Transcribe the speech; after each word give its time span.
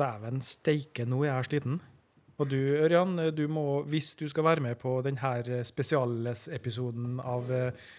Dæven 0.00 0.40
steike, 0.44 1.06
nå 1.08 1.24
er 1.24 1.34
jeg 1.34 1.48
sliten. 1.50 1.80
Og 2.40 2.48
du, 2.48 2.56
Ørjan, 2.56 3.18
du 3.36 3.42
må, 3.52 3.82
hvis 3.92 4.14
du 4.16 4.24
skal 4.32 4.46
være 4.46 4.64
med 4.64 4.78
på 4.80 4.94
denne 5.04 5.60
spesialepisoden 5.68 7.18
av 7.20 7.50
eh, 7.52 7.90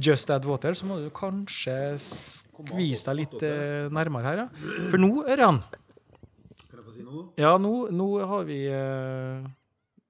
Just 0.00 0.32
Add 0.32 0.48
Water, 0.48 0.72
så 0.72 0.88
må 0.88 0.96
du 1.02 1.10
kanskje 1.12 1.76
skvise 2.00 3.10
deg 3.10 3.18
litt 3.20 3.44
eh, 3.44 3.92
nærmere 3.92 4.30
her. 4.30 4.44
Ja. 4.46 4.86
For 4.88 5.02
nå, 5.02 5.12
Ørjan 5.28 5.60
Kan 5.68 6.80
jeg 6.80 6.86
få 6.86 6.96
si 6.96 7.04
noe? 7.04 7.26
Ja, 7.36 7.58
nå, 7.60 7.74
nå 7.92 8.08
har 8.32 8.48
vi 8.48 8.62
uh, 8.72 9.44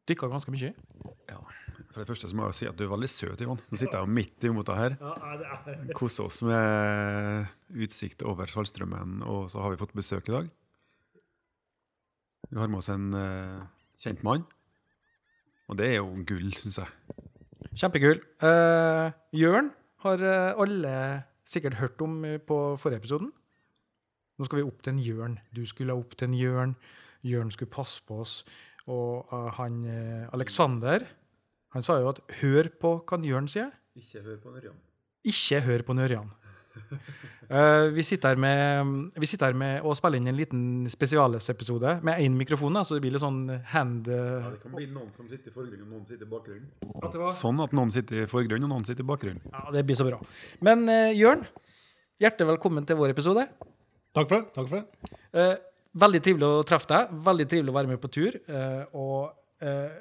dykka 0.06 0.30
ganske 0.30 0.54
mye. 0.54 0.70
For 1.92 2.00
det 2.00 2.08
første 2.08 2.28
så 2.30 2.36
må 2.36 2.46
jeg 2.48 2.56
si 2.56 2.66
at 2.70 2.78
du 2.78 2.86
er 2.86 2.92
veldig 2.92 3.08
søt, 3.10 3.42
Ivan. 3.44 3.58
Nå 3.68 3.76
sitter 3.76 3.98
jeg 3.98 4.06
jo 4.06 4.16
midt 4.16 4.46
imot 4.48 4.68
deg 4.70 4.78
her. 4.80 4.94
Koser 5.96 6.24
oss 6.24 6.40
med 6.46 7.50
utsikt 7.84 8.24
over 8.24 8.48
Saltstraumen, 8.48 9.20
og 9.28 9.50
så 9.52 9.60
har 9.60 9.74
vi 9.74 9.80
fått 9.82 9.92
besøk 9.98 10.30
i 10.30 10.36
dag. 10.38 10.48
Vi 12.52 12.60
har 12.60 12.68
med 12.68 12.82
oss 12.82 12.90
en 12.92 13.14
uh, 13.16 13.62
kjent 13.96 14.20
mann. 14.26 14.42
Og 15.72 15.78
det 15.78 15.86
er 15.88 15.94
jo 16.02 16.10
gull, 16.28 16.50
syns 16.60 16.82
jeg. 16.82 16.90
Kjempekul. 17.80 18.18
Uh, 18.44 19.08
Jørn 19.32 19.70
har 20.04 20.20
uh, 20.20 20.60
alle 20.60 20.92
sikkert 21.48 21.78
hørt 21.80 22.04
om 22.04 22.18
på 22.44 22.58
forrige 22.76 23.00
episoden. 23.00 23.32
Nå 24.36 24.44
skal 24.44 24.60
vi 24.60 24.66
opp 24.68 24.84
til 24.84 24.92
en 24.92 25.00
Jørn. 25.00 25.38
Du 25.56 25.64
skulle 25.68 25.96
opp 25.96 26.12
til 26.18 26.28
en 26.28 26.36
Jørn. 26.36 26.76
Jørn 27.24 27.54
skulle 27.54 27.72
passe 27.72 28.04
på 28.04 28.20
oss. 28.20 28.42
Og 28.90 29.30
han 29.56 29.84
Alexander 30.34 31.04
han 31.72 31.84
sa 31.84 31.96
jo 32.00 32.10
at 32.10 32.20
'hør 32.40 32.68
på 32.80 32.90
hva 33.06 33.18
Jørn 33.24 33.48
sier'. 33.48 33.72
Ikke 33.96 34.20
hør 34.22 34.36
på 34.42 34.50
Ørjan. 34.56 34.76
Ikke 35.24 35.60
hør 35.60 35.82
på 35.82 35.92
Nørjan. 35.96 36.32
Eh, 37.52 37.86
vi, 37.92 38.02
sitter 38.06 38.32
her 38.32 38.38
med, 38.40 39.10
vi 39.20 39.28
sitter 39.28 39.50
her 39.50 39.56
med 39.60 39.84
å 39.84 39.92
spille 39.98 40.16
inn 40.16 40.30
en 40.30 40.38
liten 40.38 40.62
spesialesepisode 40.88 41.98
med 42.06 42.22
én 42.24 42.36
mikrofon, 42.38 42.72
da, 42.78 42.80
så 42.88 42.96
det 42.96 43.02
blir 43.04 43.12
litt 43.12 43.20
sånn 43.24 43.42
hand... 43.74 44.08
Ja, 44.08 44.20
eh, 44.40 44.46
det 44.54 44.60
kan 44.62 44.72
bli 44.78 44.86
noen 44.88 45.10
som 45.12 45.28
sitter 45.28 45.52
i 45.52 45.54
forgrunnen, 45.54 45.82
og 45.84 45.90
noen 45.98 46.06
sitter 46.08 46.24
i 46.24 46.30
bakgrunnen. 46.32 46.70
at 47.02 47.12
det 47.12 47.20
var- 47.20 47.34
Sånn 47.36 47.60
at 47.60 47.74
noen 47.76 47.92
sitter 47.92 48.22
i 48.22 48.30
forgrunnen, 48.30 48.64
og 48.64 48.72
noen 48.72 48.86
sitter 48.88 49.04
i 49.04 49.10
bakgrunnen. 49.10 49.44
Ja, 49.52 49.66
det 49.74 49.84
blir 49.84 49.98
så 50.00 50.06
bra. 50.08 50.20
Men 50.64 50.86
uh, 50.88 51.12
Jørn, 51.12 51.44
hjertelig 52.24 52.48
velkommen 52.54 52.88
til 52.88 52.96
vår 52.96 53.12
episode. 53.12 53.44
Takk 54.16 54.28
for 54.32 54.38
det. 54.38 54.48
takk 54.56 54.68
for 54.72 54.80
det. 54.80 55.20
Eh, 55.32 55.54
veldig 55.96 56.22
trivelig 56.24 56.48
å 56.48 56.64
treffe 56.68 56.88
deg. 56.88 57.12
Veldig 57.28 57.46
trivelig 57.52 57.72
å 57.72 57.76
være 57.78 57.88
med 57.92 58.00
på 58.00 58.10
tur. 58.12 58.36
eh, 58.48 58.82
og 58.96 59.32
eh, 59.64 59.94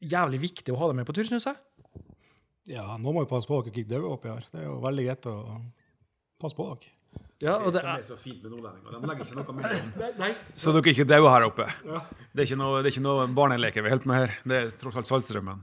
jævlig 0.00 0.40
viktig 0.40 0.72
å 0.72 0.78
ha 0.80 0.88
deg 0.92 0.96
med 1.00 1.08
på 1.08 1.16
tur, 1.16 1.24
syns 1.28 1.44
jeg. 1.48 1.56
Ja, 2.76 2.86
Nå 3.00 3.12
må 3.12 3.24
vi 3.24 3.28
passe 3.32 3.48
på 3.48 3.56
hva 3.58 3.68
ikke 3.72 3.88
dauer 3.88 4.12
oppi 4.14 4.28
her. 4.32 4.44
Det 4.52 4.62
er 4.62 4.68
jo 4.68 4.78
veldig 4.84 5.04
greit 5.08 5.28
å 5.28 5.36
passe 6.40 6.56
på 6.58 6.66
dere. 6.72 6.96
Ja, 7.40 7.54
og 7.64 7.72
det 7.72 7.80
som 7.80 7.88
er, 7.96 8.02
så 8.04 8.14
fint 8.20 8.42
med 8.44 8.52
nordlendinger. 8.52 9.00
De 9.00 9.08
legger 9.08 9.24
ikke 9.24 9.36
noe 9.38 9.54
mellom. 9.56 10.34
Så 10.60 10.74
dere 10.76 10.92
ikke 10.92 11.06
dauer 11.08 11.30
her 11.32 11.46
oppe. 11.46 11.64
Det 12.36 12.42
er 12.42 12.44
ikke 12.44 12.58
noe, 12.60 12.82
det 12.84 12.90
er 12.90 12.92
ikke 12.92 13.02
noe 13.06 13.24
barneleker 13.34 13.82
vi 13.86 13.90
holder 13.94 14.04
på 14.04 14.10
med 14.10 14.18
her. 14.20 14.34
Det 14.52 14.58
er 14.58 14.68
tross 14.76 14.98
alt 15.00 15.08
Saltstraumen. 15.08 15.62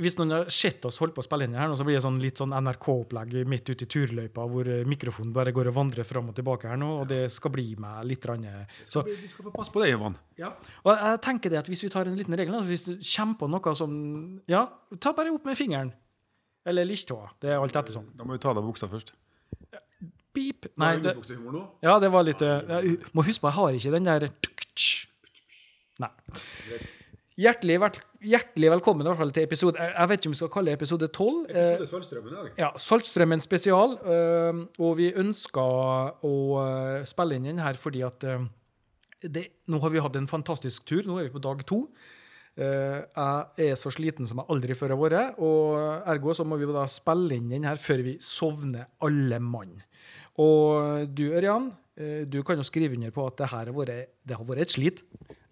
Hvis 0.00 0.16
noen 0.18 0.32
har 0.32 0.48
sett 0.50 0.88
oss 0.88 0.96
holde 1.02 1.12
på 1.18 1.20
å 1.22 1.26
spille 1.28 1.44
inn 1.46 1.58
her, 1.60 1.68
nå, 1.70 1.76
så 1.78 1.84
blir 1.86 1.98
det 1.98 2.02
sånn 2.06 2.16
litt 2.24 2.40
sånn 2.40 2.56
NRK-opplegg 2.56 3.36
midt 3.52 3.68
ute 3.68 3.84
i 3.84 3.90
turløypa, 3.92 4.48
hvor 4.48 4.72
eh, 4.72 4.80
mikrofonen 4.88 5.36
bare 5.36 5.52
går 5.54 5.68
og 5.70 5.76
vandrer 5.76 6.08
fram 6.08 6.32
og 6.32 6.40
tilbake 6.40 6.72
her 6.72 6.80
nå, 6.80 6.90
og 7.04 7.06
det 7.12 7.20
skal 7.36 7.52
bli 7.54 7.68
med 7.84 8.00
litt. 8.08 8.24
rann, 8.32 8.48
eh, 8.48 8.80
Så, 8.88 9.04
Vi 9.04 9.28
skal 9.28 9.50
få 9.50 9.54
passe 9.60 9.76
på 9.76 9.84
det, 9.84 9.92
Ivan. 9.92 10.16
ja. 10.40 10.54
Og 10.88 10.94
jeg 10.96 11.20
tenker 11.28 11.52
det 11.52 11.60
at 11.60 11.68
hvis 11.70 11.84
vi 11.84 11.92
tar 11.92 12.08
en 12.08 12.16
liten 12.16 12.34
regel, 12.40 12.56
da, 12.56 12.64
hvis 12.64 12.88
du 12.88 12.94
kommer 12.96 13.36
på 13.44 13.52
noe 13.52 13.76
som 13.76 13.92
Ja, 14.48 14.64
ta 14.98 15.12
bare 15.12 15.36
opp 15.36 15.44
med 15.44 15.60
fingeren. 15.60 15.92
Eller 16.64 16.88
lilltåa. 16.88 17.28
Det 17.44 17.52
er 17.52 17.60
alt 17.60 17.76
etter 17.76 17.92
sånn. 18.00 18.08
Da 18.16 18.24
må 18.24 18.32
du 18.32 18.40
ta 18.40 18.50
av 18.50 18.56
deg 18.56 18.64
buksa 18.72 18.88
først. 18.88 19.12
Pip. 20.34 20.68
Nei, 20.78 20.92
det, 21.02 21.16
Ja, 21.82 21.96
det 22.02 22.10
var 22.12 22.22
litt 22.26 22.42
eh, 22.46 22.70
Jeg 22.86 22.98
må 23.16 23.24
huske 23.26 23.42
på, 23.42 23.50
jeg 23.50 23.56
har 23.58 23.78
ikke 23.78 23.92
den 23.96 24.06
der 24.06 24.26
Nei. 26.00 26.10
Hjertelig, 27.40 27.76
hjertelig 28.30 28.70
velkommen 28.74 29.04
i 29.04 29.08
hvert 29.10 29.20
fall 29.20 29.32
til 29.32 29.46
episode 29.46 29.80
Jeg 29.80 29.92
jeg 29.96 30.10
vet 30.10 30.20
ikke 30.20 30.30
om 30.30 30.34
vi 30.34 30.38
skal 30.42 30.52
kalle 30.54 30.70
det 30.70 30.76
episode 30.78 31.08
12. 31.08 31.40
Eh, 31.48 31.58
Episode 31.64 31.88
Saltstraumen 31.90 32.30
i 32.30 32.36
dag. 32.36 32.48
ja, 32.60 32.70
Saltstrømmen 32.76 33.42
spesial. 33.42 33.96
eh, 34.04 34.62
og 34.78 34.96
vi 35.00 35.10
ønsker 35.24 36.24
å 36.30 36.34
spille 37.08 37.36
inn 37.40 37.48
den 37.50 37.62
her 37.64 37.80
fordi 37.80 38.04
at 38.06 38.24
det, 39.20 39.46
Nå 39.68 39.80
har 39.82 39.90
vi 39.92 40.00
hatt 40.00 40.16
en 40.16 40.28
fantastisk 40.30 40.86
tur. 40.88 41.02
Nå 41.04 41.18
er 41.18 41.28
vi 41.28 41.34
på 41.34 41.42
dag 41.44 41.64
to. 41.68 41.82
Jeg 42.60 43.70
er 43.70 43.76
så 43.78 43.92
sliten 43.92 44.26
som 44.28 44.40
jeg 44.40 44.48
aldri 44.52 44.74
før 44.76 44.92
har 44.94 45.00
vært, 45.00 45.38
og 45.40 45.76
ergo 46.12 46.32
så 46.36 46.44
må 46.44 46.58
vi 46.60 46.68
da 46.68 46.82
spille 46.90 47.36
inn 47.36 47.48
den 47.52 47.64
her 47.68 47.76
før 47.80 48.02
vi 48.04 48.16
sovner, 48.24 48.88
alle 49.04 49.38
mann. 49.40 49.78
Og 50.40 51.08
du, 51.12 51.26
Ørjan, 51.36 51.70
eh, 52.00 52.22
du 52.28 52.40
kan 52.46 52.60
jo 52.60 52.66
skrive 52.66 52.96
under 52.96 53.12
på 53.14 53.26
at 53.28 53.40
det 53.40 53.50
her 53.52 53.70
har 53.70 53.76
vært, 53.76 54.12
har 54.32 54.46
vært 54.48 54.64
et 54.64 54.76
slit. 54.76 55.02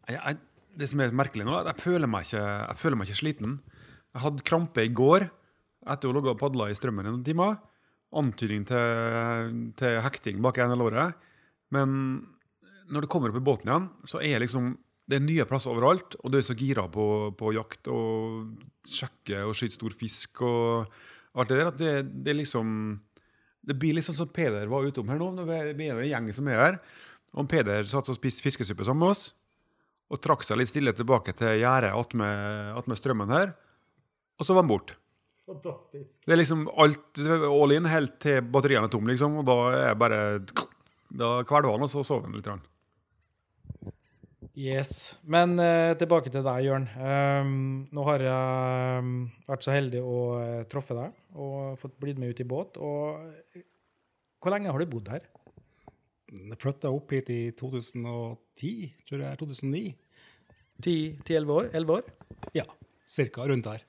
Jeg, 0.09 0.17
jeg, 0.17 0.39
det 0.79 0.89
som 0.91 1.03
er 1.03 1.17
merkelig 1.17 1.47
nå, 1.49 1.59
jeg 1.67 1.83
føler 1.83 2.11
meg 2.11 2.29
ikke, 2.29 2.45
jeg 2.45 2.81
føler 2.81 3.01
meg 3.01 3.11
ikke 3.11 3.23
sliten. 3.23 3.59
Jeg 4.15 4.25
hadde 4.25 4.47
krampe 4.49 4.87
i 4.87 4.95
går 4.95 5.29
etter 5.89 6.09
å 6.09 6.13
ha 6.13 6.17
ligget 6.19 6.35
og 6.35 6.41
padla 6.41 6.69
i 6.71 6.77
strømmen 6.77 7.07
i 7.07 7.13
noen 7.13 7.27
timer. 7.27 7.59
Antydning 8.19 8.65
til, 8.69 9.63
til 9.79 9.99
hekting 10.05 10.41
bak 10.45 10.61
ene 10.65 10.79
låret. 10.79 11.17
Men 11.75 11.97
når 12.89 13.05
det 13.05 13.11
kommer 13.13 13.33
opp 13.33 13.41
i 13.41 13.45
båten 13.45 13.69
igjen, 13.69 13.89
så 14.09 14.23
er 14.25 14.41
liksom 14.41 14.77
det 15.09 15.17
er 15.17 15.25
nye 15.25 15.47
plasser 15.49 15.73
overalt, 15.73 16.19
og 16.21 16.33
du 16.33 16.37
er 16.37 16.45
så 16.45 16.57
gira 16.57 16.85
på, 16.93 17.05
på 17.37 17.53
jakt 17.57 17.89
og 17.89 18.59
sjekke 18.85 19.41
og 19.49 19.55
skyte 19.57 19.79
stor 19.79 19.95
fisk 19.97 20.43
og 20.45 20.91
alt 21.39 21.49
det 21.49 21.57
der, 21.57 21.71
at 21.71 21.79
det, 21.81 21.93
det 22.27 22.33
er 22.33 22.39
liksom 22.43 22.69
Det 23.69 23.77
blir 23.77 23.97
litt 23.97 24.07
sånn 24.07 24.17
som 24.17 24.31
Peder 24.33 24.71
var 24.71 24.87
utom 24.89 25.11
her 25.13 25.21
nå. 25.21 25.31
når 25.37 25.75
Vi 25.77 25.89
er 25.89 25.99
en 25.99 26.07
gjeng 26.09 26.31
som 26.37 26.49
er 26.49 26.63
her. 26.63 26.79
Og 27.37 27.49
Peder 27.51 27.85
satt 27.89 28.09
og 28.09 28.17
spiste 28.17 28.45
fiskesuppe 28.47 28.87
sammen 28.89 29.05
med 29.05 29.17
oss 29.17 29.29
og 30.09 30.23
trakk 30.25 30.41
seg 30.47 30.57
litt 30.57 30.71
stille 30.71 30.95
tilbake 30.97 31.35
til 31.37 31.59
gjerdet 31.61 31.93
attmed 31.93 32.97
strømmen 32.97 33.35
her. 33.35 33.53
Og 34.41 34.47
så 34.47 34.55
var 34.57 34.65
han 34.65 34.71
borte. 34.71 34.97
Fantastisk. 35.49 36.17
Det 36.25 36.33
er 36.33 36.41
liksom 36.41 36.67
alt 36.81 37.21
det 37.21 37.37
all 37.49 37.73
in 37.73 37.89
helt 37.89 38.19
til 38.21 38.41
batteriene 38.53 38.89
er 38.89 38.93
tomme, 38.93 39.13
liksom. 39.13 39.39
Og 39.41 39.47
da 39.49 39.57
er 39.73 39.87
jeg 39.91 40.01
bare 40.01 40.19
Da 41.09 41.29
kvelva 41.49 41.73
han, 41.73 41.85
og 41.87 41.89
så 41.89 42.03
sover 42.05 42.29
han 42.29 42.37
litt. 42.37 42.49
Yes. 44.59 45.15
Men 45.23 45.55
eh, 45.63 45.95
tilbake 46.01 46.33
til 46.35 46.43
deg, 46.43 46.65
Jørn. 46.67 46.89
Um, 46.99 47.51
nå 47.95 48.05
har 48.09 48.25
jeg 48.25 49.03
um, 49.05 49.13
vært 49.47 49.63
så 49.63 49.75
heldig 49.77 50.01
å 50.03 50.17
uh, 50.35 50.63
treffe 50.71 50.97
deg 50.99 51.39
og 51.39 51.77
fått 51.79 51.95
blitt 52.03 52.19
med 52.19 52.35
ut 52.35 52.43
i 52.43 52.47
båt. 52.49 52.81
Og 52.83 53.21
eh, 53.55 53.63
hvor 54.43 54.51
lenge 54.51 54.73
har 54.75 54.83
du 54.83 54.91
bodd 54.91 55.13
her? 55.15 55.29
Jeg 56.33 56.59
flytta 56.59 56.91
opp 56.91 57.15
hit 57.15 57.31
i 57.31 57.39
2010, 57.55 58.91
tror 59.07 59.23
jeg. 59.29 59.39
2009. 59.45 59.85
10-11 60.83 61.55
år? 61.55 61.71
11 61.79 61.95
år? 61.95 62.11
Ja, 62.59 62.67
cirka 63.07 63.47
rundt 63.47 63.71
der. 63.71 63.87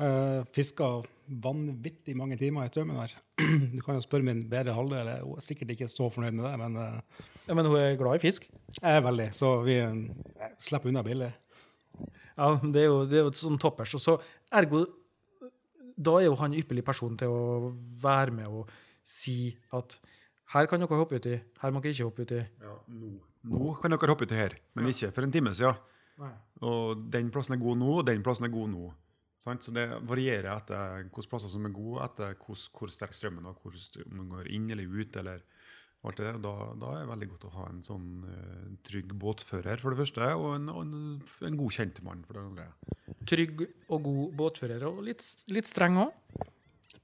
Uh, 0.00 0.48
Fiska 0.56 0.94
vanvittig 1.28 2.14
mange 2.16 2.36
timer 2.40 2.66
i 2.66 2.70
strømmen 2.70 2.98
her. 3.00 3.14
Du 3.74 3.80
kan 3.84 3.96
jo 3.96 4.04
spørre 4.04 4.26
min 4.26 4.44
bedre 4.50 4.74
halvdel, 4.76 5.10
jeg 5.10 5.22
er 5.22 5.44
sikkert 5.44 5.72
ikke 5.74 5.88
så 5.92 6.08
fornøyd 6.12 6.36
med 6.38 6.46
det, 6.48 6.54
men 6.62 6.76
uh, 6.76 7.24
Ja, 7.46 7.54
Men 7.54 7.66
hun 7.66 7.76
er 7.78 7.96
glad 7.98 8.18
i 8.18 8.22
fisk? 8.22 8.48
jeg 8.80 8.96
er 8.96 9.02
veldig, 9.04 9.28
så 9.34 9.62
vi 9.62 9.78
uh, 9.80 10.50
slipper 10.58 10.90
unna 10.90 11.02
billig. 11.06 11.32
Ja, 12.36 12.50
det 12.62 12.82
er 12.82 12.86
jo, 12.90 12.98
det 13.08 13.18
er 13.18 13.24
jo 13.24 13.32
sånn 13.32 13.58
toppers. 13.58 13.94
Og 13.96 14.02
så 14.02 14.16
ergo 14.52 14.84
Da 15.96 16.18
er 16.20 16.26
jo 16.26 16.34
han 16.36 16.52
ypperlig 16.52 16.84
person 16.84 17.14
til 17.16 17.32
å 17.32 17.70
være 18.02 18.34
med 18.36 18.46
og 18.52 18.72
si 19.06 19.56
at 19.72 19.96
her 20.52 20.66
kan 20.68 20.82
dere 20.82 20.98
hoppe 21.00 21.16
uti, 21.16 21.38
her 21.62 21.72
må 21.72 21.80
dere 21.80 21.94
ikke 21.94 22.08
hoppe 22.10 22.26
uti. 22.26 22.42
Ja, 22.60 22.74
nå. 22.92 23.14
nå 23.48 23.70
kan 23.80 23.94
dere 23.94 24.12
hoppe 24.12 24.28
uti 24.28 24.36
her, 24.36 24.58
men 24.76 24.90
ikke 24.92 25.08
for 25.16 25.24
en 25.24 25.32
time 25.32 25.54
siden. 25.56 25.78
Nei. 26.20 26.32
Og 26.64 27.00
den 27.12 27.30
plassen 27.32 27.56
er 27.56 27.60
god 27.60 27.80
nå, 27.80 27.88
og 28.00 28.06
den 28.08 28.22
plassen 28.24 28.46
er 28.48 28.52
god 28.52 28.70
nå. 28.72 28.90
Sant? 29.46 29.62
Så 29.62 29.74
det 29.74 29.86
varierer 30.10 30.50
etter 30.56 31.04
hvilke 31.06 31.28
plasser 31.30 31.52
som 31.52 31.66
er 31.68 31.74
gode, 31.74 32.02
etter 32.04 32.34
hvor, 32.42 32.58
hvor 32.74 32.90
sterk 32.92 33.14
strømmen 33.14 33.46
er, 33.46 33.58
hvor 33.62 33.76
om 33.76 34.16
den 34.18 34.32
går 34.32 34.50
inn 34.50 34.70
eller 34.74 34.98
ut. 34.98 35.20
eller 35.22 35.44
alt 36.06 36.20
det 36.20 36.26
der. 36.26 36.40
Da, 36.42 36.54
da 36.78 36.90
er 36.94 37.04
det 37.04 37.10
veldig 37.10 37.28
godt 37.32 37.46
å 37.48 37.54
ha 37.56 37.68
en 37.70 37.80
sånn 37.84 38.10
uh, 38.26 38.66
trygg 38.86 39.14
båtfører, 39.18 39.80
for 39.82 39.94
det 39.94 40.02
første, 40.04 40.28
og 40.38 40.50
en, 40.54 40.68
og 40.72 40.82
en, 40.84 41.06
en 41.48 41.58
god 41.58 41.78
kjentmann, 41.78 42.26
for 42.26 42.38
det 42.38 42.44
andre. 42.44 43.16
Trygg 43.26 43.64
og 43.66 44.04
god 44.06 44.36
båtfører, 44.42 44.86
og 44.90 45.02
litt, 45.06 45.24
litt 45.52 45.70
streng 45.70 45.98
òg. 46.06 46.44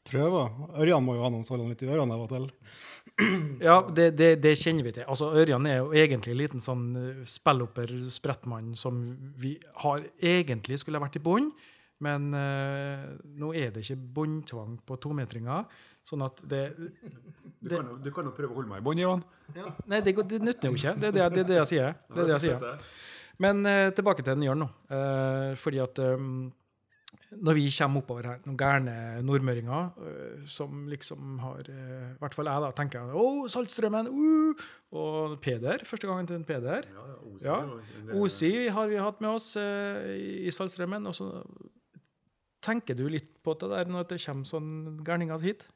Prøver. 0.03 0.51
Ørjan 0.83 1.05
må 1.07 1.15
jo 1.15 1.23
ha 1.23 1.31
noen 1.31 1.45
sånne 1.47 1.69
litt 1.71 1.85
i 1.85 1.91
ørene 1.91 2.17
av 2.17 2.25
og 2.25 2.33
til. 2.33 2.49
Ja, 3.63 3.77
det, 3.95 4.09
det, 4.19 4.31
det 4.43 4.55
kjenner 4.59 4.87
vi 4.87 4.95
til. 4.97 5.05
Altså, 5.07 5.29
Ørjan 5.39 5.67
er 5.69 5.77
jo 5.79 5.93
egentlig 5.95 6.33
en 6.33 6.41
liten 6.41 6.63
sånn 6.65 6.87
eh, 6.99 7.21
spelloper, 7.29 7.93
sprettmann, 8.11 8.73
som 8.79 9.03
vi 9.39 9.53
har 9.85 10.03
egentlig 10.19 10.81
skulle 10.83 10.99
ha 10.99 11.05
vært 11.05 11.21
i 11.21 11.23
bånd, 11.23 11.53
men 12.03 12.29
eh, 12.35 13.05
nå 13.39 13.53
er 13.55 13.71
det 13.75 13.85
ikke 13.85 13.99
båndtvang 14.19 14.77
på 14.89 14.97
tometringer. 15.03 15.67
Sånn 16.03 16.25
at 16.27 16.41
det, 16.51 16.63
Du, 17.63 17.69
kan 17.71 17.87
jo- 17.93 17.99
du 18.03 18.11
kan 18.11 18.27
jo 18.27 18.33
prøve 18.35 18.51
å 18.51 18.59
holde 18.59 18.73
meg 18.73 18.83
i 18.83 18.87
bånd, 18.89 19.03
Ivan. 19.05 19.23
Nei, 19.87 20.01
det, 20.03 20.17
det 20.33 20.41
nytter 20.43 20.73
jo 20.73 20.79
ikke. 20.81 20.97
Det 20.99 21.13
er 21.13 21.15
det, 21.15 21.29
det, 21.37 21.45
er 21.45 21.51
det 21.53 21.61
jeg 21.61 21.71
sier. 21.77 21.95
Det 22.11 22.25
er 22.25 22.27
det 22.33 22.35
jeg 22.41 22.45
sier. 22.49 22.81
Men 23.43 23.63
eh, 23.67 23.91
tilbake 23.95 24.25
til 24.27 24.43
Jørn 24.45 24.65
nå. 24.65 24.69
Eh, 24.93 25.53
fordi 25.63 25.79
at 25.83 25.99
eh, 26.03 26.27
når 27.43 27.57
vi 27.57 27.63
kommer 27.73 28.03
oppover 28.03 28.27
her, 28.29 28.41
noen 28.45 28.59
gærne 28.61 28.95
nordmøringer 29.25 29.95
øh, 30.05 30.43
som 30.53 30.83
liksom 30.91 31.39
har 31.41 31.63
øh, 31.71 32.11
I 32.13 32.19
hvert 32.21 32.35
fall 32.37 32.51
jeg, 32.51 32.65
da, 32.65 32.71
tenker 32.77 32.99
jeg 33.07 33.23
Å, 33.23 33.47
Saltstrømmen! 33.55 34.11
Uh! 34.13 34.67
Og 34.93 35.39
Peder. 35.41 35.87
Første 35.89 36.11
gangen 36.11 36.29
til 36.29 36.37
en 36.37 36.45
Peder. 36.45 36.85
Ja. 37.41 37.63
Osi 37.63 38.19
Osi 38.27 38.53
har 38.75 38.91
vi 38.91 38.99
hatt 39.01 39.23
med 39.25 39.31
oss 39.39 39.55
i 39.57 40.43
i 40.45 40.53
Saltstraumen. 40.53 41.07
Og 41.09 41.17
så 41.17 41.31
tenker 42.63 42.97
du 42.99 43.07
litt 43.11 43.31
på 43.45 43.55
det 43.61 43.69
der 43.73 43.91
når 43.91 44.09
det 44.13 44.21
kommer 44.25 44.49
sånn 44.49 45.01
gærninger 45.07 45.43
hit? 45.43 45.67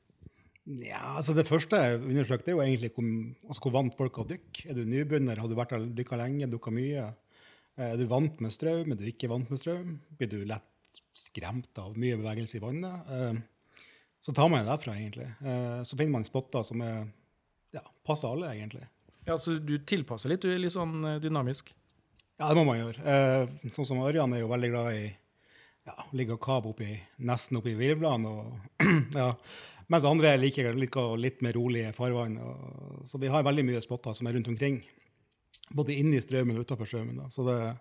Ja, 0.67 1.15
altså 1.21 1.35
Det 1.37 1.47
første 1.47 1.79
jeg 1.79 2.00
undersøkte, 2.03 2.50
er 2.50 2.56
jo 2.56 2.62
egentlig 2.65 2.91
hvor, 2.97 3.06
altså 3.47 3.62
hvor 3.62 3.75
vant 3.77 3.94
folk 3.99 4.17
er 4.19 4.25
å 4.25 4.29
dykke. 4.33 4.65
Er 4.71 4.75
du 4.75 4.83
nybegynner, 4.91 5.38
har 5.38 5.49
du 5.50 5.55
vært 5.55 5.75
der 5.77 5.85
dykka 6.00 6.19
lenge, 6.19 6.49
dukka 6.50 6.73
mye? 6.75 7.05
Eh, 7.79 7.93
Er 7.93 7.97
du 8.00 8.06
vant 8.11 8.41
med 8.41 8.50
strøm, 8.50 8.91
er 8.91 8.99
du 8.99 9.05
ikke 9.06 9.29
vant 9.31 9.50
med 9.53 9.61
strøm? 9.62 9.99
Blir 10.19 10.31
du 10.33 10.41
lett 10.49 11.03
skremt 11.15 11.79
av 11.79 11.94
mye 11.97 12.17
bevegelse 12.19 12.59
i 12.59 12.65
vannet? 12.65 13.11
Eh, 13.11 13.38
Så 14.27 14.35
tar 14.35 14.49
man 14.50 14.65
det 14.65 14.73
derfra, 14.73 14.97
egentlig. 14.99 15.29
Eh, 15.44 15.83
Så 15.85 15.94
finner 15.97 16.17
man 16.19 16.25
spotter 16.25 16.65
som 16.65 16.81
er, 16.83 17.06
ja, 17.73 17.83
passer 18.05 18.29
alle, 18.33 18.50
egentlig. 18.50 18.88
Ja, 19.27 19.37
så 19.37 19.59
Du 19.65 19.79
tilpasser 19.79 20.31
litt, 20.31 20.41
du 20.43 20.50
er 20.50 20.59
litt 20.59 20.73
sånn 20.75 21.21
dynamisk? 21.23 21.71
Ja, 22.41 22.49
det 22.49 22.56
må 22.56 22.65
man 22.67 22.79
gjøre. 22.79 23.49
Sånn 23.71 23.87
som 23.87 23.99
Ørjan 24.03 24.35
er 24.35 24.41
jo 24.41 24.49
veldig 24.49 24.71
glad 24.71 24.93
i 24.94 25.17
ja, 25.87 25.94
ligger 25.94 26.19
ligge 26.19 26.37
og 26.37 26.43
kave 26.43 26.71
oppi, 26.73 26.91
nesten 27.29 27.61
oppi 27.61 27.77
virvlene. 27.79 28.31
Og, 28.31 28.85
ja. 29.21 29.33
Mens 29.93 30.06
andre 30.09 30.33
liker, 30.41 30.73
liker 30.75 31.15
litt 31.21 31.43
mer 31.47 31.55
rolige 31.55 31.93
farvann. 31.94 32.38
Og, 32.43 33.03
så 33.06 33.21
vi 33.23 33.31
har 33.31 33.47
veldig 33.47 33.67
mye 33.69 33.83
spotter 33.85 34.17
som 34.19 34.27
er 34.27 34.38
rundt 34.38 34.50
omkring. 34.50 34.81
Både 35.77 35.94
inni 35.94 36.21
strømmen 36.23 36.59
og 36.59 36.67
utafor 36.67 36.91
strømmen. 36.91 37.21
Da. 37.23 37.29
Så 37.31 37.47
det 37.47 37.59
er 37.62 37.77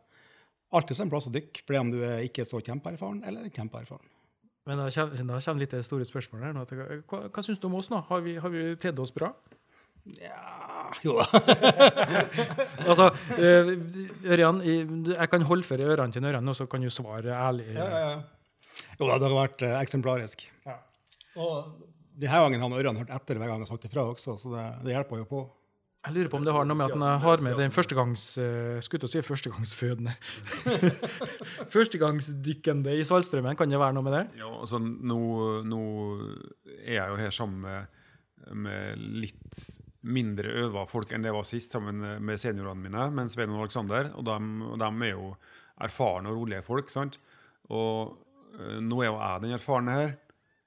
alltid 0.76 1.02
en 1.02 1.14
plass 1.14 1.30
å 1.30 1.34
dykke, 1.34 1.66
for 1.66 1.80
om 1.82 1.94
du 1.94 2.02
er 2.06 2.26
ikke 2.28 2.46
så 2.50 2.62
kjempeerfaren 2.62 3.24
eller 3.26 3.50
kjempeerfaren. 3.50 4.12
Men 4.66 4.82
da 4.82 4.90
kommer 4.90 5.62
litt 5.62 5.74
det 5.76 5.84
store 5.86 6.08
spørsmålet 6.10 6.58
her. 6.58 7.02
Hva, 7.06 7.28
hva 7.30 7.44
syns 7.46 7.62
du 7.62 7.68
om 7.70 7.78
oss 7.78 7.92
nå? 7.94 8.00
Har 8.08 8.24
vi, 8.26 8.38
har 8.42 8.54
vi 8.54 8.72
tedd 8.82 8.98
oss 9.02 9.14
bra? 9.14 9.30
Ja, 10.18 10.75
jo 11.04 11.18
da. 11.20 11.26
Altså, 12.90 13.10
øh, 13.40 13.74
Ørjan, 14.30 14.62
jeg 15.10 15.30
kan 15.32 15.46
holde 15.50 15.68
for 15.68 15.82
ørene 15.82 16.14
til 16.14 16.26
Ørjan, 16.26 16.48
og 16.48 16.56
så 16.56 16.68
kan 16.70 16.84
du 16.84 16.90
svare 16.94 17.34
ærlig. 17.34 17.68
Jo 19.00 19.10
da, 19.10 19.18
det 19.20 19.28
har 19.28 19.36
vært 19.36 19.66
eh, 19.66 19.76
eksemplarisk. 19.82 20.48
Ja. 20.66 20.80
Og 21.42 21.86
denne 22.16 22.42
gangen 22.46 22.64
har 22.64 22.80
Ørjan 22.80 23.00
hørt 23.02 23.14
etter 23.14 23.40
hver 23.40 23.52
gang 23.52 23.62
jeg 23.62 23.68
har 23.68 23.76
sagt 23.76 23.88
ifra 23.90 24.08
også, 24.08 24.38
så 24.40 24.52
det, 24.54 24.66
det 24.86 24.96
hjelper 24.96 25.24
jo 25.24 25.30
på. 25.30 25.46
Jeg 26.06 26.14
lurer 26.14 26.30
på 26.30 26.38
om 26.38 26.44
det 26.46 26.54
har 26.54 26.68
noe 26.70 26.78
med 26.78 26.86
at 26.86 26.94
han 26.94 27.22
har 27.24 27.42
med 27.42 27.56
den 27.58 27.72
førstegangs... 27.74 28.24
Uh, 28.38 28.78
skulle 28.86 29.08
si 29.10 29.24
førstegangsfødende. 29.26 30.14
Førstegangsdykkende 31.74 32.94
i 32.94 33.06
Svalstraumen, 33.08 33.58
kan 33.58 33.72
det 33.72 33.80
være 33.82 33.98
noe 33.98 34.06
med 34.06 34.14
det? 34.14 34.22
Ja, 34.38 34.52
altså 34.54 34.78
nå, 34.84 35.18
nå 35.66 35.82
er 36.78 37.00
jeg 37.00 37.10
jo 37.10 37.18
her 37.24 37.34
sammen 37.34 37.66
med, 37.66 37.98
med 38.54 39.02
litt 39.26 39.64
mindre 40.06 40.52
øva 40.66 40.86
folk 40.90 41.12
enn 41.16 41.26
det 41.26 41.34
var 41.34 41.48
sist, 41.48 41.74
sammen 41.74 42.04
med 42.22 42.42
seniorene 42.42 42.84
mine, 42.84 43.08
med 43.16 43.32
Svein 43.32 43.54
og 43.54 43.66
Aleksander. 43.66 44.12
Og 44.20 44.28
de, 44.28 44.90
er 45.08 45.12
jo 45.12 45.32
erfarne 45.86 46.32
og 46.32 46.42
rolige 46.42 46.66
folk. 46.66 46.92
sant? 46.94 47.18
Og 47.74 48.16
øh, 48.60 48.78
nå 48.84 49.02
er 49.02 49.10
jo 49.10 49.18
jeg 49.18 49.46
den 49.46 49.58
erfarne 49.58 49.96
her. 49.96 50.14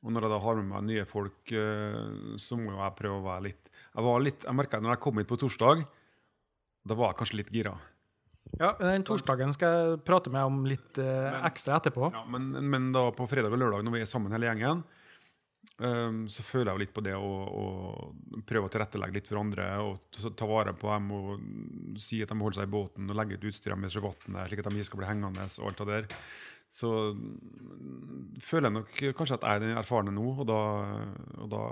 Og 0.06 0.14
når 0.14 0.26
jeg 0.26 0.32
da 0.32 0.40
har 0.44 0.58
med 0.61 0.70
meg 0.70 0.87
nye 0.87 1.06
folk, 1.08 1.52
øh, 1.52 2.35
så 2.38 2.58
må 2.58 2.73
jo 2.73 2.82
jeg 2.82 2.99
prøve 2.99 3.19
å 3.19 3.26
være 3.26 3.46
litt 3.49 3.70
Jeg 3.73 4.05
var 4.06 4.20
litt, 4.23 4.44
jeg 4.46 4.55
merket 4.55 4.82
når 4.85 4.94
jeg 4.94 5.02
kom 5.02 5.19
hit 5.19 5.31
på 5.31 5.38
torsdag, 5.40 5.87
da 6.87 6.96
var 6.96 7.11
jeg 7.11 7.19
kanskje 7.19 7.38
litt 7.40 7.55
gira. 7.55 7.73
Ja, 8.56 8.73
Den 8.79 9.05
torsdagen 9.05 9.50
skal 9.52 9.75
jeg 9.75 9.99
prate 10.06 10.31
med 10.32 10.46
om 10.46 10.62
litt 10.69 11.00
eh, 11.02 11.40
ekstra 11.49 11.76
etterpå. 11.81 12.12
Ja, 12.14 12.23
men, 12.31 12.52
men 12.70 12.93
da 12.94 13.08
på 13.12 13.26
fredag 13.29 13.52
og 13.52 13.61
lørdag, 13.61 13.82
når 13.85 13.96
vi 13.96 14.05
er 14.05 14.08
sammen 14.08 14.32
hele 14.32 14.49
gjengen, 14.49 14.85
så 15.79 16.43
føler 16.43 16.73
jeg 16.73 16.75
jo 16.75 16.82
litt 16.82 16.94
på 16.97 17.03
det 17.06 17.12
å, 17.15 17.29
å 17.47 18.43
prøve 18.49 18.67
å 18.67 18.73
tilrettelegge 18.75 19.15
litt 19.15 19.29
for 19.31 19.38
andre 19.38 19.67
og 19.85 20.00
ta- 20.11 20.32
ta 20.35 20.49
vare 20.50 20.73
på 20.75 20.91
dem 20.91 21.11
og 21.15 22.00
si 22.03 22.19
at 22.25 22.32
de 22.32 22.35
må 22.38 22.49
holde 22.49 22.59
seg 22.59 22.67
i 22.67 22.73
båten 22.73 23.06
og 23.12 23.19
legge 23.20 23.38
ut 23.38 23.47
utstyret 23.53 23.79
med 23.79 23.94
vannet, 23.94 24.49
slik 24.50 24.65
at 24.65 24.70
de 24.73 24.75
ikke 24.81 24.88
skal 24.91 25.03
bli 25.05 25.11
hengende 25.12 25.47
og 25.47 25.69
alt 25.70 25.82
det 25.85 25.87
der. 25.93 26.09
Så 26.75 26.91
mm, 27.17 28.41
føler 28.44 28.69
jeg 28.69 28.76
nok 28.76 28.99
kanskje 29.17 29.38
at 29.38 29.47
jeg 29.47 29.61
er 29.61 29.62
den 29.65 29.79
erfarne 29.81 30.12
nå, 30.12 30.26
og 30.35 30.49
da, 30.50 30.59
og 31.38 31.49
da 31.55 31.62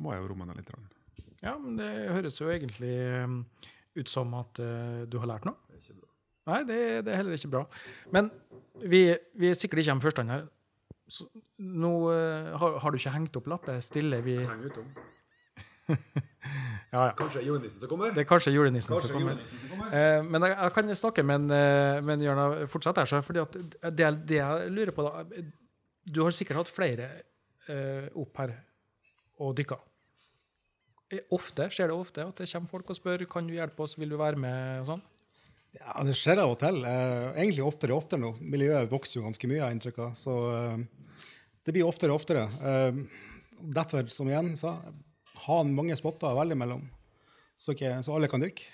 må 0.00 0.14
jeg 0.14 0.24
jo 0.24 0.32
roe 0.32 0.40
meg 0.40 0.50
ned 0.50 0.62
litt. 0.62 0.72
Ja, 1.42 1.54
men 1.58 1.76
Det 1.78 1.90
høres 2.16 2.40
jo 2.40 2.50
egentlig 2.50 2.90
eh, 2.90 3.36
ut 4.00 4.10
som 4.10 4.32
at 4.38 4.58
uh, 4.62 5.04
du 5.10 5.18
har 5.22 5.28
lært 5.30 5.46
noe. 5.46 5.58
Nei, 6.48 6.58
det, 6.66 6.76
det 7.06 7.12
er 7.12 7.20
heller 7.20 7.36
ikke 7.38 7.52
bra. 7.52 7.62
Men 8.14 8.32
vi, 8.82 9.04
vi 9.38 9.52
er 9.52 9.58
sikkert 9.58 9.84
ikke 9.84 9.94
med 9.94 10.06
førstestand 10.08 10.32
her. 10.34 10.48
Så, 11.12 11.26
nå 11.60 11.92
eh, 12.12 12.52
har, 12.56 12.78
har 12.82 12.92
du 12.92 12.98
ikke 13.00 13.12
hengt 13.12 13.36
opp 13.36 13.50
lappe? 13.52 13.74
stille. 13.84 14.22
vi 14.24 14.38
Heng 14.40 14.68
utom. 14.70 14.92
Ja, 16.92 17.06
ja. 17.06 17.12
Kanskje 17.16 17.40
julenissen 17.46 17.80
som 17.80 17.88
kommer? 17.88 18.10
Det 18.12 18.20
er 18.20 18.26
kanskje 18.28 18.52
julenissen 18.52 18.92
som 18.98 19.12
kommer. 19.14 19.32
julenissen 19.32 19.60
som 19.62 19.70
kommer? 19.72 19.94
Eh, 19.96 20.24
men 20.26 20.44
jeg, 20.44 20.56
jeg 20.58 20.72
kan 20.76 20.90
snakke 21.00 21.22
med 21.24 21.38
en, 21.40 21.54
eh, 21.56 22.00
med 22.04 22.66
fortsatt 22.68 23.00
her, 23.00 23.08
så 23.08 23.22
fordi 23.24 23.40
at 23.40 23.56
det, 23.96 24.10
det 24.28 24.36
jeg 24.36 24.72
lurer 24.74 24.92
på 24.92 25.06
da 25.06 25.22
Du 26.04 26.20
har 26.26 26.34
sikkert 26.36 26.60
hatt 26.60 26.72
flere 26.72 27.08
eh, 27.70 28.10
opp 28.12 28.42
her 28.42 28.52
og 29.40 29.54
dykka. 29.56 29.78
Eh, 31.12 31.24
Ofte, 31.32 31.70
Skjer 31.72 31.88
det 31.88 31.96
ofte 31.96 32.26
at 32.26 32.42
det 32.42 32.50
kommer 32.50 32.74
folk 32.74 32.92
og 32.92 32.98
spør 32.98 33.24
kan 33.30 33.48
du 33.48 33.54
hjelpe 33.56 33.86
oss, 33.86 33.96
vil 33.96 34.12
du 34.12 34.18
være 34.20 34.36
med? 34.36 34.82
og 34.82 34.90
sånn? 34.92 35.02
Ja, 35.78 36.02
det 36.04 36.16
skjer 36.20 36.42
av 36.42 36.52
og 36.52 36.58
til. 36.60 36.82
Eh, 36.84 37.28
egentlig 37.40 37.64
oftere 37.64 37.94
og 37.94 38.04
oftere 38.04 38.20
nå. 38.20 38.34
Miljøet 38.44 38.90
vokser 38.92 39.18
jo 39.20 39.24
ganske 39.26 39.48
mye, 39.48 39.62
har 39.62 39.72
jeg 39.72 39.78
inntrykk 39.78 40.02
av. 40.04 40.18
Så 40.20 40.34
eh, 40.52 40.82
det 41.64 41.74
blir 41.76 41.88
oftere 41.88 42.12
og 42.12 42.20
oftere. 42.20 42.44
Eh, 42.60 43.00
derfor, 43.62 44.10
som 44.12 44.28
igjen 44.28 44.52
sa, 44.60 44.76
ha 45.46 45.58
mange 45.66 45.96
spotter 45.98 46.30
å 46.30 46.38
velge 46.38 46.58
mellom, 46.58 46.84
så, 47.56 47.72
ikke, 47.74 47.96
så 48.04 48.16
alle 48.16 48.28
kan 48.30 48.42
dykke. 48.42 48.68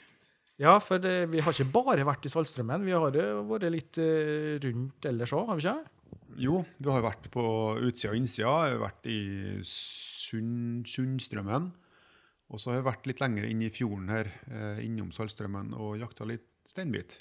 Ja, 0.59 0.75
for 0.83 0.99
det, 0.99 1.29
vi 1.31 1.39
har 1.45 1.55
ikke 1.55 1.71
bare 1.71 2.07
vært 2.07 2.27
i 2.27 2.33
Saltstraumen, 2.33 2.83
vi 2.83 2.95
har 2.97 3.05
vært 3.47 3.69
litt 3.71 4.01
eh, 4.03 4.57
rundt 4.65 5.07
ellers 5.07 5.35
òg, 5.37 5.53
har 5.53 5.61
vi 5.61 5.63
ikke? 5.63 5.93
Jo, 6.39 6.63
vi 6.79 6.91
har 6.91 7.05
vært 7.05 7.29
på 7.35 7.45
utsida 7.87 8.13
og 8.13 8.19
innsida. 8.19 8.55
Vi 8.67 8.75
har 8.75 8.83
vært 8.83 9.07
i 9.11 9.21
Sund, 9.67 10.87
Sundstrømmen. 10.87 11.71
Og 12.49 12.61
så 12.61 12.73
har 12.73 12.79
vi 12.79 12.89
vært 12.89 13.09
litt 13.11 13.23
lenger 13.23 13.47
inn 13.49 13.63
i 13.65 13.71
fjorden 13.75 14.11
her, 14.13 14.31
eh, 14.49 14.81
innom 14.87 15.11
Saltstraumen, 15.15 15.75
og 15.77 15.99
jakta 16.01 16.27
litt 16.29 16.48
steinbit. 16.69 17.21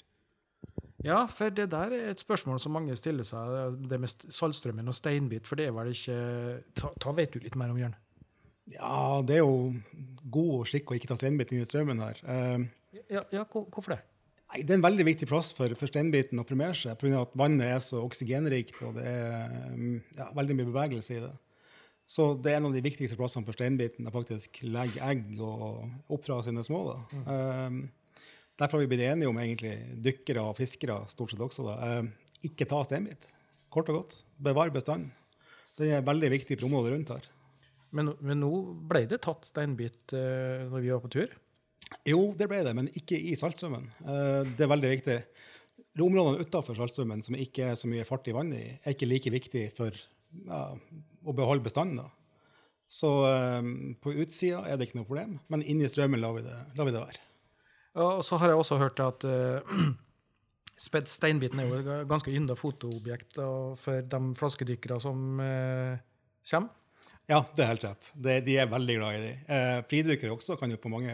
Ja, 1.06 1.22
for 1.30 1.54
det 1.54 1.68
der 1.70 1.92
er 1.94 2.10
et 2.10 2.20
spørsmål 2.20 2.58
som 2.60 2.74
mange 2.74 2.96
stiller 2.98 3.26
seg, 3.26 3.78
det 3.88 4.00
med 4.02 4.26
Saltstrømmen 4.34 4.90
og 4.90 4.96
steinbit, 4.98 5.46
for 5.46 5.60
det 5.60 5.68
er 5.68 5.76
vel 5.76 5.92
ikke 5.94 6.18
Ta, 6.74 6.90
ta 7.00 7.14
vet 7.14 7.36
du 7.36 7.42
litt 7.42 7.56
mer 7.58 7.70
om, 7.70 7.78
Jørn? 7.78 7.94
Ja, 8.74 9.22
det 9.24 9.38
er 9.38 9.44
jo 9.46 9.78
god 10.28 10.66
skikk 10.68 10.90
å 10.90 10.98
ikke 10.98 11.08
ta 11.08 11.16
steinbiten 11.16 11.56
inn 11.56 11.64
i 11.64 11.68
strømmen 11.68 12.02
her. 12.02 12.18
Uh, 12.26 12.66
Ja, 13.08 13.24
ja 13.32 13.44
hvorfor 13.48 13.94
det? 13.94 14.00
Nei, 14.48 14.62
Det 14.62 14.72
er 14.72 14.78
en 14.78 14.86
veldig 14.86 15.04
viktig 15.04 15.28
plass 15.28 15.52
for, 15.56 15.72
for 15.76 15.90
steinbiten 15.90 16.40
å 16.40 16.46
primere 16.48 16.76
seg, 16.76 16.96
pga. 17.00 17.20
at 17.20 17.36
vannet 17.36 17.68
er 17.68 17.82
så 17.84 18.00
oksygenrikt 18.04 18.80
og 18.86 18.96
det 18.96 19.04
er 19.04 19.52
mm, 19.74 19.98
ja, 20.16 20.30
veldig 20.36 20.56
mye 20.56 20.70
bevegelse 20.70 21.18
i 21.18 21.22
det. 21.26 21.34
Så 22.08 22.30
det 22.40 22.54
er 22.54 22.56
en 22.56 22.70
av 22.70 22.76
de 22.76 22.80
viktigste 22.80 23.18
plassene 23.20 23.44
for 23.44 23.56
steinbiten 23.56 24.08
å 24.08 24.14
faktisk 24.14 24.62
legge 24.64 25.02
egg 25.04 25.34
og 25.44 25.84
oppdra 26.08 26.40
sine 26.46 26.64
små. 26.64 26.80
Da. 26.88 27.24
Um, 27.68 27.82
derfor 28.58 28.78
har 28.78 28.84
vi 28.84 28.90
blitt 28.92 29.06
enige 29.06 29.30
om 29.30 29.38
egentlig 29.40 29.74
dykkere 30.04 30.44
og 30.50 30.58
fiskere 30.58 31.00
stort 31.12 31.32
sett 31.34 31.42
også. 31.44 31.66
Da. 31.68 31.98
Um, 32.02 32.12
ikke 32.46 32.68
ta 32.68 32.82
steinbit. 32.86 33.30
Kort 33.72 33.90
og 33.92 34.00
godt. 34.02 34.20
Bevar 34.42 34.70
bestanden. 34.74 35.12
Det 35.78 35.92
er 35.94 36.06
veldig 36.06 36.30
viktig 36.34 36.58
for 36.58 36.68
området 36.68 36.94
rundt 36.94 37.12
her. 37.14 37.26
Men, 37.94 38.12
men 38.20 38.42
nå 38.42 38.50
ble 38.90 39.06
det 39.08 39.22
tatt 39.24 39.46
steinbit 39.48 40.12
uh, 40.12 40.66
når 40.72 40.82
vi 40.82 40.90
var 40.92 41.04
på 41.04 41.12
tur. 41.14 41.36
Jo, 42.08 42.32
det 42.36 42.48
ble 42.50 42.60
det, 42.66 42.74
men 42.76 42.90
ikke 42.96 43.16
i 43.16 43.34
Saltstraumen. 43.38 43.86
Eh, 44.04 44.42
Det 44.56 44.64
er 44.66 44.68
veldig 44.68 44.90
viktig. 44.92 45.14
Områdene 46.04 46.44
utafor 46.44 46.76
Saltstraumen 46.76 47.22
som 47.24 47.36
ikke 47.38 47.70
er 47.70 47.78
så 47.80 47.88
mye 47.88 48.04
fart 48.04 48.28
i 48.28 48.34
vannet 48.36 48.60
i, 48.60 48.74
er 48.82 48.92
ikke 48.92 49.08
like 49.08 49.32
viktig 49.32 49.62
for 49.76 49.96
ja, 49.96 50.60
å 51.24 51.34
beholde 51.36 51.64
bestanden. 51.64 52.02
da. 52.02 52.10
Så 52.92 53.08
eh, 53.30 53.70
på 54.04 54.12
utsida 54.20 54.64
er 54.68 54.76
det 54.76 54.88
ikke 54.88 55.00
noe 55.00 55.08
problem, 55.08 55.38
men 55.48 55.64
inni 55.64 55.88
strømmen 55.88 56.20
lar 56.20 56.36
vi 56.36 56.44
det, 56.44 56.58
lar 56.76 56.88
vi 56.88 56.94
det 56.96 57.04
være. 57.06 57.24
Og 57.96 58.24
så 58.26 58.36
har 58.36 58.52
jeg 58.52 58.60
også 58.60 58.78
hørt 58.82 59.00
at 59.00 59.24
uh, 59.30 59.62
sped 60.78 61.08
steinbiten 61.10 61.60
er 61.62 61.70
jo 61.70 61.78
et 61.80 62.08
ganske 62.10 62.32
ynda 62.34 62.54
fotoobjekt 62.58 63.40
for 63.80 64.04
de 64.12 64.20
flaskedykkere 64.38 65.00
som 65.02 65.40
uh, 65.40 65.96
kommer. 66.50 66.74
Ja, 67.28 67.42
det 67.52 67.60
er 67.60 67.74
helt 67.74 67.84
rett. 67.84 68.08
Det, 68.16 68.38
de 68.46 68.54
er 68.56 68.70
veldig 68.70 68.94
glad 68.96 69.18
i 69.18 69.20
de. 69.20 69.32
Eh, 69.52 69.78
fridykkere 69.90 70.32
også 70.32 70.56
kan 70.56 70.72
jo 70.72 70.78
få 70.80 70.88
mange 70.88 71.12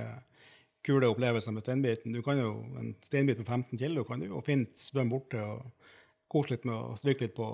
kule 0.87 1.09
opplevelser 1.11 1.55
med 1.57 1.65
steinbiten. 1.65 2.15
Du 2.15 2.23
kan 2.23 2.39
jo, 2.39 2.53
En 2.79 2.93
steinbit 3.03 3.41
på 3.41 3.47
15 3.49 3.79
kilo 3.81 4.05
kan 4.07 4.23
du 4.23 4.29
jo 4.29 4.43
fint 4.47 4.79
svømme 4.79 5.11
bort 5.11 5.33
til 5.35 5.43
og 5.43 5.65
kose 6.31 6.55
litt 6.55 6.69
med 6.69 6.75
og 6.77 7.01
stryke 7.01 7.27
litt 7.27 7.35
på. 7.35 7.49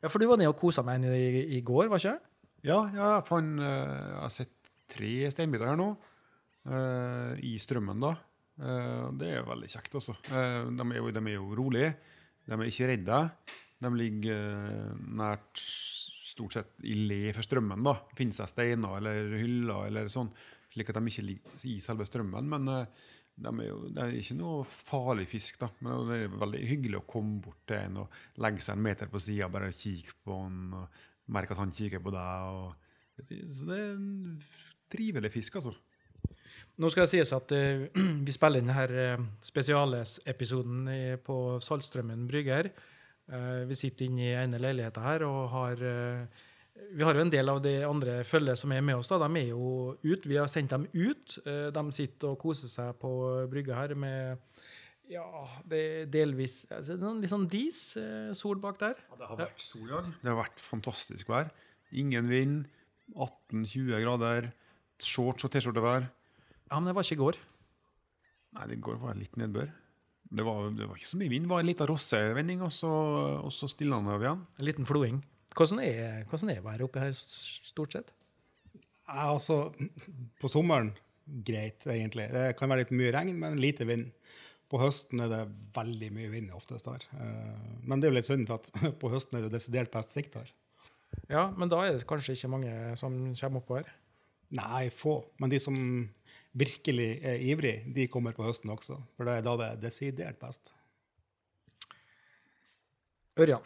Ja, 0.00 0.08
for 0.08 0.22
du 0.22 0.28
var 0.30 0.40
nede 0.40 0.54
og 0.54 0.56
kosa 0.56 0.82
med 0.86 1.02
en 1.02 1.12
i, 1.12 1.58
i 1.58 1.60
går, 1.60 1.90
var 1.92 2.00
ikke 2.00 2.14
det? 2.14 2.32
Ja, 2.70 2.80
ja 2.94 3.10
jeg, 3.18 3.26
fant, 3.28 3.60
eh, 3.60 3.92
jeg 3.92 4.22
har 4.22 4.32
sett 4.32 4.72
tre 4.88 5.12
steinbiter 5.34 5.72
her 5.72 5.80
nå, 5.80 5.94
Uh, 6.68 7.32
i 7.40 7.54
strømmen. 7.56 8.02
da. 8.02 8.10
Eh, 8.58 9.04
det 9.18 9.28
er 9.28 9.40
jo 9.40 9.48
veldig 9.52 9.70
kjekt. 9.70 9.96
Eh, 9.98 10.70
de, 10.74 10.86
er 10.86 10.98
jo, 10.98 11.10
de 11.14 11.22
er 11.22 11.36
jo 11.36 11.58
rolige, 11.58 11.92
de 12.46 12.56
er 12.56 12.70
ikke 12.70 12.90
redde. 12.92 13.20
De 13.78 13.92
ligger 13.94 14.40
eh, 14.72 15.04
nært 15.18 15.62
stort 15.62 16.56
sett 16.56 16.74
i 16.86 16.96
le 17.08 17.20
for 17.36 17.46
strømmen. 17.46 17.84
da. 17.86 17.94
Finnes 18.18 18.40
det 18.42 18.48
steiner 18.50 18.98
eller 18.98 19.36
hyller 19.38 19.86
eller 19.90 20.10
sånn, 20.12 20.30
slik 20.74 20.90
at 20.90 20.98
de 20.98 21.12
ikke 21.12 21.26
ligger 21.26 21.68
i 21.70 21.78
selve 21.82 22.06
strømmen. 22.08 22.50
Men 22.50 22.68
de 23.38 23.52
er 23.52 23.68
jo, 23.70 23.78
det 23.94 24.02
er 24.04 24.18
ikke 24.18 24.38
noe 24.38 24.66
farlig 24.66 25.28
fisk. 25.30 25.60
da. 25.62 25.70
Men 25.84 26.10
det 26.10 26.18
er 26.24 26.40
veldig 26.42 26.64
hyggelig 26.72 27.00
å 27.00 27.06
komme 27.10 27.38
bort 27.44 27.62
til 27.68 27.80
en 27.80 28.02
og 28.04 28.42
legge 28.42 28.64
seg 28.64 28.76
en 28.76 28.84
meter 28.90 29.10
på 29.10 29.22
sida 29.22 29.46
og 29.48 29.54
bare 29.54 29.74
kikke 29.74 30.18
på 30.26 30.42
han, 30.42 30.60
merke 31.34 31.54
at 31.54 31.62
han 31.62 31.74
kikker 31.74 32.02
på 32.02 32.14
deg. 32.14 32.58
og 32.58 32.86
så 33.18 33.66
det 33.66 33.76
er 33.76 33.94
en 33.96 34.38
trivelig 34.92 35.32
fisk, 35.34 35.58
altså. 35.58 35.72
Nå 36.78 36.90
skal 36.94 37.06
det 37.06 37.10
sies 37.10 37.32
at 37.34 37.50
uh, 37.54 37.86
vi 38.26 38.34
spiller 38.34 38.62
inn 38.62 38.70
denne 38.70 39.30
spesialepisoden 39.42 40.84
i- 40.92 41.16
på 41.22 41.58
Saltstrømmen 41.64 42.26
brygger. 42.30 42.70
Uh, 43.28 43.64
vi 43.68 43.74
sitter 43.76 44.06
inne 44.06 44.22
i 44.28 44.36
ene 44.38 44.60
leiligheten 44.62 45.04
her 45.04 45.24
og 45.26 45.50
har 45.52 45.82
uh, 45.82 46.44
Vi 46.94 47.02
har 47.04 47.14
jo 47.18 47.24
en 47.24 47.32
del 47.34 47.48
av 47.50 47.58
de 47.64 47.72
andre 47.84 48.20
følget 48.24 48.56
som 48.60 48.70
er 48.72 48.80
med 48.86 48.94
oss. 49.00 49.08
da, 49.10 49.18
De 49.18 49.28
er 49.40 49.48
jo 49.50 49.96
ut. 50.04 50.26
Vi 50.30 50.36
har 50.38 50.46
sendt 50.46 50.70
dem 50.70 50.84
ut. 50.94 51.34
Eh, 51.44 51.72
de 51.74 51.82
sitter 51.92 52.28
og 52.30 52.38
koser 52.38 52.70
seg 52.70 52.92
på 53.02 53.10
brygga 53.50 53.74
her 53.74 53.94
med 53.98 54.38
ja, 55.10 55.24
det 55.66 55.78
er 55.80 56.06
delvis 56.12 56.60
altså, 56.70 56.94
det 57.00 57.10
Litt 57.24 57.32
sånn 57.32 57.48
dis 57.50 57.80
eh, 57.98 58.30
sol 58.36 58.60
bak 58.62 58.78
der. 58.78 58.94
Det 59.18 59.26
har 59.26 59.40
vært 59.40 59.58
sol 59.64 59.88
i 59.88 59.90
dag. 59.90 60.12
Det 60.22 60.30
har 60.30 60.38
vært 60.38 60.62
fantastisk 60.62 61.28
vær. 61.34 61.50
Ingen 61.98 62.28
vind. 62.30 62.68
18-20 63.16 63.98
grader. 64.04 64.50
Shorts 65.02 65.48
og 65.48 65.50
T-skjortevær. 65.56 66.06
Ja, 66.68 66.78
men 66.78 66.90
det 66.90 66.94
var 66.98 67.06
ikke 67.06 67.16
i 67.18 67.22
går. 67.24 67.38
Nei, 68.58 68.66
det 68.70 68.80
går 68.84 68.98
var 69.02 69.16
litt 69.18 69.36
nedbør. 69.40 69.70
Det 70.28 70.44
var, 70.44 70.66
det 70.76 70.84
var 70.88 70.98
ikke 70.98 71.08
så 71.08 71.18
mye 71.20 71.32
vind. 71.32 71.46
Det 71.46 71.52
var 71.54 71.62
en 71.64 71.68
liten 71.70 71.88
rossevending, 71.88 72.62
og 72.66 72.72
så, 72.74 72.90
og 73.46 73.52
så 73.54 73.68
stilna 73.72 74.00
det 74.04 74.14
av 74.18 74.24
igjen. 74.26 74.42
En 74.60 74.66
liten 74.68 74.88
floing. 74.88 75.22
Hvordan 75.56 75.80
er, 75.82 76.24
hvordan 76.28 76.52
er 76.52 76.64
været 76.64 76.84
oppe 76.84 77.00
her 77.02 77.14
stort 77.16 77.96
sett? 77.96 78.12
Ja, 79.08 79.30
altså, 79.32 79.70
på 80.40 80.50
sommeren 80.52 80.92
greit, 81.48 81.86
egentlig. 81.88 82.28
Det 82.32 82.44
kan 82.58 82.68
være 82.68 82.84
litt 82.84 82.92
mye 82.96 83.12
regn, 83.16 83.32
men 83.40 83.56
lite 83.60 83.86
vind. 83.88 84.10
På 84.68 84.82
høsten 84.82 85.22
er 85.24 85.30
det 85.32 85.40
veldig 85.76 86.10
mye 86.12 86.28
vind 86.28 86.52
oftest 86.52 86.90
her. 86.90 87.04
Eh, 87.16 87.78
Men 87.88 88.00
det 88.02 88.08
er 88.08 88.12
jo 88.12 88.18
litt 88.18 88.28
synd, 88.28 88.44
for 88.50 88.60
at 88.60 88.68
på 89.00 89.08
høsten 89.12 89.38
er 89.38 89.46
det 89.46 89.54
desidert 89.56 89.92
best 89.94 90.12
sikt 90.12 90.36
her. 90.36 90.50
Ja, 91.32 91.46
men 91.56 91.72
da 91.72 91.80
er 91.86 91.96
det 91.96 92.04
kanskje 92.08 92.36
ikke 92.36 92.50
mange 92.52 92.74
som 93.00 93.16
kommer 93.40 93.62
oppå 93.64 93.78
her. 93.80 93.88
Nei, 94.56 94.90
få. 94.92 95.22
Men 95.40 95.48
de 95.52 95.60
som 95.60 95.76
virkelig 96.56 97.10
er 97.22 97.40
ivrig, 97.44 97.94
de 97.94 98.06
kommer 98.08 98.32
på 98.36 98.46
høsten 98.46 98.70
også. 98.72 98.96
For 99.16 99.24
det 99.28 99.38
er 99.38 99.42
da 99.46 99.56
det 99.60 99.66
er 99.72 99.80
desidert 99.82 100.38
best. 100.40 100.72
Ørjan, 103.38 103.62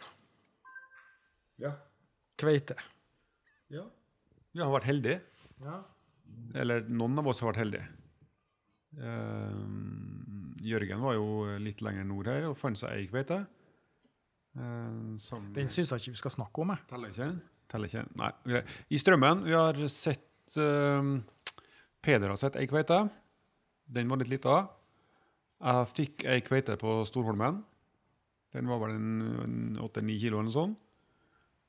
Ja. 1.59 1.71
kveite. 2.37 2.75
ja. 3.69 3.83
Vi 4.53 4.59
har 4.61 4.69
vært 4.69 4.83
heldige. 4.85 5.21
Ja. 5.63 5.79
Eller 6.55 6.81
noen 6.89 7.17
av 7.17 7.27
oss 7.27 7.39
har 7.41 7.51
vært 7.51 7.63
heldige. 7.63 7.87
Uh, 8.93 10.61
Jørgen 10.61 11.01
var 11.01 11.15
jo 11.17 11.57
litt 11.59 11.81
lenger 11.81 12.05
nord 12.05 12.27
her 12.29 12.45
og 12.51 12.57
fant 12.57 12.77
seg 12.77 12.91
ei 12.93 13.07
kveite. 13.09 13.39
Uh, 14.53 15.15
som 15.17 15.47
Den 15.55 15.69
syns 15.73 15.89
jeg 15.89 16.03
ikke 16.03 16.13
vi 16.13 16.21
skal 16.21 16.31
snakke 16.35 16.61
om. 16.61 16.69
Jeg. 16.75 16.85
Teller 16.91 17.09
ikke? 17.09 17.29
Teller 17.73 17.89
ikke? 17.89 18.03
Nei. 18.21 18.29
greit. 18.45 18.75
I 18.93 18.97
strømmen 19.01 19.43
vi 19.47 19.55
har 19.57 19.79
sett 19.89 20.57
eh, 20.61 21.01
Peder 22.03 22.33
har 22.33 22.39
sett 22.39 22.57
ei 22.59 22.67
kveite. 22.69 23.05
Den 23.87 24.09
var 24.11 24.19
litt 24.19 24.31
lita. 24.31 24.63
Jeg 25.63 25.91
fikk 25.95 26.25
ei 26.27 26.41
kveite 26.43 26.75
på 26.79 27.01
Storholmen. 27.07 27.61
Den 28.53 28.69
var 28.69 28.81
vel 28.83 28.97
en 28.97 29.79
åtte-ni 29.81 30.17
kilo 30.19 30.37
eller 30.37 30.49
noe 30.49 30.55
sånt. 30.55 30.79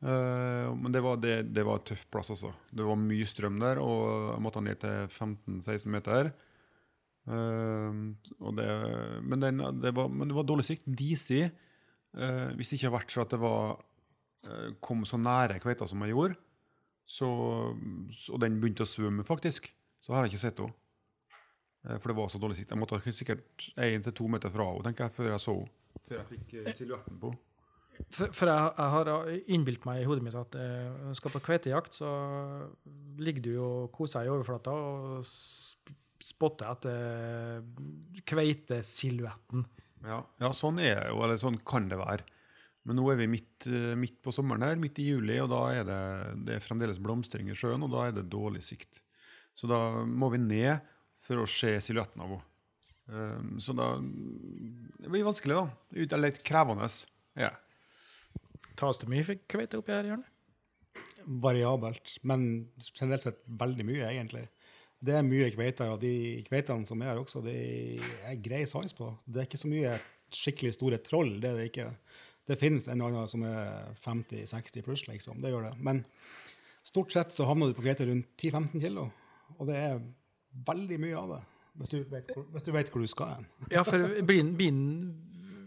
Uh, 0.05 0.69
men 0.77 0.93
det 0.93 1.01
var, 1.01 1.17
det, 1.17 1.37
det 1.57 1.63
var 1.65 1.79
en 1.79 1.87
tøff 1.89 2.03
plass, 2.13 2.29
altså. 2.35 2.51
Det 2.69 2.85
var 2.85 2.99
mye 3.01 3.25
strøm 3.29 3.57
der, 3.63 3.79
og 3.81 4.35
jeg 4.35 4.43
måtte 4.45 4.63
ned 4.67 4.83
til 4.83 5.07
15-16 5.07 5.89
meter. 5.95 6.29
Uh, 7.25 8.13
det, 8.59 8.69
men, 9.25 9.41
den, 9.41 9.63
var, 9.65 10.11
men 10.13 10.29
det 10.29 10.37
var 10.37 10.49
dårlig 10.51 10.67
sikt. 10.69 10.85
Disig. 10.85 11.47
Uh, 12.13 12.53
hvis 12.59 12.69
det 12.69 12.77
ikke 12.77 12.91
hadde 12.91 12.99
vært 12.99 13.15
for 13.15 13.25
at 13.25 13.33
det 13.33 13.41
var 13.43 13.63
eh, 14.47 14.75
kom 14.85 15.03
så 15.09 15.19
nære 15.19 15.57
kveita 15.63 15.89
som 15.89 16.03
jeg 16.05 16.13
gjorde, 16.13 16.37
så, 17.05 17.29
og 18.33 18.39
den 18.41 18.61
begynte 18.61 18.85
å 18.87 18.89
svømme, 18.89 19.25
faktisk, 19.27 19.67
så 20.05 20.13
har 20.15 20.27
jeg 20.27 20.35
ikke 20.35 20.43
sett 20.45 20.61
henne. 20.61 20.77
Eh, 21.89 21.97
For 21.99 22.13
det 22.13 22.19
var 22.21 22.29
så 22.33 22.41
dårlig 22.43 22.59
sikt. 22.61 22.71
Jeg 22.75 22.81
måtte 22.83 23.01
sikkert 23.17 23.67
én 23.81 24.05
til 24.05 24.13
to 24.21 24.29
meter 24.29 24.53
fra 24.53 24.69
henne 24.71 24.85
tenker 24.91 25.09
jeg, 25.09 25.17
før 25.17 25.33
jeg 25.33 25.43
så 25.47 25.57
henne. 25.57 25.75
Før 26.05 26.21
jeg 26.21 26.31
fikk 26.35 26.55
eh, 26.61 26.73
silhuetten 26.77 27.19
på 27.23 27.33
henne. 27.33 27.43
For, 28.11 28.27
for 28.35 28.51
jeg, 28.51 28.71
jeg 28.75 28.91
har 28.91 29.09
innbilt 29.55 29.85
meg 29.87 30.01
i 30.03 30.07
hodet 30.09 30.25
mitt 30.27 30.35
at 30.35 30.57
eh, 30.59 30.89
når 31.05 31.13
du 31.15 31.19
skal 31.21 31.31
på 31.37 31.41
kveitejakt, 31.47 31.95
så 31.95 32.09
ligger 33.23 33.45
du 33.45 33.53
og 33.63 33.93
koser 33.95 34.25
deg 34.25 34.33
i 34.33 34.33
overflata 34.35 34.73
og 34.75 35.21
sp- 35.29 35.95
spotter 36.25 36.73
etter 36.73 37.63
kveitesilhuetten. 38.27 39.65
Ja, 40.05 40.19
ja, 40.43 40.51
sånn 40.57 40.81
er 40.83 40.99
det 41.05 41.11
jo, 41.13 41.21
eller 41.25 41.39
sånn 41.41 41.61
kan 41.65 41.87
det 41.89 42.01
være. 42.01 42.27
Men 42.85 42.99
nå 42.99 43.07
er 43.13 43.17
vi 43.23 43.29
midt, 43.31 43.69
eh, 43.71 43.95
midt 43.97 44.19
på 44.27 44.33
sommeren 44.35 44.67
her, 44.67 44.77
midt 44.77 44.99
i 45.01 45.07
juli, 45.09 45.39
og 45.41 45.49
da 45.55 45.63
er 45.79 45.87
det, 45.89 46.01
det 46.45 46.59
er 46.59 46.65
fremdeles 46.67 46.99
blomstring 47.01 47.49
i 47.49 47.57
sjøen, 47.57 47.87
og 47.87 47.95
da 47.95 48.09
er 48.11 48.19
det 48.19 48.27
dårlig 48.33 48.61
sikt. 48.67 49.04
Så 49.55 49.71
da 49.71 49.79
må 50.05 50.31
vi 50.35 50.43
ned 50.43 50.83
for 51.25 51.43
å 51.43 51.49
se 51.49 51.77
silhuetten 51.83 52.23
av 52.25 52.35
henne. 52.35 52.51
Um, 53.05 53.59
så 53.61 53.75
da 53.77 53.99
Det 54.01 55.11
blir 55.13 55.27
vanskelig, 55.27 55.59
da. 55.59 55.65
Ut, 55.93 56.13
eller 56.13 56.31
litt 56.31 56.45
krevende. 56.47 56.89
Ja. 57.37 57.51
Tas 58.79 59.01
det 59.03 59.11
mye 59.13 59.37
kveite 59.45 59.79
oppi 59.79 59.93
her, 59.93 60.09
Jørn? 60.09 60.25
Variabelt, 61.45 62.17
men 62.23 62.47
generelt 62.81 63.27
sett 63.27 63.43
veldig 63.45 63.87
mye, 63.87 64.09
egentlig. 64.09 64.47
Det 65.05 65.19
er 65.19 65.27
mye 65.27 65.51
kveiter, 65.53 65.93
og 65.93 66.01
de 66.01 66.41
kveitene 66.47 66.89
som 66.89 67.03
er 67.03 67.13
her 67.13 67.21
også, 67.21 67.43
det 67.45 67.55
er 68.25 68.41
grei 68.45 68.63
size 68.65 68.97
på. 68.97 69.11
Det 69.25 69.43
er 69.43 69.49
ikke 69.49 69.61
så 69.61 69.71
mye 69.71 69.97
skikkelig 70.35 70.75
store 70.79 71.01
troll, 71.05 71.37
det 71.43 71.51
er 71.51 71.61
det 71.61 71.69
ikke. 71.71 71.89
Det 72.49 72.59
finnes 72.61 72.89
en 72.93 73.05
annen 73.05 73.29
som 73.31 73.45
er 73.49 73.93
50-60 74.05 74.85
pluss, 74.85 75.05
liksom. 75.09 75.41
Det 75.45 75.53
gjør 75.53 75.69
det. 75.69 75.75
Men 75.85 76.03
stort 76.85 77.13
sett 77.13 77.37
så 77.37 77.49
havner 77.49 77.71
du 77.71 77.77
på 77.77 77.85
kveite 77.85 78.09
rundt 78.09 78.33
10-15 78.41 78.81
kilo, 78.81 79.11
og 79.59 79.67
det 79.71 79.77
er 79.77 80.01
veldig 80.67 80.99
mye 81.03 81.17
av 81.19 81.33
det. 81.35 81.43
Hvis 81.81 81.91
du 81.91 81.97
vet 82.13 82.29
hvor, 82.35 82.45
hvis 82.55 82.63
du, 82.67 82.73
vet 82.73 82.91
hvor 82.95 83.03
du 83.03 83.11
skal 83.11 83.33
hen. 83.35 83.47
Ja, 83.75 83.83
for 83.87 83.99
blir 84.23 84.43
den- 84.59 85.15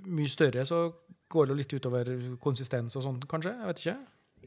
mye 0.08 0.29
større, 0.32 0.63
så 0.65 0.86
går 1.29 1.46
det 1.46 1.51
jo 1.51 1.58
litt 1.60 1.74
utover 1.75 2.12
konsistens 2.39 2.96
og 2.96 3.03
sånt, 3.03 3.25
kanskje? 3.27 3.51
Jeg 3.60 3.67
vet 3.67 3.82
ikke. 3.84 3.98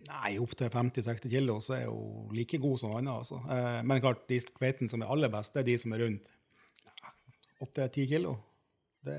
Nei, 0.08 0.30
opp 0.40 0.54
til 0.56 0.70
50-60 0.72 1.28
kilo 1.28 1.58
så 1.60 1.74
er 1.76 1.82
jo 1.84 1.98
like 2.32 2.56
god 2.62 2.78
som 2.80 2.94
andre. 2.96 3.18
Altså. 3.20 3.36
Eh, 3.52 3.82
men 3.84 4.00
klart, 4.00 4.22
de 4.30 4.38
kveitene 4.56 4.88
som 4.88 5.02
er 5.04 5.10
aller 5.12 5.28
best, 5.28 5.52
det 5.52 5.60
er 5.60 5.68
de 5.68 5.76
som 5.82 5.92
er 5.92 6.00
rundt 6.06 6.30
8-10 7.60 8.06
kilo. 8.08 8.36
Det, 9.04 9.18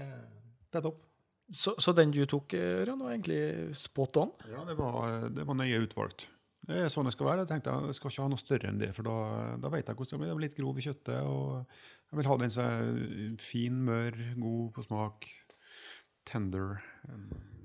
det 0.72 0.80
er 0.82 0.86
topp. 0.88 1.04
Så, 1.52 1.76
så 1.84 1.92
den 1.94 2.14
du 2.16 2.24
tok, 2.32 2.54
Ørjan, 2.56 3.02
var 3.04 3.12
egentlig 3.14 3.76
spot 3.78 4.18
on? 4.18 4.30
Ja, 4.50 4.64
det 4.66 4.78
var, 4.80 5.28
det 5.36 5.46
var 5.46 5.58
nøye 5.60 5.82
utvalgt. 5.84 6.26
Det 6.68 6.78
er 6.78 6.92
sånn 6.94 7.08
det 7.10 7.14
skal 7.16 7.26
være. 7.26 7.44
Jeg 7.46 7.50
tenkte 7.50 7.74
jeg 7.88 7.96
skal 7.98 8.12
ikke 8.12 8.22
ha 8.26 8.32
noe 8.32 8.42
større 8.42 8.70
enn 8.70 8.78
det, 8.82 8.92
for 8.96 9.08
da, 9.08 9.16
da 9.64 9.72
vet 9.74 9.88
jeg 9.90 9.98
hvordan 9.98 10.12
det 10.14 10.20
blir. 10.22 10.30
Det 10.30 10.38
blir 10.38 10.48
litt 10.50 10.58
grov 10.60 10.78
i 10.78 10.86
kjøttet, 10.86 11.22
og 11.26 11.66
jeg 12.12 12.20
vil 12.20 12.30
ha 12.30 12.38
den 12.44 12.54
som 12.54 12.68
er 12.68 13.40
fin, 13.42 13.80
mør, 13.88 14.20
god 14.44 14.68
på 14.76 14.84
smak, 14.86 15.26
tender. 16.30 16.78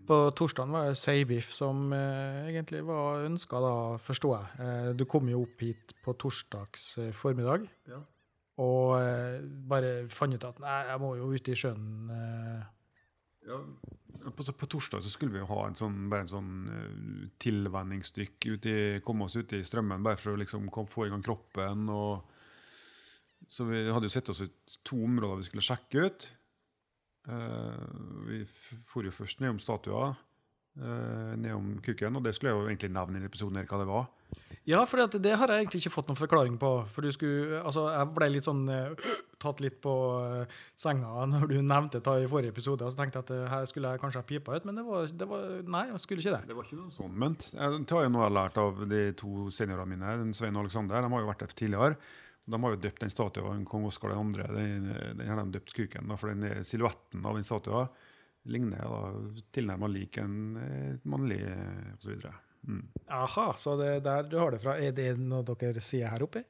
På 0.06 0.20
torsdagen 0.38 0.72
var 0.72 0.88
det 0.88 0.96
seibiff 1.00 1.50
som 1.52 1.90
eh, 1.92 2.46
egentlig 2.52 2.80
var 2.86 3.24
ønska, 3.26 3.60
da, 3.60 3.72
forstår 4.06 4.36
jeg. 4.36 4.66
Eh, 4.66 4.90
du 4.96 5.04
kom 5.10 5.28
jo 5.28 5.42
opp 5.44 5.64
hit 5.66 5.92
på 6.04 6.14
torsdags 6.22 6.92
eh, 7.02 7.10
formiddag 7.12 7.66
Ja. 7.90 7.98
og 8.62 8.94
eh, 9.02 9.40
bare 9.68 9.90
fant 10.08 10.38
ut 10.38 10.46
at 10.46 10.60
nei, 10.62 10.78
jeg 10.92 11.02
må 11.02 11.10
jo 11.18 11.32
ut 11.34 11.50
i 11.52 11.58
sjøen. 11.58 11.84
Eh. 13.46 13.66
Ja, 14.24 14.30
på, 14.30 14.42
på 14.42 14.66
torsdag 14.66 15.02
så 15.02 15.10
skulle 15.10 15.32
vi 15.32 15.42
jo 15.42 15.48
ha 15.50 15.66
en 15.66 15.76
sånn, 15.78 16.06
bare 16.10 16.24
en 16.24 16.32
sånn 16.32 16.54
uh, 16.66 17.26
tilvenningsdykk. 17.42 18.48
komme 19.06 19.28
oss 19.28 19.36
ut 19.38 19.54
i 19.54 19.62
strømmen, 19.66 20.02
bare 20.02 20.18
for 20.18 20.34
å 20.34 20.40
liksom 20.40 20.66
få 20.90 21.06
i 21.06 21.12
gang 21.12 21.22
kroppen. 21.26 21.86
og 21.92 22.32
så 23.48 23.66
vi 23.68 23.84
hadde 23.92 24.08
jo 24.08 24.14
sett 24.14 24.28
oss 24.32 24.42
ut 24.42 24.78
to 24.82 24.98
områder 25.04 25.42
vi 25.42 25.48
skulle 25.50 25.66
sjekke 25.66 26.06
ut. 26.08 26.28
Uh, 27.26 27.78
vi 28.26 28.42
for 28.88 29.06
jo 29.06 29.14
først 29.14 29.42
nedom 29.42 29.60
statua, 29.62 30.14
uh, 30.80 31.32
nedom 31.38 31.76
kukken, 31.84 32.18
og 32.18 32.26
det 32.26 32.34
skulle 32.34 32.54
jeg 32.54 32.58
jo 32.58 32.68
egentlig 32.70 32.92
nevne 32.96 33.22
i 33.22 33.28
episoden 33.28 33.60
her 33.60 33.70
hva 33.70 33.82
det 33.82 33.90
var. 33.90 34.08
Ja, 34.66 34.80
for 34.82 34.98
det, 34.98 35.30
har 35.38 35.46
jeg 35.46 35.62
egentlig 35.62 35.78
ikke 35.84 35.92
fått 35.94 36.08
noen 36.10 36.18
forklaring 36.18 36.56
på. 36.58 36.68
For 36.90 37.06
du 37.06 37.12
skulle, 37.14 37.60
altså, 37.60 37.84
jeg 37.94 38.08
ble 38.16 38.26
litt 38.34 38.48
sånn 38.48 38.64
eh, 38.66 39.12
tatt 39.38 39.60
litt 39.62 39.76
på 39.84 39.92
eh, 40.24 40.56
senga 40.74 41.26
når 41.30 41.44
du 41.52 41.54
nevnte 41.62 42.00
det 42.02 42.14
i 42.24 42.26
forrige 42.30 42.50
episode. 42.50 42.82
Og 42.82 42.90
så 42.90 42.98
tenkte 42.98 43.20
jeg 43.20 43.28
at 43.28 43.30
eh, 43.36 43.44
her 43.52 43.68
skulle 43.70 43.92
jeg 43.94 44.02
kanskje 44.02 44.22
ha 44.24 44.26
pipa 44.26 44.56
ut, 44.56 44.66
men 44.66 44.80
det 44.80 44.84
var, 44.88 45.06
det 45.06 45.28
var 45.30 45.44
Nei, 45.70 45.84
jeg 45.92 46.02
skulle 46.02 46.24
ikke 46.24 46.34
det. 46.34 46.48
Det 46.48 46.56
var 46.58 46.66
ikke 46.66 46.78
noe 46.80 46.94
sånn 46.96 47.14
ment. 47.22 47.46
Det 47.54 47.94
har 47.94 48.08
jeg 48.08 48.14
har 48.18 48.34
lært 48.34 48.58
av 48.58 48.82
de 48.90 49.02
to 49.22 49.46
seniorene 49.54 49.92
mine, 49.92 50.34
Svein 50.34 50.58
og 50.58 50.66
Alexander. 50.66 50.98
De 50.98 51.12
har 51.14 51.22
jo 51.22 51.30
vært 51.30 51.44
der 51.44 51.54
tidligere. 51.62 52.00
De 52.46 52.60
har 52.64 52.74
jo 52.74 52.80
døpt 52.82 53.04
den 53.04 53.14
statuen 53.14 53.62
av 53.62 53.70
kong 53.70 53.86
Oskar 53.86 54.16
2. 54.18 54.26
Den, 54.50 54.90
den 55.20 55.30
har 55.30 55.44
de 55.44 55.60
døpt 55.60 55.76
kuken, 55.78 56.10
da, 56.10 56.18
for 56.18 56.34
den 56.34 56.66
silhuetten 56.66 57.22
av 57.22 57.38
den 57.38 57.46
statuen 57.46 57.94
ligner 58.50 58.82
da 58.82 58.98
tilnærmet 59.54 59.90
lik 59.94 60.18
en 60.22 60.36
eh, 60.58 60.98
mannlig 61.06 61.40
osv. 61.94 62.26
Mm. 62.66 62.82
Aha, 63.14 63.46
så 63.54 63.76
det 63.78 63.88
er 63.96 64.00
der 64.02 64.22
du 64.30 64.38
har 64.40 64.50
det 64.50 64.60
fra. 64.62 64.76
Er 64.82 64.92
det 64.96 65.12
noe 65.18 65.44
dere 65.46 65.80
sier 65.84 66.08
her 66.10 66.24
oppe? 66.26 66.42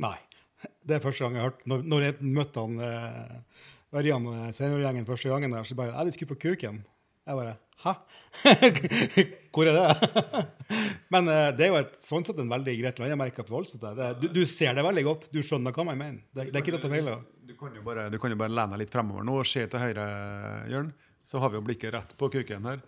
Nei. 0.00 0.16
Det 0.86 0.96
er 0.96 1.02
første 1.02 1.24
gang 1.26 1.34
jeg 1.34 1.42
har 1.42 1.50
hørt 1.50 1.64
Når, 1.66 1.80
når 1.90 2.04
jeg 2.06 2.14
møtte 2.38 2.62
han 2.62 2.76
eh, 2.86 3.66
Ørjan 3.98 4.28
og 4.30 4.54
seniorgjengen 4.54 5.04
første 5.08 5.28
gangen, 5.32 5.50
der, 5.52 5.64
så 5.68 5.74
bare 5.76 5.90
'Jeg 5.92 6.14
skulle 6.14 6.32
på 6.36 6.40
kuken'. 6.46 6.78
Jeg 7.26 7.36
bare 7.36 7.56
'Hæ? 7.82 7.92
Hvor 9.52 9.66
er 9.68 9.74
det?' 9.76 10.46
Men 11.12 11.28
eh, 11.28 11.50
det 11.56 11.66
er 11.66 11.72
jo 11.72 11.78
et, 11.82 11.96
sånn 12.00 12.24
sett 12.24 12.38
en 12.40 12.48
veldig 12.48 12.74
greit 12.80 12.98
landemerke 13.02 13.42
å 13.42 13.48
forholde 13.48 13.68
seg 13.74 13.80
til. 13.82 13.96
Det- 13.98 14.20
Du, 14.22 14.28
du 14.40 14.44
ser 14.46 14.72
det 14.74 14.84
veldig 14.86 15.04
godt. 15.04 15.28
Du 15.34 15.42
skjønner 15.42 15.74
hva 15.76 15.84
man 15.84 15.98
mener. 15.98 16.22
Det, 16.32 16.46
det 16.52 16.56
er 16.56 16.62
ikke 16.64 16.76
noe 16.78 16.88
å 16.88 16.94
feile. 16.94 17.16
Du 17.44 17.54
kan 17.58 17.74
jo 17.74 17.82
bare, 17.82 18.08
du 18.10 18.18
kan 18.22 18.30
jo 18.30 18.36
bare 18.40 18.54
lene 18.54 18.70
deg 18.76 18.78
litt 18.86 18.94
fremover 18.94 19.24
nå 19.26 19.36
og 19.42 19.46
se 19.46 19.66
til 19.66 19.82
høyre, 19.82 20.06
Jørn. 20.72 20.92
Så 21.26 21.38
har 21.42 21.50
vi 21.52 21.58
jo 21.60 21.66
blikket 21.66 21.92
rett 21.94 22.16
på 22.18 22.30
kuken 22.32 22.64
her. 22.70 22.80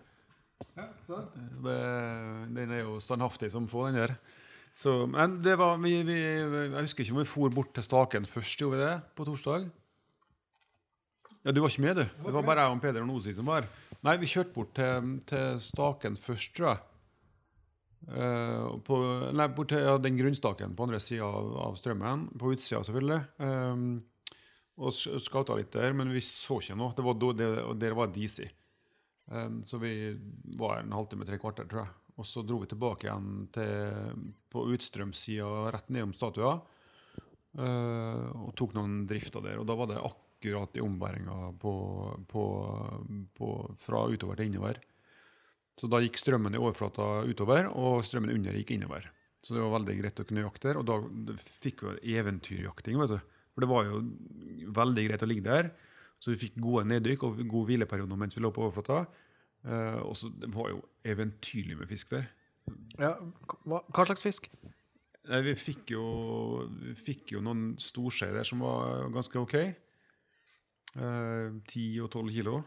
Det, 0.75 1.77
den 2.55 2.71
er 2.71 2.81
jo 2.85 2.97
standhaftig 3.03 3.49
som 3.53 3.67
få, 3.71 3.87
den 3.89 3.99
der. 4.01 4.15
Så, 4.75 5.05
men 5.07 5.37
det 5.43 5.55
var, 5.59 5.77
vi, 5.79 5.93
vi, 6.03 6.15
jeg 6.19 6.81
husker 6.83 7.05
ikke 7.05 7.15
om 7.15 7.21
vi 7.21 7.27
for 7.29 7.53
bort 7.55 7.73
til 7.77 7.85
Staken 7.85 8.25
først, 8.27 8.59
gjorde 8.59 8.75
vi 8.79 8.83
det? 8.83 8.95
På 9.15 9.23
torsdag? 9.27 9.69
Ja, 11.45 11.51
Du 11.53 11.61
var 11.61 11.69
ikke 11.71 11.85
med, 11.85 11.95
du. 12.01 12.03
Det 12.25 12.33
var 12.33 12.43
bare 12.43 12.65
jeg 12.65 12.73
og 12.75 12.81
Peder 12.83 13.05
og 13.05 13.07
Nosi 13.11 13.33
som 13.37 13.47
var. 13.47 13.67
Nei, 14.03 14.17
vi 14.19 14.27
kjørte 14.31 14.51
bort 14.55 14.73
til, 14.75 15.13
til 15.29 15.59
Staken 15.63 16.17
først, 16.19 16.51
tror 16.57 16.73
jeg. 16.73 16.83
Uh, 18.05 18.75
på, 18.85 18.97
nei, 19.33 19.47
bort 19.55 19.71
til 19.71 19.81
ja, 19.81 19.95
den 20.01 20.17
grunnstaken 20.19 20.75
på 20.77 20.85
andre 20.85 20.99
sida 21.01 21.25
av, 21.25 21.53
av 21.69 21.77
strømmen. 21.79 22.27
På 22.41 22.51
utsida, 22.53 22.81
selvfølgelig. 22.85 23.21
Um, 23.41 23.87
og 24.75 24.91
sk- 24.93 25.15
skauta 25.23 25.55
litt 25.57 25.71
der, 25.73 25.93
men 25.95 26.11
vi 26.13 26.19
så 26.25 26.59
ikke 26.59 26.75
noe. 26.77 26.91
Det 26.97 27.05
var, 27.05 27.21
det, 27.39 27.49
der 27.85 27.95
var 27.97 28.11
DC. 28.13 28.43
Um, 29.25 29.63
så 29.63 29.79
vi 29.81 29.93
var 30.57 30.79
en 30.79 30.93
halvtime, 30.93 31.25
tre 31.25 31.39
kvarter, 31.41 31.67
tror 31.69 31.85
jeg. 31.85 31.93
Og 32.15 32.27
så 32.29 32.43
dro 32.47 32.61
vi 32.61 32.69
tilbake 32.71 33.09
igjen 33.09 33.47
til, 33.55 34.21
på 34.53 34.63
utstrømssida, 34.75 35.71
rett 35.75 35.89
nedom 35.91 36.13
statua. 36.15 36.59
Uh, 37.55 38.45
og 38.45 38.53
tok 38.59 38.75
noen 38.75 39.03
drifter 39.09 39.43
der. 39.43 39.59
Og 39.61 39.67
da 39.67 39.75
var 39.79 39.91
det 39.91 40.03
akkurat 40.03 40.77
i 40.77 40.83
ombæringa 40.83 41.51
fra 43.81 44.05
utover 44.11 44.39
til 44.39 44.51
innover. 44.51 44.79
Så 45.75 45.89
da 45.91 45.99
gikk 45.99 46.19
strømmen 46.21 46.55
i 46.55 46.61
overflata 46.61 47.25
utover, 47.27 47.67
og 47.67 48.03
strømmen 48.07 48.31
under 48.31 48.55
gikk 48.55 48.75
innover. 48.77 49.09
Så 49.43 49.53
det 49.53 49.61
var 49.61 49.75
veldig 49.75 49.95
greit 49.99 50.21
å 50.21 50.25
kunne 50.25 50.45
jakte 50.45 50.71
der. 50.71 50.79
Og 50.79 50.87
da 50.87 51.35
fikk 51.61 51.83
vi 51.83 52.15
eventyrjakting, 52.15 52.97
vet 53.01 53.17
du. 53.17 53.33
For 53.53 53.63
det 53.63 53.69
var 53.71 53.89
jo 53.89 53.99
veldig 54.75 55.03
greit 55.09 55.25
å 55.25 55.29
ligge 55.29 55.45
der. 55.45 55.69
Så 56.23 56.31
vi 56.33 56.39
fikk 56.47 56.55
gode 56.63 56.85
neddykk 56.89 57.23
og 57.27 57.41
gode 57.43 57.67
hvileperioder 57.69 58.17
mens 58.17 58.35
vi 58.37 58.41
lå 58.41 58.51
på 58.55 58.63
overflata. 58.65 59.03
Eh, 59.65 59.99
og 60.05 60.15
så 60.17 60.29
det 60.33 60.49
var 60.53 60.71
jo 60.71 60.81
eventyrlig 61.05 61.77
med 61.79 61.89
fisk 61.91 62.13
der. 62.15 62.27
Ja, 62.97 63.11
hva, 63.65 63.81
hva 63.93 64.05
slags 64.07 64.23
fisk? 64.25 64.47
Nei, 65.25 65.39
vi 65.45 65.53
fikk 65.57 65.91
jo, 65.93 66.05
vi 66.81 66.93
fikk 66.97 67.33
jo 67.35 67.41
noen 67.45 67.75
storskjeer 67.81 68.33
der 68.39 68.45
som 68.47 68.61
var 68.65 69.07
ganske 69.13 69.37
OK. 69.41 69.55
Ti 70.95 71.83
og 71.99 72.09
tolv 72.13 72.31
kilo. 72.33 72.59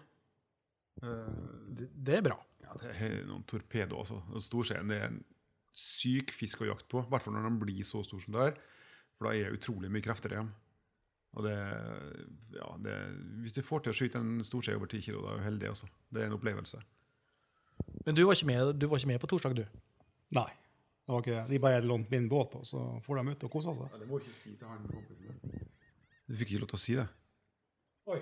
Eh, 1.03 1.35
Det, 1.79 1.89
det 1.95 2.17
er 2.19 2.25
bra. 2.27 2.37
ja, 2.65 2.75
det 2.83 2.91
er 3.01 3.19
noen 3.29 3.45
torpedo, 3.49 4.01
altså. 4.03 4.19
Storskjeen 4.43 4.91
er 4.93 5.07
en 5.09 5.21
syk 5.79 6.33
fisk 6.35 6.61
å 6.65 6.69
jakte 6.73 6.89
på. 6.91 7.05
I 7.05 7.11
hvert 7.13 7.23
fall 7.25 7.35
når 7.39 7.47
den 7.49 7.61
blir 7.63 7.85
så 7.87 8.03
stor 8.05 8.21
som 8.21 8.35
det 8.35 8.43
er. 8.51 8.59
For 9.17 9.29
da 9.29 9.35
er 9.39 9.51
det 9.53 9.61
utrolig 9.61 9.91
mye 9.95 10.05
krefter 10.05 10.35
i 10.35 10.41
dem. 10.41 10.51
Og 11.39 11.45
det, 11.47 11.55
ja, 12.57 12.69
det, 12.83 12.95
hvis 13.45 13.55
du 13.55 13.61
får 13.63 13.85
til 13.87 13.93
å 13.95 13.97
skyte 13.97 14.19
en 14.19 14.41
storskje 14.43 14.75
over 14.75 14.91
ti 14.91 14.99
kilo, 15.05 15.21
da 15.23 15.37
er 15.37 15.43
du 15.43 15.45
heldig. 15.47 15.69
altså. 15.71 15.87
Det 16.11 16.25
er 16.25 16.31
en 16.33 16.35
opplevelse. 16.35 16.81
Men 18.07 18.17
du 18.19 18.25
var 18.27 18.35
ikke 18.35 18.49
med, 18.51 18.73
du 18.75 18.89
var 18.91 18.99
ikke 18.99 19.13
med 19.13 19.21
på 19.23 19.31
torsdag, 19.31 19.55
du? 19.61 19.63
Nei. 20.35 20.49
Det 21.07 21.15
var 21.15 21.23
ikke 21.23 21.37
det. 21.37 21.45
De 21.53 21.61
bare 21.63 21.85
lånte 21.87 22.11
min 22.13 22.27
båt, 22.29 22.59
og 22.59 22.67
så 22.69 22.81
får 23.07 23.21
de 23.23 23.37
ut 23.37 23.47
og 23.47 23.53
koser 23.55 23.79
seg. 23.79 23.95
det 24.03 24.09
må 24.11 24.19
ikke 24.21 24.35
si 24.37 24.57
til 24.59 24.67
han 24.69 24.83
kompisen 24.91 25.39
Du 26.29 26.35
fikk 26.37 26.51
ikke 26.53 26.65
lov 26.67 26.73
til 26.75 26.81
å 26.81 26.83
si 26.83 26.99
det. 26.99 27.07
Oi. 28.13 28.19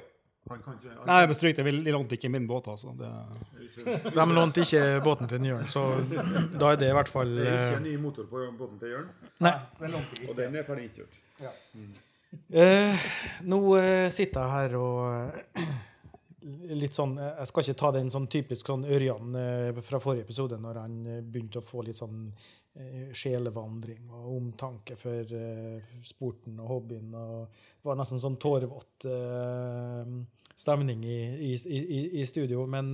Han 0.46 0.60
kan 0.62 0.76
ikke 0.78 0.92
Nei, 1.08 1.16
jeg 1.24 1.28
bestryk 1.32 1.56
det. 1.58 1.64
De 1.88 1.92
lånte 1.96 2.14
ikke 2.14 2.28
min 2.30 2.44
båt, 2.46 2.68
altså. 2.70 2.92
Det, 2.94 3.08
De 4.14 4.26
lånte 4.36 4.62
ikke 4.62 4.82
båten 5.02 5.26
til 5.32 5.48
Jørn, 5.48 5.66
så 5.72 5.82
da 6.54 6.68
er 6.70 6.78
det 6.78 6.92
i 6.92 6.94
hvert 6.94 7.10
fall 7.10 7.32
Det 7.34 7.48
er 7.48 7.56
ikke 7.56 7.72
ikke 7.72 7.86
ny 7.88 7.96
motor 8.04 8.28
på 8.30 8.44
båten 8.60 8.78
til 8.78 8.92
Jørn, 8.94 9.08
Nei. 9.42 9.56
og 10.28 10.36
den 10.38 10.60
er 10.60 10.68
ferdig 10.68 10.86
innkjørt. 10.92 11.18
Eh, 12.50 13.10
nå 13.46 13.58
eh, 13.78 14.06
sitter 14.12 14.42
jeg 14.42 14.52
her 14.52 14.74
og 14.78 15.58
eh, 15.58 15.76
litt 16.76 16.94
sånn 16.96 17.16
eh, 17.18 17.32
Jeg 17.40 17.50
skal 17.50 17.64
ikke 17.64 17.80
ta 17.80 17.90
den 17.96 18.12
sånn 18.12 18.28
typisk 18.30 18.70
sånn 18.70 18.86
Ørjan 18.86 19.38
eh, 19.40 19.80
fra 19.84 20.00
forrige 20.02 20.26
episode, 20.26 20.58
når 20.62 20.80
han 20.82 20.96
eh, 21.06 21.24
begynte 21.24 21.62
å 21.62 21.66
få 21.66 21.86
litt 21.86 22.00
sånn 22.00 22.30
sjelevandring 23.16 24.10
og 24.12 24.24
omtanke 24.34 24.98
for 25.00 25.30
sporten 26.04 26.58
og 26.60 26.66
hobbyen. 26.68 27.14
og 27.16 27.46
Det 27.48 27.88
var 27.88 27.96
nesten 27.96 28.20
sånn 28.20 28.36
tårevåt 28.36 29.06
stemning 30.52 31.06
i, 31.08 31.16
i, 31.54 31.54
i, 31.56 32.02
i 32.20 32.26
studio. 32.28 32.66
Men 32.68 32.92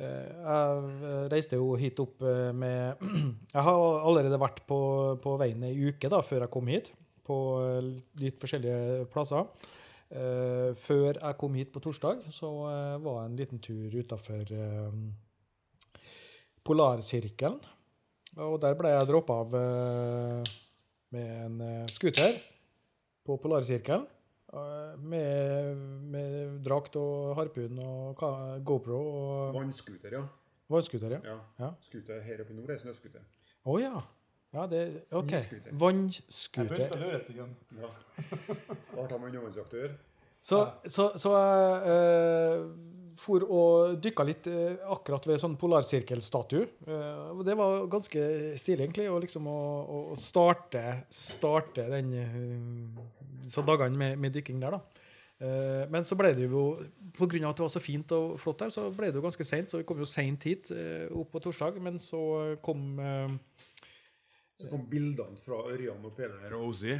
jeg 0.00 1.28
reiste 1.28 1.60
jo 1.60 1.74
hit 1.76 2.00
opp 2.00 2.24
med 2.56 3.04
Jeg 3.58 3.66
har 3.68 3.84
allerede 4.08 4.40
vært 4.40 4.64
på, 4.64 4.80
på 5.20 5.36
veien 5.44 5.68
ei 5.68 5.74
uke 5.90 6.08
da, 6.08 6.22
før 6.24 6.46
jeg 6.46 6.54
kom 6.56 6.72
hit, 6.72 6.88
på 7.28 7.38
eh, 7.62 7.88
litt 8.22 8.38
forskjellige 8.40 9.06
plasser. 9.12 9.46
Eh, 10.08 10.74
før 10.80 11.18
jeg 11.18 11.38
kom 11.40 11.56
hit 11.58 11.72
på 11.74 11.82
torsdag, 11.84 12.24
så 12.34 12.50
eh, 12.70 12.94
var 13.04 13.20
jeg 13.20 13.30
en 13.30 13.40
liten 13.42 13.62
tur 13.64 13.98
utafor 13.98 14.54
Polarsirkelen. 16.68 17.58
Og 18.44 18.58
der 18.62 18.76
ble 18.78 18.92
jeg 18.92 19.08
droppa 19.08 19.40
av 19.42 19.54
med 21.10 21.30
en 21.32 21.86
scooter 21.90 22.36
på 23.26 23.38
Polarsirkelen. 23.40 24.04
med, 25.04 25.80
med 26.12 26.60
drakt 26.64 26.94
og 26.96 27.34
harpun 27.36 27.80
og 27.84 28.22
GoPro 28.64 29.00
og 29.00 29.56
Vannskuter, 29.56 30.12
ja. 30.12 30.22
vannscooter. 30.68 31.16
Ja. 31.16 31.20
ja. 31.24 31.38
Ja. 31.58 31.72
Skuter 31.82 32.20
her 32.20 32.44
oppe 32.44 32.52
i 32.52 32.56
nord 32.56 32.70
er 32.70 32.78
snøscooter. 32.78 33.26
Å 33.64 33.80
ja. 33.80 34.04
Ja, 34.54 34.66
det 34.66 34.82
OK. 35.12 35.32
Vannscooter. 35.32 35.72
Vannscooter. 35.76 36.92
lure 36.96 37.16
et 37.18 37.26
sekund. 37.28 37.56
Ja. 37.76 37.90
hva 38.94 39.08
tar 39.08 39.18
man 39.18 39.28
undervannsjakt 39.28 39.74
å 39.76 39.82
gjøre. 39.82 39.98
Så, 40.48 40.60
så, 40.86 41.10
så 41.18 41.32
jeg 41.34 41.90
eh, 41.92 42.62
for 43.18 43.44
og 43.44 43.98
dykka 44.00 44.24
litt 44.24 44.46
eh, 44.48 44.78
akkurat 44.94 45.26
ved 45.28 45.42
sånn 45.42 45.58
polarsirkelstatue. 45.60 46.68
Eh, 46.86 47.42
det 47.44 47.58
var 47.58 47.84
ganske 47.90 48.22
stilig, 48.60 48.86
egentlig, 48.86 49.08
å 49.10 49.18
liksom 49.20 49.50
å, 49.50 49.58
å 50.12 50.16
starte, 50.16 51.02
starte 51.12 51.88
den 51.90 52.14
så 53.50 53.64
dagene 53.66 53.98
med, 53.98 54.16
med 54.22 54.38
dykking 54.38 54.62
der, 54.62 54.78
da. 54.78 55.04
Eh, 55.38 55.84
men 55.90 56.06
så 56.06 56.16
ble 56.18 56.32
det 56.34 56.48
jo, 56.48 56.64
av 56.74 57.22
at 57.30 57.60
det 57.60 57.62
var 57.62 57.70
så 57.70 57.82
fint 57.82 58.14
og 58.16 58.34
flott 58.42 58.64
der, 58.64 58.72
så 58.74 58.88
ble 58.94 59.12
det 59.12 59.20
jo 59.20 59.24
ganske 59.24 59.46
seint. 59.46 59.70
Så 59.70 59.82
vi 59.82 59.86
kom 59.88 60.00
jo 60.02 60.08
seint 60.08 60.44
hit, 60.48 60.72
eh, 60.74 61.06
opp 61.14 61.32
på 61.34 61.42
torsdag. 61.44 61.78
Men 61.82 61.98
så 62.02 62.56
kom 62.64 62.98
eh, 62.98 63.36
Så 64.58 64.66
kom 64.70 64.84
bildene 64.90 65.38
fra 65.38 65.62
Ørjan 65.70 66.02
og 66.02 66.16
Peder 66.16 66.50
Rosie. 66.50 66.98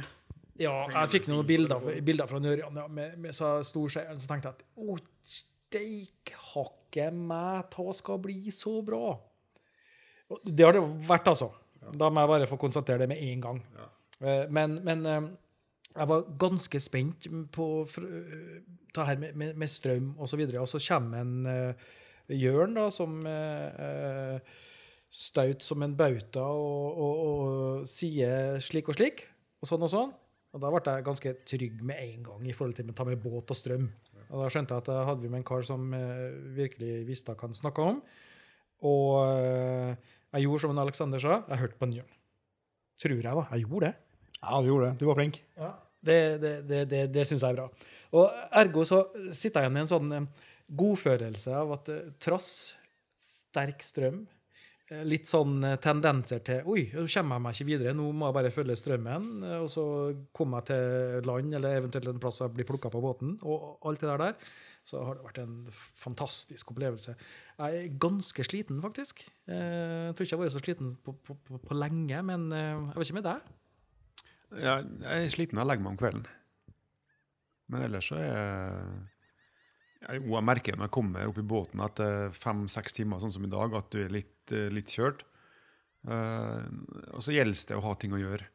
Ja, 0.59 0.73
jeg 0.91 1.11
fikk 1.11 1.29
noen 1.31 1.47
bilder, 1.47 1.83
bilder 2.03 2.27
fra 2.27 2.39
Ørjan 2.39 2.79
ja, 2.79 2.85
med, 2.91 3.17
med 3.19 3.35
så 3.35 3.57
storskjeen. 3.67 4.19
Så 4.19 4.31
tenkte 4.31 4.51
jeg 4.51 4.59
at 4.59 4.63
å, 4.79 4.95
steikhakke 5.69 7.09
meg, 7.13 7.67
ta 7.73 7.85
skal 7.95 8.19
bli 8.23 8.51
så 8.55 8.79
bra. 8.85 9.13
Det 10.43 10.65
har 10.65 10.77
det 10.77 10.83
vært, 11.07 11.29
altså. 11.31 11.51
Da 11.79 12.09
må 12.11 12.23
jeg 12.23 12.31
bare 12.33 12.49
få 12.49 12.57
konstatere 12.61 13.03
det 13.03 13.09
med 13.11 13.21
en 13.23 13.43
gang. 13.43 13.61
Ja. 13.75 13.87
Eh, 14.19 14.45
Men, 14.51 14.79
men 14.83 15.05
eh, 15.05 15.29
jeg 15.95 16.09
var 16.11 16.27
ganske 16.39 16.79
spent 16.79 17.27
på 17.55 17.67
eh, 18.01 18.59
det 18.95 19.05
her 19.05 19.21
med, 19.21 19.35
med, 19.35 19.55
med 19.55 19.69
strøm 19.69 20.11
osv. 20.17 20.21
Og, 20.21 20.29
så 20.29 20.37
videre. 20.37 20.59
og 20.61 20.67
så 20.67 20.81
kommer 20.87 21.21
en 21.21 21.45
uh, 21.45 21.73
Jørn 22.29 22.73
da, 22.73 22.89
som 22.93 23.19
uh, 23.25 24.39
staut 25.09 25.65
som 25.65 25.81
en 25.83 25.95
bauta 25.97 26.43
og, 26.45 26.99
og, 27.01 27.21
og 27.25 27.87
sier 27.89 28.59
slik 28.61 28.91
og 28.91 28.97
slik, 28.99 29.25
og 29.59 29.69
sånn 29.69 29.85
og 29.87 29.91
sånn. 29.93 30.11
Og 30.49 30.61
da 30.63 30.69
ble 30.73 30.81
jeg 30.85 31.05
ganske 31.05 31.33
trygg 31.45 31.81
med 31.85 31.99
en 32.01 32.23
gang 32.25 32.45
i 32.49 32.53
forhold 32.57 32.77
til 32.79 32.89
å 32.89 32.95
ta 32.97 33.05
med 33.05 33.21
båt 33.21 33.51
og 33.53 33.57
strøm. 33.57 33.89
Og 34.29 34.43
da 34.43 34.47
skjønte 34.53 34.75
jeg 34.75 34.83
at 34.83 34.89
jeg 34.91 35.07
hadde 35.09 35.25
vi 35.25 35.29
med 35.29 35.41
en 35.41 35.45
kar 35.45 35.65
som 35.65 35.91
eh, 35.93 36.29
virkelig 36.57 37.03
visste 37.07 37.33
hva 37.33 37.49
han 37.49 37.57
snakka 37.57 37.85
om. 37.91 37.99
Og 38.89 39.13
eh, 39.33 40.09
jeg 40.35 40.45
gjorde 40.45 40.63
som 40.63 40.73
en 40.73 40.81
Alexander 40.85 41.21
sa, 41.21 41.41
jeg 41.49 41.61
hørte 41.63 41.79
på 41.81 41.89
Njørn. 41.89 42.17
Tror 43.01 43.15
jeg, 43.15 43.25
da. 43.25 43.45
Jeg 43.53 43.65
gjorde 43.65 43.89
det. 43.89 43.93
Ja, 44.39 44.59
du 44.61 44.69
gjorde 44.69 44.89
det. 44.89 44.99
Du 44.99 45.05
var 45.09 45.19
flink. 45.19 45.39
Det, 45.99 46.19
det, 46.41 46.53
det, 46.69 46.81
det, 46.91 47.01
det 47.13 47.25
syns 47.27 47.43
jeg 47.43 47.53
er 47.53 47.59
bra. 47.59 47.87
Og 48.15 48.41
ergo 48.61 48.85
så 48.87 49.03
sitter 49.35 49.61
jeg 49.61 49.67
igjen 49.67 49.77
med 49.77 49.85
en 49.85 49.91
sånn 49.93 50.17
eh, 50.17 50.49
godfølelse 50.79 51.55
av 51.61 51.77
at 51.77 51.93
trass 52.21 52.51
sterk 53.19 53.81
strøm, 53.83 54.23
litt 55.05 55.27
sånn 55.29 55.59
eh, 55.63 55.75
tendenser 55.83 56.39
til 56.45 56.63
Oi, 56.65 56.87
nå 56.95 57.03
kommer 57.05 57.37
jeg 57.37 57.43
meg 57.45 57.53
ikke 57.57 57.67
videre, 57.69 57.93
nå 57.97 58.07
må 58.11 58.29
jeg 58.29 58.37
bare 58.39 58.51
følge 58.55 58.75
strømmen. 58.79 59.27
eh, 59.45 59.59
Og 59.63 59.69
så 59.69 59.83
komme 60.33 60.59
jeg 60.61 60.69
til 60.71 61.27
land, 61.29 61.53
eller 61.59 61.77
eventuelt 61.83 62.07
en 62.13 62.19
plass 62.23 62.41
jeg 62.41 62.55
blir 62.55 62.65
plukka 62.69 62.89
på 62.93 63.01
båten, 63.03 63.35
og 63.43 63.77
alt 63.85 64.01
det 64.01 64.09
der 64.09 64.17
der. 64.25 64.35
så 64.89 65.03
har 65.05 65.15
det 65.19 65.23
vært 65.27 65.37
en 65.43 65.67
fantastisk 65.69 66.71
opplevelse. 66.71 67.13
Jeg 67.59 67.75
er 67.83 67.97
ganske 68.01 68.43
sliten, 68.47 68.79
faktisk. 68.81 69.21
Eh, 69.47 70.07
Jeg 70.09 70.15
tror 70.15 70.25
ikke 70.25 70.33
jeg 70.33 70.39
har 70.39 70.45
vært 70.47 70.55
så 70.57 70.63
sliten 70.65 70.89
på, 71.05 71.13
på, 71.27 71.35
på, 71.45 71.59
på 71.67 71.77
lenge, 71.77 72.23
men 72.25 72.51
eh, 72.51 72.73
jeg 72.89 72.95
vet 72.97 73.09
ikke 73.11 73.19
med 73.21 73.27
deg. 73.29 73.55
Ja, 74.63 74.79
jeg 74.81 75.25
er 75.27 75.29
sliten, 75.29 75.59
jeg 75.61 75.67
legger 75.69 75.83
meg 75.85 75.91
om 75.93 75.99
kvelden. 76.01 76.25
Men 77.69 77.83
ellers 77.85 78.07
så 78.09 78.17
er 78.17 78.25
jeg, 78.25 79.03
jo, 80.07 80.35
jeg 80.35 80.45
merker 80.47 80.77
når 80.77 80.87
jeg 80.87 80.95
kommer 80.95 81.27
opp 81.27 81.41
i 81.41 81.49
båten 81.55 81.83
etter 81.83 82.31
fem-seks 82.35 82.95
timer, 82.95 83.19
sånn 83.21 83.33
som 83.35 83.45
i 83.45 83.51
dag, 83.51 83.75
at 83.75 83.89
du 83.91 83.99
er 84.03 84.13
litt, 84.13 84.53
eh, 84.55 84.69
litt 84.73 84.93
kjørt. 84.95 85.25
Uh, 86.07 86.63
og 87.11 87.19
så 87.25 87.33
gjelder 87.35 87.59
det 87.67 87.75
å 87.75 87.83
ha 87.83 87.91
ting 87.99 88.13
å 88.15 88.21
gjøre. 88.21 88.45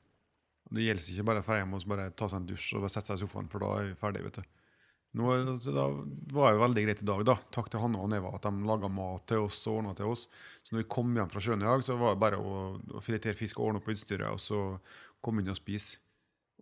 Det 0.73 0.85
gjelder 0.87 1.09
ikke 1.13 1.27
bare 1.29 1.43
dra 1.45 1.59
hjem 1.59 1.75
og 1.77 1.83
bare 1.91 2.07
ta 2.17 2.29
seg 2.31 2.41
en 2.41 2.47
dusj 2.49 2.71
og 2.79 2.87
sette 2.89 3.11
seg 3.11 3.19
i 3.19 3.23
sofaen, 3.27 3.51
for 3.53 3.61
da 3.61 3.73
er 3.83 3.91
vi 3.91 3.99
ferdig, 4.01 4.23
vet 4.25 4.39
du. 4.41 4.47
Nå, 5.15 5.35
da 5.63 5.85
var 6.35 6.55
jo 6.57 6.63
veldig 6.65 6.83
greit 6.87 7.03
i 7.05 7.07
dag, 7.07 7.21
da. 7.29 7.37
Takk 7.55 7.69
til 7.71 7.85
Hanne 7.85 8.01
og 8.03 8.09
Neva 8.11 8.33
at 8.35 8.49
de 8.49 8.65
laga 8.67 8.89
mat 8.91 9.29
til 9.31 9.45
oss 9.45 9.61
og 9.69 9.83
ordna 9.83 9.93
til 9.95 10.11
oss. 10.11 10.25
Så 10.65 10.75
når 10.75 10.83
vi 10.83 10.89
kom 10.97 11.13
hjem 11.15 11.31
fra 11.31 11.43
sjøen 11.45 11.63
i 11.63 11.69
dag, 11.69 11.85
så 11.87 11.99
var 12.01 12.17
det 12.17 12.23
bare 12.25 12.41
å, 12.41 12.65
å 12.81 13.03
filetere 13.05 13.39
fisk 13.39 13.61
og 13.61 13.69
ordne 13.69 13.83
opp 13.83 13.93
utstyret, 13.93 14.27
og 14.33 14.41
så 14.43 14.65
komme 15.23 15.45
inn 15.45 15.53
og 15.53 15.61
spise. 15.61 16.01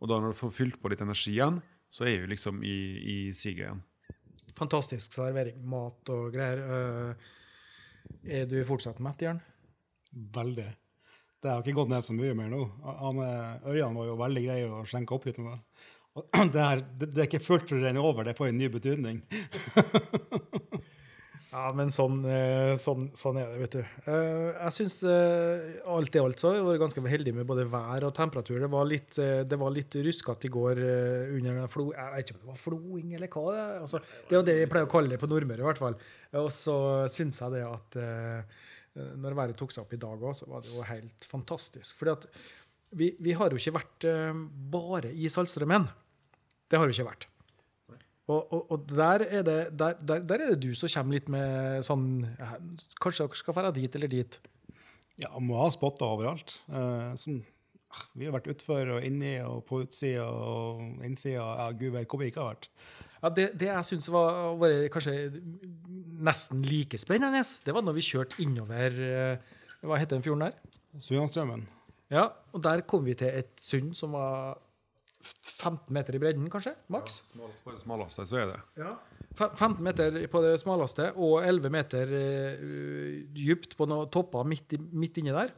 Og 0.03 0.11
da 0.11 0.19
når 0.19 0.35
du 0.35 0.41
får 0.43 0.53
fylt 0.59 0.83
på 0.83 0.93
litt 0.93 1.01
energi 1.05 1.33
igjen, 1.37 1.63
så 1.95 2.05
er 2.11 2.25
vi 2.25 2.35
liksom 2.35 2.61
i, 2.67 2.77
i 2.99 3.17
siget 3.37 3.69
igjen. 3.69 3.83
Fantastisk 4.59 5.15
servering, 5.17 5.59
mat 5.65 6.13
og 6.13 6.33
greier. 6.35 6.63
Eh, 6.63 7.31
Er 8.41 8.47
du 8.51 8.59
fortsatt 8.67 8.99
mett, 9.01 9.23
Jørn? 9.23 9.41
Veldig. 10.35 10.69
Det 11.43 11.51
har 11.51 11.63
ikke 11.63 11.75
gått 11.81 11.91
ned 11.91 12.05
så 12.07 12.15
mye 12.15 12.35
mer 12.39 12.51
nå. 12.53 12.61
Han, 12.85 13.19
eh, 13.25 13.69
Ørjan 13.73 13.97
var 13.99 14.07
jo 14.11 14.17
veldig 14.21 14.43
grei 14.45 14.59
å 14.69 14.83
skjenke 14.87 15.15
opp 15.17 15.27
litt 15.31 15.39
med. 15.43 15.59
Det, 16.53 16.61
her, 16.61 16.83
det, 17.01 17.07
det 17.15 17.23
er 17.23 17.29
ikke 17.31 17.39
fullt 17.41 17.71
for 17.71 17.79
å 17.79 17.85
renne 17.87 18.03
over, 18.05 18.27
det 18.29 18.35
får 18.37 18.51
en 18.51 18.59
ny 18.61 18.67
betydning. 18.69 19.23
Ja, 21.53 21.67
men 21.77 21.91
sånn, 21.93 22.23
eh, 22.25 22.73
sånn, 22.81 23.11
sånn 23.19 23.37
er 23.37 23.51
det, 23.53 23.59
vet 23.61 23.75
du. 23.77 23.81
Eh, 24.09 24.55
Jeg 24.57 24.73
syns 24.73 24.95
alt 25.05 26.15
i 26.17 26.21
alt 26.23 26.41
så 26.41 26.55
jeg 26.55 26.65
vært 26.65 26.81
ganske 26.81 27.03
heldig 27.13 27.35
med 27.37 27.49
både 27.51 27.67
vær 27.69 28.07
og 28.09 28.15
temperatur. 28.17 28.57
Det 28.63 28.71
var 28.73 28.87
litt, 28.89 29.19
eh, 29.21 29.43
det 29.45 29.59
var 29.61 29.75
litt 29.75 29.93
ruskete 29.93 30.49
i 30.49 30.53
går 30.55 30.81
eh, 30.81 31.35
under 31.37 31.59
den 31.61 31.69
flo... 31.69 31.91
Jeg 31.93 32.15
vet 32.15 32.25
ikke 32.33 32.39
om 32.39 32.47
det 32.47 32.53
var 32.55 32.63
floing 32.63 33.13
eller 33.19 33.29
hva. 33.35 33.45
Det. 33.53 33.67
Altså, 33.83 34.01
det 34.01 34.33
er 34.33 34.39
jo 34.39 34.47
det 34.49 34.57
vi 34.63 34.71
pleier 34.73 34.89
å 34.89 34.93
kalle 34.95 35.13
det 35.13 35.21
på 35.21 35.29
Nordmøre, 35.29 35.61
i 35.61 35.69
hvert 35.69 35.83
fall. 35.83 35.99
Og 36.41 36.49
så 36.57 36.77
syns 37.13 37.43
jeg 37.45 37.55
det 37.59 37.67
at 37.69 37.99
eh, 38.01 38.63
når 39.21 39.37
været 39.37 39.61
tok 39.61 39.77
seg 39.77 39.85
opp 39.85 39.93
i 39.93 40.01
dag 40.01 40.25
òg, 40.25 40.33
så 40.39 40.49
var 40.49 40.65
det 40.65 40.73
jo 40.73 40.89
helt 40.89 41.29
fantastisk. 41.29 41.99
Fordi 42.01 42.17
at 42.17 42.27
vi, 42.97 43.11
vi 43.21 43.37
har 43.37 43.53
jo 43.53 43.61
ikke 43.61 43.77
vært 43.77 44.09
eh, 44.09 44.33
bare 44.73 45.13
i 45.13 45.29
Saltstraumen. 45.29 45.85
Det 46.73 46.81
har 46.81 46.89
jo 46.89 46.97
ikke 46.97 47.11
vært. 47.13 47.29
Og, 48.33 48.53
og, 48.55 48.63
og 48.73 48.89
der, 48.91 49.25
er 49.27 49.45
det, 49.47 49.59
der, 49.79 49.97
der, 50.01 50.25
der 50.29 50.45
er 50.47 50.53
det 50.55 50.63
du 50.65 50.73
som 50.79 50.91
kommer 50.93 51.19
litt 51.19 51.29
med 51.33 51.85
sånn 51.87 52.07
Kanskje 53.03 53.27
dere 53.27 53.39
skal 53.41 53.59
dra 53.59 53.73
dit 53.77 53.99
eller 53.99 54.13
dit? 54.13 54.39
Ja, 55.21 55.31
må 55.45 55.59
ha 55.61 55.69
spotter 55.75 56.09
overalt. 56.09 56.55
Eh, 56.73 57.13
som, 57.21 57.43
ah, 57.93 58.05
vi 58.19 58.27
har 58.27 58.35
vært 58.35 58.49
utfor 58.55 58.97
og 58.97 59.07
inni 59.07 59.37
og 59.45 59.63
på 59.69 59.83
utsida 59.85 60.25
og 60.27 61.03
innsida. 61.05 61.45
Ja, 61.45 61.69
gud 61.77 61.93
vet 61.99 62.09
hvor 62.09 62.23
vi 62.23 62.31
ikke 62.33 62.43
har 62.43 62.55
vært. 62.55 62.71
Ja, 63.23 63.31
Det, 63.31 63.47
det 63.61 63.69
jeg 63.69 63.87
syns 63.87 64.09
var, 64.11 64.57
var 64.59 64.73
kanskje 64.91 65.15
nesten 66.27 66.65
like 66.67 66.99
spennende, 66.99 67.45
det 67.67 67.75
var 67.77 67.85
når 67.87 67.99
vi 68.01 68.09
kjørte 68.09 68.41
innover 68.43 68.99
eh, 69.07 69.55
Hva 69.83 69.99
heter 69.99 70.17
den 70.17 70.25
fjorden 70.27 70.49
der? 70.49 70.81
Sujanstrømmen. 71.03 71.65
Ja, 72.13 72.29
og 72.53 72.63
der 72.65 72.83
kom 72.87 73.07
vi 73.07 73.15
til 73.19 73.31
et 73.33 73.55
sund 73.63 73.95
som 73.99 74.13
var 74.17 74.59
15 75.23 75.93
meter 75.95 76.17
i 76.17 76.21
bredden, 76.23 76.49
kanskje? 76.53 76.75
Maks? 76.93 77.21
Ja, 77.37 77.49
På 77.65 77.75
det 77.75 77.83
smaleste 77.83 78.27
så 78.29 78.41
er 78.43 78.51
det. 78.53 78.59
Ja. 78.83 78.97
15 79.39 79.79
meter 79.85 80.19
på 80.29 80.43
det 80.45 80.57
smaleste 80.61 81.09
og 81.15 81.39
11 81.47 81.73
meter 81.73 82.11
uh, 82.13 83.15
dypt 83.33 83.79
på 83.79 83.89
noen 83.89 84.11
topper 84.13 84.45
midt, 84.49 84.77
midt 84.93 85.23
inni 85.23 85.35
der. 85.35 85.55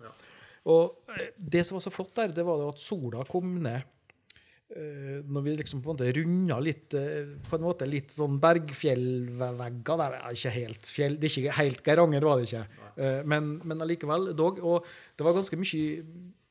Og 0.70 1.10
eh, 1.12 1.34
det 1.36 1.64
som 1.66 1.76
var 1.76 1.84
så 1.84 1.92
flott 1.92 2.14
der, 2.16 2.32
det 2.32 2.44
var 2.46 2.62
at 2.70 2.80
sola 2.80 3.26
kom 3.28 3.58
ned 3.64 3.82
uh, 3.84 5.18
når 5.26 5.44
vi 5.44 5.56
liksom 5.58 5.82
på 5.84 5.90
en 5.90 5.98
måte 5.98 6.14
runda 6.16 6.60
litt 6.64 6.96
uh, 6.96 7.34
på 7.50 7.58
en 7.58 7.66
måte 7.66 7.88
litt 7.88 8.14
sånn 8.14 8.38
bergfjellvegger 8.40 10.00
der, 10.00 10.16
er 10.22 10.38
ikke 10.38 10.54
helt 10.54 10.88
fjell, 10.94 11.18
det 11.20 11.28
er 11.28 11.42
ikke 11.42 11.58
helt 11.58 11.84
Geiranger, 11.84 12.28
var 12.30 12.40
det 12.40 12.48
ikke. 12.48 12.84
Eh, 12.96 13.20
men, 13.26 13.56
men 13.66 13.82
allikevel, 13.82 14.30
dog. 14.38 14.60
Og 14.62 14.86
det 15.18 15.26
var 15.26 15.36
ganske 15.36 15.58
mye, 15.58 16.04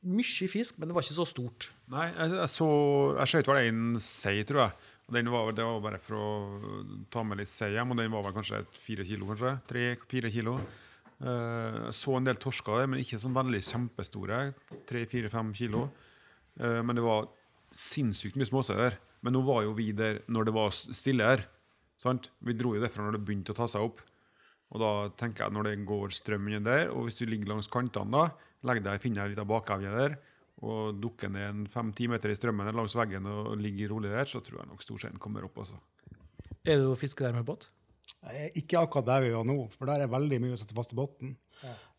mye 0.04 0.48
fisk, 0.50 0.78
men 0.78 0.90
det 0.90 0.96
var 0.96 1.04
ikke 1.04 1.16
så 1.16 1.26
stort. 1.28 1.68
Nei, 1.92 2.08
jeg, 2.10 2.32
jeg 2.38 2.50
så 2.52 2.68
Jeg 3.18 3.30
skjøt 3.32 3.50
vel 3.50 3.60
en 3.68 3.84
sei, 4.02 4.36
tror 4.46 4.66
jeg. 4.66 4.90
Og 5.04 5.16
den 5.18 5.28
var, 5.32 5.52
det 5.52 5.64
var 5.68 5.82
bare 5.84 6.00
for 6.00 6.16
å 6.16 6.28
ta 7.12 7.22
med 7.26 7.42
litt 7.42 7.52
sei 7.52 7.74
hjem, 7.74 7.92
og 7.92 8.00
den 8.00 8.12
var 8.12 8.24
vel 8.24 8.36
kanskje 8.36 8.62
fire 8.72 9.04
kilo, 9.04 9.28
kanskje? 9.28 9.52
Tre-fire 9.68 10.32
kilo. 10.32 10.56
Uh, 11.20 11.90
så 11.94 12.16
en 12.16 12.26
del 12.26 12.40
torsker 12.40 12.80
der, 12.80 12.88
men 12.90 13.02
ikke 13.02 13.20
sånn 13.20 13.36
veldig 13.36 13.60
kjempestore. 13.68 14.38
Tre-fire-fem 14.88 15.52
kilo. 15.56 15.88
Uh, 16.56 16.80
men 16.80 16.96
det 16.96 17.04
var 17.04 17.28
sinnssykt 17.74 18.38
mye 18.40 18.48
småsei 18.48 18.78
der. 18.80 18.98
Men 19.24 19.36
nå 19.36 19.44
var 19.44 19.64
jo 19.66 19.76
vi 19.76 19.90
der 19.96 20.22
når 20.32 20.48
det 20.48 20.56
var 20.56 20.72
stille 20.72 21.28
her. 21.28 21.44
Sant? 22.00 22.30
Vi 22.44 22.56
dro 22.56 22.74
jo 22.76 22.82
derfra 22.82 23.04
når 23.04 23.18
det 23.18 23.24
begynte 23.28 23.54
å 23.54 23.60
ta 23.60 23.68
seg 23.70 23.84
opp. 23.86 24.00
Og 24.74 24.82
da 24.82 24.92
tenker 25.18 25.46
jeg 25.46 25.54
når 25.54 25.68
det 25.68 25.74
går 25.86 26.14
strøm 26.16 26.48
under 26.50 26.64
der, 26.66 26.88
og 26.90 27.06
hvis 27.06 27.20
du 27.20 27.24
ligger 27.28 27.52
langs 27.52 27.70
kantene 27.70 28.10
da, 28.10 28.48
legg 28.66 28.82
deg, 28.82 29.02
finner 29.02 29.22
deg 29.22 29.34
litt 29.34 29.42
av 29.44 29.50
bakevje 29.50 29.92
der, 29.94 30.16
og 30.64 30.98
dukker 31.02 31.30
ned 31.30 31.46
en 31.46 31.64
fem-ti 31.70 32.08
meter 32.10 32.32
i 32.32 32.36
strømmen 32.38 32.72
langs 32.74 32.96
veggen 32.96 33.26
og 33.30 33.54
ligger 33.60 33.92
rolig 33.92 34.10
der, 34.10 34.26
så 34.30 34.42
tror 34.42 34.62
jeg 34.62 34.70
nok 34.70 34.82
storseien 34.82 35.20
kommer 35.22 35.46
opp. 35.46 35.62
altså. 35.62 35.78
Er 36.64 36.80
du 36.80 36.90
å 36.90 36.98
fiske 36.98 37.24
der 37.24 37.36
med 37.36 37.46
båt? 37.46 37.68
Ikke 38.56 38.80
akkurat 38.80 39.06
der 39.06 39.24
vi 39.26 39.32
var 39.34 39.44
nå, 39.46 39.56
for 39.74 39.88
der 39.90 40.04
er 40.04 40.12
veldig 40.12 40.38
mye 40.40 40.56
å 40.56 40.60
sette 40.60 40.76
fast 40.76 40.94
i 40.94 40.98
bunnen. 40.98 41.36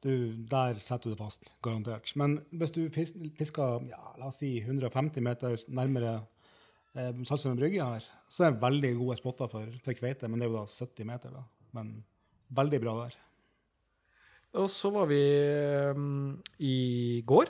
Du, 0.04 0.12
der 0.50 0.78
setter 0.84 1.10
du 1.10 1.16
det 1.16 1.22
fast, 1.22 1.54
garantert. 1.66 2.12
Men 2.20 2.40
hvis 2.54 2.74
du 2.76 2.82
fisker 2.94 3.86
ja, 3.90 4.02
la 4.20 4.30
oss 4.30 4.42
si 4.42 4.52
150 4.62 5.24
meter 5.26 5.64
nærmere 5.74 6.18
eh, 6.94 7.14
Saltstraumen 7.26 7.62
brygge 7.62 7.86
her, 7.86 8.06
så 8.30 8.46
er 8.46 8.54
det 8.54 8.62
veldig 8.62 8.92
gode 9.00 9.18
spotter 9.22 9.50
for, 9.50 9.80
for 9.86 9.98
kveite, 9.98 10.30
men 10.30 10.42
det 10.42 10.48
er 10.48 10.52
jo 10.52 10.60
da 10.60 10.66
70 10.70 11.10
meter. 11.10 11.34
da. 11.34 11.46
Men 11.78 11.96
veldig 12.54 12.80
bra 12.84 12.94
der. 13.06 13.16
Og 14.56 14.70
så 14.72 14.88
var 14.94 15.08
vi 15.10 15.20
um, 15.92 16.42
i 16.64 17.22
går. 17.28 17.50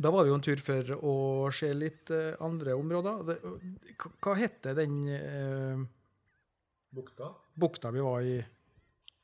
Da 0.00 0.12
var 0.14 0.24
vi 0.24 0.30
jo 0.30 0.36
en 0.38 0.44
tur 0.44 0.60
for 0.62 0.92
å 1.02 1.14
se 1.52 1.72
litt 1.74 2.12
uh, 2.14 2.36
andre 2.46 2.76
områder. 2.78 3.24
Det, 3.26 3.38
hva- 3.98 4.12
hva 4.22 4.36
heter 4.38 4.76
den 4.78 5.00
uh, 5.10 5.82
bukta 7.60 7.90
vi 7.94 8.00
var 8.04 8.22
i? 8.26 8.36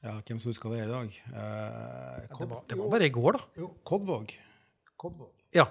Ja, 0.06 0.18
hvem 0.22 0.38
som 0.38 0.50
husker 0.52 0.70
det 0.74 0.84
i 0.84 0.90
dag? 0.90 1.14
Eh, 1.32 2.26
Det 2.38 2.46
var, 2.46 2.60
det 2.68 2.76
var 2.78 2.90
bare 2.92 3.06
i 3.08 3.10
går, 3.14 3.32
da. 3.38 3.40
Jo, 3.58 3.70
Kodvåg. 3.88 4.34
Kodvåg. 5.00 5.32
Ja. 5.56 5.64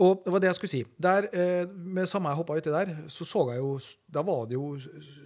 Og 0.00 0.22
det 0.24 0.32
var 0.32 0.40
det 0.42 0.48
jeg 0.48 0.56
skulle 0.56 0.72
si. 0.72 0.80
Der, 0.98 1.28
med 1.68 2.08
samme 2.10 2.32
jeg 2.32 2.40
hoppa 2.40 2.56
uti 2.58 2.72
der, 2.72 2.90
så 3.12 3.26
så 3.28 3.44
jeg 3.52 3.60
jo 3.60 3.74
Da 4.10 4.22
var 4.26 4.46
det 4.50 4.56
jo 4.56 4.70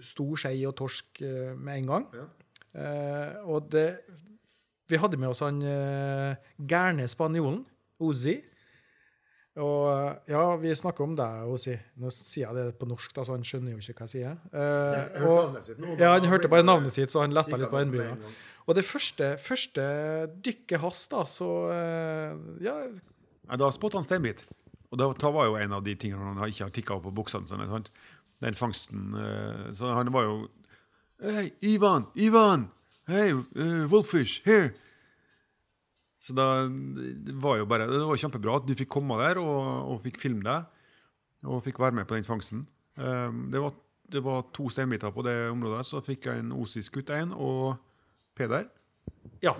stor 0.05 0.35
skei 0.37 0.59
og 0.67 0.75
torsk 0.77 1.23
med 1.57 1.79
en 1.79 1.89
gang. 1.93 2.05
Eh, 2.13 2.44
og 3.45 3.69
det 3.71 3.87
Vi 4.89 4.97
hadde 5.01 5.17
med 5.17 5.29
oss 5.31 5.39
han 5.41 5.61
eh, 5.65 6.35
gærne 6.69 7.07
spanjolen, 7.09 7.63
Ozi. 8.05 8.35
Og 9.55 9.85
eh, 9.87 10.33
ja, 10.33 10.41
vi 10.59 10.73
snakker 10.75 11.05
om 11.05 11.13
deg, 11.15 11.45
Ozi, 11.47 11.77
Nå 12.03 12.09
sier 12.11 12.49
jeg 12.49 12.55
det 12.57 12.65
på 12.79 12.87
norsk, 12.89 13.13
da, 13.15 13.23
så 13.23 13.37
han 13.37 13.45
skjønner 13.47 13.71
jo 13.71 13.79
ikke 13.79 13.95
hva 14.01 14.07
jeg 14.09 14.13
sier. 14.17 14.35
Eh, 14.51 15.23
og, 15.23 15.55
ja, 16.01 16.11
han 16.17 16.27
hørte 16.27 16.51
bare 16.51 16.65
navnet 16.67 16.91
sitt, 16.93 17.13
så 17.13 17.23
han 17.23 17.33
letta 17.35 17.57
litt 17.57 17.71
på 17.71 17.79
øyenbryna. 17.79 18.33
Og 18.65 18.75
det 18.75 18.83
første, 18.83 19.31
første 19.39 19.85
dykket 20.43 20.81
hans, 20.83 21.05
da, 21.11 21.23
så 21.29 21.49
eh, 21.71 22.35
Ja, 22.67 22.75
Da 23.61 23.69
spotta 23.71 23.97
han 24.01 24.05
steinbit. 24.07 24.43
Og 24.91 24.99
det 24.99 25.07
var- 25.21 25.45
jo 25.47 25.55
en 25.55 25.73
av 25.73 25.83
de 25.83 25.95
tingene 25.95 26.35
han 26.35 26.49
ikke 26.49 26.63
har 26.67 26.71
tikka 26.75 26.95
opp 26.95 27.03
på 27.07 27.13
buksene 27.15 27.47
sine. 27.47 27.65
Den 28.41 28.53
fangsten. 28.53 29.13
eh, 29.15 29.71
Så 29.71 29.93
han 29.93 30.11
var 30.11 30.23
jo 30.23 30.49
Hei, 31.23 31.53
Ivan! 31.63 32.05
Ivan! 32.19 32.65
Hei, 33.07 33.31
uh, 33.31 33.87
Wolfish, 33.91 34.41
here! 34.45 34.73
Så 36.19 36.33
da 36.33 36.65
det 36.65 37.33
var 37.37 37.57
jo 37.59 37.65
bare 37.69 37.85
Det 37.85 37.99
var 38.01 38.17
kjempebra 38.17 38.55
at 38.57 38.65
du 38.65 38.73
fikk 38.75 38.89
komme 38.95 39.13
der 39.21 39.37
og, 39.37 39.91
og 39.93 39.99
fikk 40.03 40.17
filme 40.23 40.41
deg. 40.45 40.63
Og 41.45 41.61
fikk 41.63 41.79
være 41.79 41.93
med 41.99 42.07
på 42.09 42.15
den 42.17 42.25
fangsten. 42.25 42.63
Um, 42.97 43.51
det, 43.53 43.59
var, 43.61 43.71
det 44.11 44.23
var 44.25 44.41
to 44.55 44.65
steinbiter 44.73 45.11
på 45.13 45.21
det 45.27 45.35
området. 45.53 45.85
Så 45.85 46.01
fikk 46.03 46.25
jeg 46.31 46.39
en 46.41 46.51
Osi 46.57 46.81
skutt 46.83 47.09
én, 47.13 47.29
og 47.35 47.75
Peder. 48.35 48.65
Ja. 49.45 49.53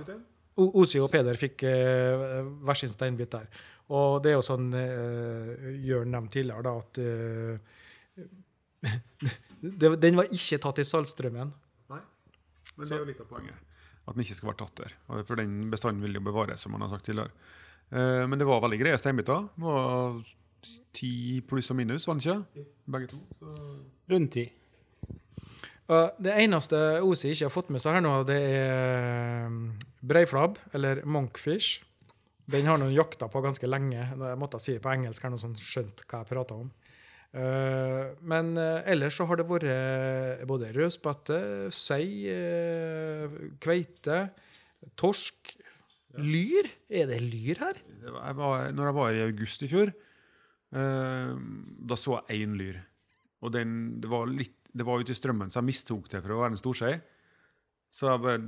O- 0.58 0.72
Osi 0.82 1.00
og 1.04 1.12
Peder 1.14 1.36
fikk 1.40 1.64
uh, 1.70 2.42
hver 2.66 2.74
sin 2.82 2.90
steinbit 2.92 3.32
der. 3.38 3.46
Og 3.94 4.24
det 4.26 4.32
er 4.34 4.38
jo 4.40 4.44
sånn 4.48 4.68
uh, 4.74 5.70
Jørn 5.86 6.10
nevnte 6.16 6.34
tidligere, 6.40 6.66
da, 6.66 6.74
at 6.82 6.94
eh, 7.06 7.54
det, 9.82 9.92
den 10.04 10.20
var 10.20 10.32
ikke 10.34 10.60
tatt 10.64 10.82
i 10.82 10.88
Saltstraumen. 10.88 11.54
Nei. 11.92 12.02
Men 12.76 12.88
det 12.88 12.96
er 12.96 13.04
jo 13.04 13.10
litt 13.10 13.22
av 13.24 13.30
poenget. 13.30 13.62
At 14.06 14.14
den 14.14 14.26
ikke 14.26 14.38
skal 14.38 14.52
være 14.52 14.62
tatt 14.62 14.82
der. 14.84 14.98
For 15.26 15.40
den 15.40 15.56
bestanden 15.72 16.06
vil 16.06 16.20
jo 16.20 16.26
bevares, 16.26 16.62
som 16.62 16.76
man 16.76 16.86
har 16.86 16.92
sagt 16.94 17.08
tidligere. 17.10 17.34
Eh, 17.90 18.26
men 18.30 18.42
det 18.42 18.48
var 18.48 18.62
veldig 18.66 18.82
greie 18.82 19.00
steinbiter. 19.02 19.48
Det 19.56 19.66
var 19.66 20.20
ti 20.96 21.42
pluss 21.46 21.72
og 21.74 21.80
minus, 21.80 22.06
var 22.08 22.20
det 22.20 22.30
ikke? 22.30 22.68
Begge 22.96 23.10
to. 23.14 23.22
Så. 23.40 23.56
Rundt 24.14 24.38
ti. 24.38 24.46
Og 25.94 26.22
det 26.26 26.34
eneste 26.42 26.78
Osi 27.06 27.30
ikke 27.32 27.46
har 27.46 27.54
fått 27.54 27.70
med 27.74 27.82
seg 27.84 27.98
her 27.98 28.02
nå, 28.02 28.14
det 28.26 28.40
er 28.42 29.46
um, 29.46 29.60
breiflabb, 30.02 30.58
eller 30.74 31.04
monkfish. 31.06 31.84
Den 32.50 32.66
har 32.70 32.82
han 32.82 32.94
jakta 32.94 33.30
på 33.30 33.42
ganske 33.42 33.70
lenge. 33.70 34.00
Jeg 34.02 34.40
måtte 34.42 34.62
si 34.62 34.78
det 34.78 34.82
på 34.82 34.94
engelsk, 34.94 35.22
her, 35.22 35.34
noe 35.34 35.42
sånn 35.42 35.58
skjønt 35.58 36.02
hva 36.06 36.24
jeg 36.24 36.30
prata 36.30 36.58
om. 36.58 36.72
Eh, 37.36 38.14
men 38.24 38.54
eh, 38.56 38.86
ellers 38.94 39.18
så 39.20 39.26
har 39.28 39.40
det 39.40 39.48
vært 39.50 39.68
eh, 39.68 40.44
både 40.48 40.72
rødspette, 40.76 41.40
sei, 41.76 42.08
kveite, 43.64 44.20
torsk, 45.00 45.56
lyr. 46.16 46.70
Er 46.88 47.10
det 47.12 47.20
lyr 47.26 47.60
her? 47.60 47.82
Jeg 48.06 48.38
var, 48.40 48.70
når 48.72 48.90
jeg 48.90 48.98
var 49.02 49.18
i 49.18 49.26
august 49.26 49.66
i 49.66 49.72
fjor, 49.72 49.92
da 50.76 51.96
så 52.00 52.18
jeg 52.28 52.46
én 52.46 52.56
lyr. 52.60 52.78
Og 53.44 53.52
den, 53.56 53.74
det 54.04 54.10
var 54.12 54.32
litt 54.32 54.56
det 54.76 54.84
var 54.84 55.00
ute 55.00 55.14
i 55.14 55.16
strømmen, 55.16 55.48
så 55.48 55.62
jeg 55.62 55.70
mistok 55.70 56.10
det 56.12 56.20
for 56.20 56.34
å 56.36 56.40
være 56.42 56.52
en 56.52 56.60
storsei. 56.60 56.96
Så 57.96 58.10
jeg 58.10 58.24
bare 58.26 58.42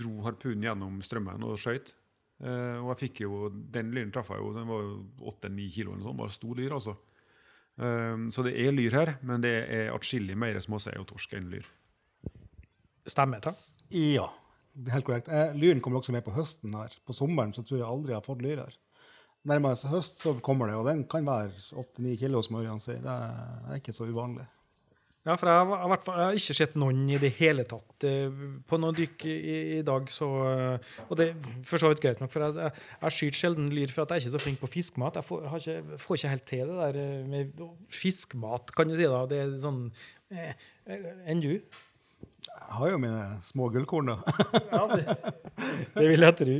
dro 0.00 0.22
harpunen 0.24 0.64
gjennom 0.64 0.94
strømmen 1.04 1.44
og 1.44 1.58
skøyt. 1.60 1.92
Og 2.40 2.88
jeg 2.94 3.00
fikk 3.02 3.20
jo, 3.26 3.50
Den 3.52 3.92
lyren 3.92 4.14
traff 4.14 4.30
jeg 4.32 4.40
jo, 4.40 4.54
den 4.56 4.70
var 4.70 4.80
jo 4.80 4.94
åtte-ni 5.28 5.66
kilo, 5.74 5.92
eller 5.92 6.00
noe 6.00 6.08
sånt, 6.08 6.20
bare 6.22 6.36
stor 6.38 6.56
lyr, 6.56 6.72
altså. 6.78 6.96
Eh, 7.80 8.28
så 8.34 8.44
det 8.46 8.54
er 8.60 8.74
lyr 8.74 8.98
her, 8.98 9.14
men 9.22 9.44
det 9.44 9.54
er 9.64 9.92
atskillig 9.94 10.36
mer 10.38 10.60
småsei 10.60 10.94
og 11.00 11.08
torsk 11.12 11.36
enn 11.38 11.50
lyr. 11.52 11.66
Stemmer 13.08 13.42
det? 13.42 13.54
Ja, 13.96 14.28
det 14.72 14.90
er 14.90 14.98
helt 14.98 15.08
korrekt. 15.08 15.28
Eh, 15.28 15.56
lyren 15.58 15.82
kommer 15.84 16.00
også 16.00 16.14
med 16.14 16.24
på 16.24 16.34
høsten 16.36 16.74
her. 16.78 16.94
På 17.06 17.16
sommeren 17.16 17.54
så 17.56 17.64
tror 17.66 17.80
jeg 17.80 17.88
aldri 17.88 18.14
jeg 18.14 18.20
har 18.20 18.28
fått 18.28 18.44
lyr 18.44 18.64
her. 18.64 18.78
Nærmere 19.48 19.90
høst 19.90 20.20
så 20.22 20.36
kommer 20.38 20.70
det, 20.70 20.76
og 20.78 20.86
den 20.86 21.02
kan 21.10 21.26
være 21.26 21.50
8-9 21.80 22.14
kilo, 22.20 22.42
smør. 22.46 22.68
Det 22.78 23.00
er 23.02 23.80
ikke 23.80 23.94
så 23.94 24.06
uvanlig. 24.06 24.46
Ja, 25.22 25.36
for 25.38 25.46
jeg 25.46 25.54
har, 25.54 25.82
i 25.86 25.90
hvert 25.92 26.02
fall, 26.02 26.16
jeg 26.18 26.26
har 26.26 26.38
ikke 26.40 26.54
sett 26.58 26.72
noen 26.82 27.02
i 27.06 27.18
det 27.22 27.28
hele 27.36 27.62
tatt 27.70 28.04
eh, 28.08 28.40
på 28.66 28.78
noen 28.82 28.96
dykk 28.96 29.26
i, 29.30 29.34
i 29.76 29.82
dag. 29.86 30.08
Så, 30.10 30.26
eh, 30.50 30.88
og 31.06 31.12
det 31.20 31.28
er 31.28 31.60
for 31.68 31.78
så 31.78 31.92
vidt 31.92 32.00
greit 32.02 32.18
nok, 32.18 32.32
for 32.32 32.42
jeg, 32.42 32.56
jeg, 32.58 32.82
jeg 33.04 33.14
skyter 33.16 33.38
sjelden 33.38 33.68
lyr 33.70 33.92
for 33.94 34.02
at 34.02 34.10
jeg 34.10 34.18
er 34.18 34.24
ikke 34.24 34.32
så 34.34 34.40
flink 34.42 34.58
på 34.64 34.70
fiskmat. 34.72 35.20
Jeg 35.20 35.28
får, 35.28 35.44
har 35.52 35.62
ikke, 35.62 36.00
får 36.02 36.18
ikke 36.18 36.32
helt 36.32 36.46
til 36.50 36.72
det 36.72 36.80
der 36.80 36.98
eh, 37.04 37.20
med 37.30 37.62
fiskmat, 38.00 38.74
kan 38.74 38.90
du 38.90 38.96
si. 38.98 39.06
da. 39.14 39.22
Det 39.30 39.38
er 39.44 39.54
sånn 39.62 39.80
eh, 40.34 40.66
Enn 41.30 41.44
du? 41.44 41.52
Jeg 42.42 42.74
har 42.80 42.90
jo 42.90 42.98
mine 43.04 43.22
små 43.46 43.70
gullkorn, 43.70 44.10
da. 44.10 44.18
Ja, 44.74 44.82
det, 44.90 45.16
det 45.94 46.08
vil 46.08 46.26
jeg 46.26 46.38
tro. 46.42 46.58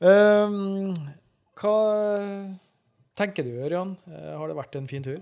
Um, 0.00 0.96
hva 1.60 1.76
tenker 3.20 3.44
du, 3.44 3.52
Ørjan? 3.60 3.98
Har 4.08 4.48
det 4.48 4.56
vært 4.56 4.80
en 4.80 4.88
fin 4.88 5.04
tur? 5.04 5.20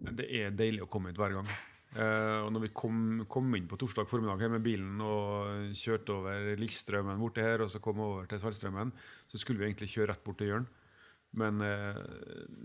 Det 0.00 0.26
er 0.26 0.54
deilig 0.56 0.84
å 0.84 0.88
komme 0.90 1.12
ut 1.12 1.20
hver 1.20 1.36
gang. 1.36 1.50
Uh, 1.90 2.46
og 2.46 2.52
når 2.54 2.68
vi 2.68 2.70
kom, 2.76 2.98
kom 3.30 3.48
inn 3.58 3.66
på 3.68 3.78
torsdag 3.80 4.06
formiddag 4.06 4.52
med 4.52 4.62
bilen 4.62 5.00
og 5.02 5.72
kjørte 5.74 6.14
over 6.14 6.52
Lillestrømmen 6.60 7.18
borti 7.18 7.42
her, 7.42 7.64
og 7.64 7.72
så 7.72 7.80
kom 7.82 7.98
over 8.04 8.28
til 8.30 8.38
Saltstraumen, 8.42 8.92
så 9.26 9.40
skulle 9.40 9.58
vi 9.60 9.66
egentlig 9.66 9.90
kjøre 9.90 10.12
rett 10.12 10.22
bort 10.24 10.38
til 10.38 10.52
Jørn. 10.52 10.68
Men 11.40 11.58
uh, 11.62 11.98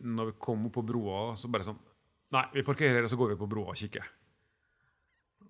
når 0.06 0.32
vi 0.32 0.38
kom 0.45 0.67
opp 0.69 0.78
på 0.78 0.86
broa, 0.86 1.34
så 1.39 1.52
bare 1.52 1.67
sånn 1.67 1.82
Nei, 2.34 2.41
vi 2.56 2.63
parkerer 2.65 2.98
her, 2.98 3.06
og 3.06 3.12
så 3.12 3.17
går 3.19 3.32
vi 3.32 3.38
på 3.39 3.48
broa 3.48 3.71
og 3.71 3.78
kikker. 3.80 4.08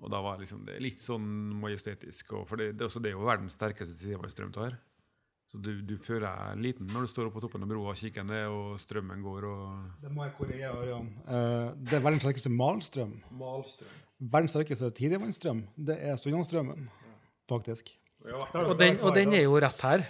Og 0.03 0.09
da 0.11 0.19
var 0.21 0.41
liksom, 0.41 0.65
det 0.67 0.75
litt 0.83 0.99
sånn 1.01 1.23
majestetisk. 1.61 2.35
For 2.45 2.59
det, 2.59 2.73
det, 2.77 2.89
det 2.91 3.09
er 3.09 3.15
jo 3.15 3.25
verdens 3.25 3.55
sterkeste 3.55 3.95
sidevannsstrøm 3.95 4.51
av 4.53 4.65
her. 4.67 4.75
Så 5.45 5.59
du, 5.61 5.71
du 5.85 5.93
føler 6.01 6.25
deg 6.25 6.63
liten 6.63 6.89
når 6.89 7.05
du 7.05 7.11
står 7.11 7.27
oppe 7.29 7.37
på 7.37 7.43
toppen 7.45 7.65
av 7.65 7.69
broa 7.69 7.93
og 7.93 7.99
kikker 7.99 8.25
ned, 8.25 8.47
og 8.49 8.79
strømmen 8.81 9.21
går 9.21 9.45
og 9.51 10.01
Det 10.01 10.11
må 10.13 10.25
jeg 10.25 10.33
korrigere, 10.39 10.73
Ørjan. 10.81 11.11
Uh, 11.27 11.69
det 11.85 11.99
er 11.99 12.05
verdens 12.07 12.25
sterkeste 12.25 12.51
malstrøm. 12.53 13.13
Malstrøm. 13.37 14.01
Verdens 14.33 14.55
sterkeste 14.55 14.89
tidevannsstrøm, 14.97 15.65
det 15.89 15.99
er 16.01 16.17
Sunnlandsstrømmen, 16.17 16.87
faktisk. 17.51 17.93
Og 18.25 18.73
den, 18.79 18.97
og 19.05 19.13
den 19.13 19.35
er 19.37 19.45
jo 19.45 19.59
rett 19.61 19.81
her. 19.85 20.07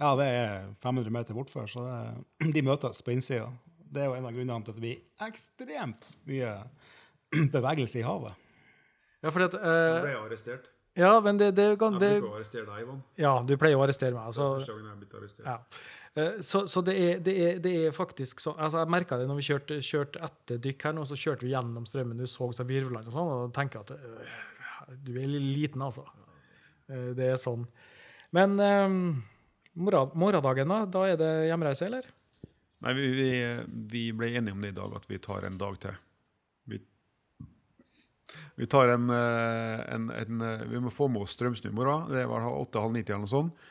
Ja, 0.00 0.14
det 0.16 0.26
er 0.32 0.70
500 0.80 1.12
meter 1.12 1.36
bortfor, 1.36 1.66
så 1.68 1.84
det, 1.84 2.52
de 2.56 2.64
møtes 2.64 3.04
på 3.04 3.12
innsida. 3.12 3.50
Det 3.90 4.04
er 4.04 4.08
jo 4.08 4.16
en 4.16 4.28
av 4.28 4.32
grunnene 4.32 4.64
til 4.64 4.72
at 4.72 4.78
det 4.78 4.84
blir 4.86 5.26
ekstremt 5.26 6.14
mye 6.30 6.54
bevegelse 7.56 8.00
i 8.00 8.06
havet. 8.06 8.46
Ja, 9.20 9.28
fordi 9.28 9.50
at, 9.50 9.58
Uh, 9.60 9.68
eh, 9.68 10.02
ble 10.06 10.14
arrestert. 10.22 10.70
Ja, 11.00 11.14
men 11.24 11.38
det, 11.40 11.48
det, 11.56 11.66
kan- 11.80 11.96
det 12.00 12.10
Jeg 12.12 12.20
bruker 12.22 12.34
å 12.34 12.38
arrestere 12.40 12.66
deg, 12.68 12.84
Ivan. 12.84 13.00
Ja, 13.20 13.32
du 13.46 13.54
pleier 13.60 13.78
å 13.80 13.82
arrestere 13.86 14.12
meg. 14.16 14.28
Så 14.36 14.44
Altså, 14.44 14.48
første 14.60 14.76
gangen 14.76 14.92
jeg 14.92 15.22
blitt 15.24 15.42
ja. 15.46 15.56
Eh, 16.20 16.40
Så, 16.42 16.64
så 16.66 16.82
det, 16.84 16.94
er, 16.98 17.18
det, 17.26 17.34
er, 17.46 17.58
det 17.62 17.72
er 17.86 17.92
faktisk 17.94 18.40
så 18.42 18.52
altså 18.58 18.80
Jeg 18.82 18.90
merka 18.90 19.18
det 19.20 19.28
når 19.30 19.38
vi 19.38 19.44
kjørte, 19.46 19.76
kjørte 19.86 20.22
etter 20.26 20.58
dykk 20.64 20.86
her 20.88 20.96
nå, 20.96 21.04
så 21.06 21.18
kjørte 21.18 21.46
vi 21.46 21.52
gjennom 21.54 21.86
strømmen, 21.86 22.18
du 22.18 22.26
så 22.26 22.48
så 22.56 22.66
virvlene 22.66 23.06
og 23.06 23.14
sånn, 23.14 23.30
og 23.30 23.44
da 23.44 23.60
tenker 23.60 23.78
jeg 23.78 23.86
at 23.86 23.92
øh, 23.96 24.96
du 25.06 25.12
er 25.22 25.28
litt 25.30 25.46
liten, 25.60 25.82
altså. 25.86 26.02
Eh, 26.90 27.10
Det 27.18 27.28
er 27.30 27.38
sånn. 27.38 27.62
Men 28.34 28.58
um, 28.60 29.22
morgendagen, 29.78 30.68
da? 30.70 30.80
Da 30.86 31.04
er 31.12 31.16
det 31.20 31.30
hjemreise, 31.48 31.86
eller? 31.86 32.06
Nei, 32.80 32.92
vi, 32.96 33.06
vi, 33.14 33.30
vi 33.92 34.02
ble 34.16 34.32
enige 34.38 34.54
om 34.56 34.62
det 34.64 34.70
i 34.74 34.76
dag, 34.76 34.94
at 34.96 35.06
vi 35.10 35.18
tar 35.22 35.44
en 35.46 35.58
dag 35.60 35.78
til. 35.82 35.94
Vi, 38.60 38.66
tar 38.70 38.92
en, 38.92 39.08
eh, 39.14 39.80
en, 39.94 40.10
en 40.10 40.44
eh, 40.44 40.66
Vi 40.70 40.82
må 40.84 40.92
få 40.92 41.08
med 41.08 41.24
oss 41.24 41.36
strømsnu 41.38 41.70
Da. 41.72 41.96
Det 42.12 42.26
var 42.28 42.46
åtte-halv 42.50 42.92
ni-tida 42.94 43.16
eller 43.16 43.26
noe 43.26 43.32
sånt. 43.32 43.66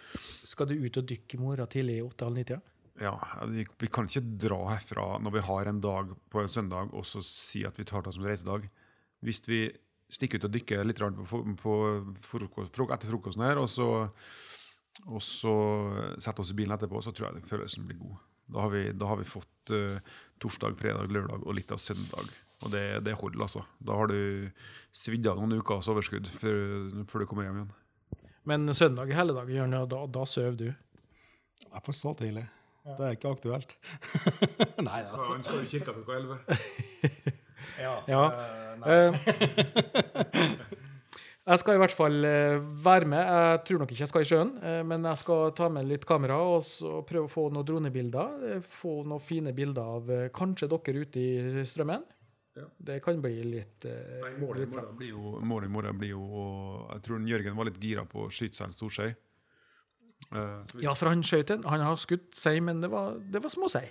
Skal 0.47 0.69
du 0.69 0.75
ut 0.79 0.97
og 0.97 1.07
dykke 1.09 1.37
i 1.37 1.41
morgen 1.41 1.69
tidlig 1.69 1.99
i 1.99 2.05
åtte-halv 2.05 2.39
ni-tida? 2.39 2.61
Ja, 2.99 3.15
vi, 3.47 3.63
vi 3.79 3.87
kan 3.87 4.09
ikke 4.09 4.25
dra 4.41 4.57
herfra 4.73 5.19
når 5.23 5.37
vi 5.37 5.43
har 5.47 5.69
en 5.69 5.79
dag 5.83 6.09
på 6.31 6.41
en 6.41 6.51
søndag 6.51 6.91
og 6.91 7.05
så 7.07 7.21
si 7.23 7.61
at 7.67 7.77
vi 7.79 7.85
tar 7.87 8.03
det 8.03 8.11
som 8.15 8.25
reisedag. 8.27 8.65
Hvis 9.23 9.39
vi 9.47 9.61
stikker 10.11 10.41
ut 10.41 10.49
og 10.49 10.55
dykker 10.55 10.83
litt 10.87 10.99
på, 10.99 11.41
på 11.61 11.75
frokost, 12.25 12.73
frok- 12.75 12.91
etter 12.95 13.11
frokosten 13.11 13.45
her, 13.45 13.61
og 13.61 13.69
så, 13.71 13.87
og 15.05 15.21
så 15.23 15.53
setter 16.17 16.43
oss 16.43 16.51
i 16.51 16.57
bilen 16.57 16.75
etterpå, 16.75 16.99
så 17.05 17.13
tror 17.15 17.29
jeg 17.29 17.47
følelsen 17.47 17.87
blir 17.87 18.01
god. 18.01 18.17
Da 18.49 18.65
har 18.65 18.73
vi, 18.73 18.83
da 18.97 19.11
har 19.11 19.19
vi 19.19 19.27
fått 19.29 19.73
uh, 19.77 19.99
torsdag, 20.41 20.75
fredag, 20.79 21.11
lørdag 21.13 21.45
og 21.45 21.53
litt 21.55 21.69
av 21.71 21.77
søndag. 21.83 22.31
Og 22.65 22.71
det, 22.73 22.83
det 23.05 23.15
holder, 23.15 23.45
altså. 23.45 23.63
Da 23.79 23.95
har 23.95 24.11
du 24.11 24.49
svidd 24.95 25.27
av 25.31 25.39
noen 25.39 25.61
ukers 25.61 25.87
overskudd 25.91 26.27
før, 26.33 26.89
før 27.07 27.23
du 27.23 27.29
kommer 27.29 27.47
hjem 27.47 27.61
igjen. 27.61 27.75
Men 28.49 28.73
søndag 28.75 29.11
er 29.11 29.19
helligdag, 29.21 29.51
Jørn, 29.53 29.75
og 29.77 29.89
da, 29.91 30.03
da 30.19 30.25
sover 30.27 30.57
du. 30.59 30.67
I 30.69 31.69
hvert 31.69 31.85
fall 31.85 31.97
så 31.97 32.15
tidlig. 32.19 32.47
Det 32.97 33.05
er 33.05 33.15
ikke 33.15 33.31
aktuelt. 33.35 33.75
Nei, 34.87 35.03
altså. 35.03 35.21
Han 35.27 35.45
skal 35.45 35.63
i 35.63 35.69
kirka 35.69 35.95
klokka 35.95 36.19
elleve. 36.19 36.39
Ja. 37.79 38.23
Eh, 38.87 39.13
jeg 41.51 41.59
skal 41.61 41.75
i 41.75 41.79
hvert 41.79 41.93
fall 41.93 42.25
eh, 42.25 42.55
være 42.83 43.07
med. 43.11 43.19
Jeg 43.19 43.59
tror 43.67 43.81
nok 43.83 43.91
ikke 43.93 44.03
jeg 44.03 44.11
skal 44.11 44.25
i 44.25 44.29
sjøen, 44.29 44.51
men 44.89 45.05
jeg 45.05 45.21
skal 45.21 45.51
ta 45.55 45.67
med 45.71 45.87
litt 45.87 46.07
kamera 46.07 46.39
og 46.55 46.63
så 46.65 47.01
prøve 47.07 47.29
å 47.29 47.31
få 47.31 47.45
noen 47.53 47.67
dronebilder. 47.67 48.63
Få 48.79 49.01
noen 49.07 49.23
fine 49.23 49.53
bilder 49.55 49.91
av 49.99 50.09
kanskje 50.35 50.71
dere 50.71 51.03
ute 51.05 51.21
i 51.21 51.65
strømmen. 51.67 52.07
Ja. 52.59 52.65
Det 52.89 52.99
kan 53.05 53.21
bli 53.23 53.37
litt, 53.45 53.85
eh, 53.87 54.19
Nei, 54.23 54.33
målet 54.41 54.65
i 54.65 54.69
morgen 54.69 54.97
blir 54.99 55.13
jo, 55.13 55.39
målet 55.47 55.95
blir 55.95 56.11
jo 56.11 56.23
Jeg 56.89 57.03
tror 57.05 57.27
Jørgen 57.29 57.55
var 57.55 57.69
litt 57.69 57.79
gira 57.79 58.03
på 58.09 58.25
å 58.25 58.31
skyte 58.33 58.59
seg 58.59 58.67
en 58.67 58.75
stor 58.75 58.91
sei. 58.91 59.09
Uh, 60.33 60.59
Ja, 60.83 60.93
for 60.93 61.07
han 61.09 61.23
skjøt 61.23 61.53
en. 61.55 61.63
Han 61.71 61.79
har 61.85 61.95
skutt 61.95 62.35
sei, 62.35 62.59
men 62.59 62.81
det 62.83 62.89
var, 62.91 63.15
det 63.19 63.41
var 63.41 63.53
småsei. 63.53 63.87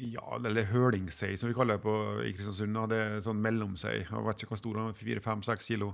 ja, 0.00 0.36
eller 0.36 0.64
hølingsei, 0.70 1.34
som 1.36 1.50
vi 1.50 1.54
kaller 1.56 1.76
det 1.76 1.84
på, 1.84 1.94
i 2.24 2.30
Kristiansund. 2.32 2.78
Det 2.88 3.00
er 3.00 3.20
sånn 3.24 3.42
mellomsei. 3.42 3.96
Jeg 4.06 4.24
vet 4.28 4.42
ikke 4.44 4.54
hvor 4.54 4.62
stor 4.62 4.78
han 4.80 4.92
er. 4.92 4.96
Fire, 4.96 5.20
fem, 5.20 5.42
seks 5.42 5.66
kilo. 5.72 5.90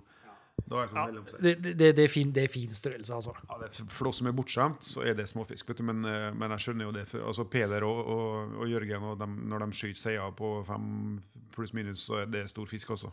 Er 0.67 0.89
sånn 0.91 1.15
ja, 1.15 1.23
Det, 1.39 1.53
det, 1.63 1.91
det, 1.95 2.05
er 2.05 2.09
fin, 2.11 2.31
det 2.35 2.43
er 2.47 2.51
fin 2.51 2.73
størrelse, 2.75 3.15
altså. 3.15 3.35
Ja, 3.49 3.59
det, 3.61 3.69
er- 3.71 3.91
for 3.93 4.09
oss 4.11 4.19
som 4.19 4.27
er 4.27 4.35
bortskjemt, 4.35 4.83
så 4.83 5.05
er 5.07 5.15
det 5.15 5.29
småfisk. 5.31 5.69
vet 5.69 5.79
du, 5.79 5.83
Men, 5.87 6.05
eh, 6.05 6.33
men 6.35 6.51
jeg 6.57 6.65
skjønner 6.65 6.89
jo 6.89 6.93
det. 6.97 7.05
For, 7.09 7.23
altså 7.29 7.45
Peder 7.45 7.85
og, 7.87 8.01
og, 8.07 8.55
og 8.65 8.69
Jørgen, 8.73 9.03
og 9.13 9.19
dem, 9.21 9.37
når 9.53 9.67
de 9.67 9.73
skyter 9.79 10.01
seier 10.01 10.33
på 10.35 10.65
fem 10.67 11.21
pluss 11.55 11.73
minus, 11.77 12.07
så 12.09 12.23
er 12.25 12.27
det 12.33 12.49
stor 12.51 12.67
fisk 12.67 12.91
også. 12.97 13.13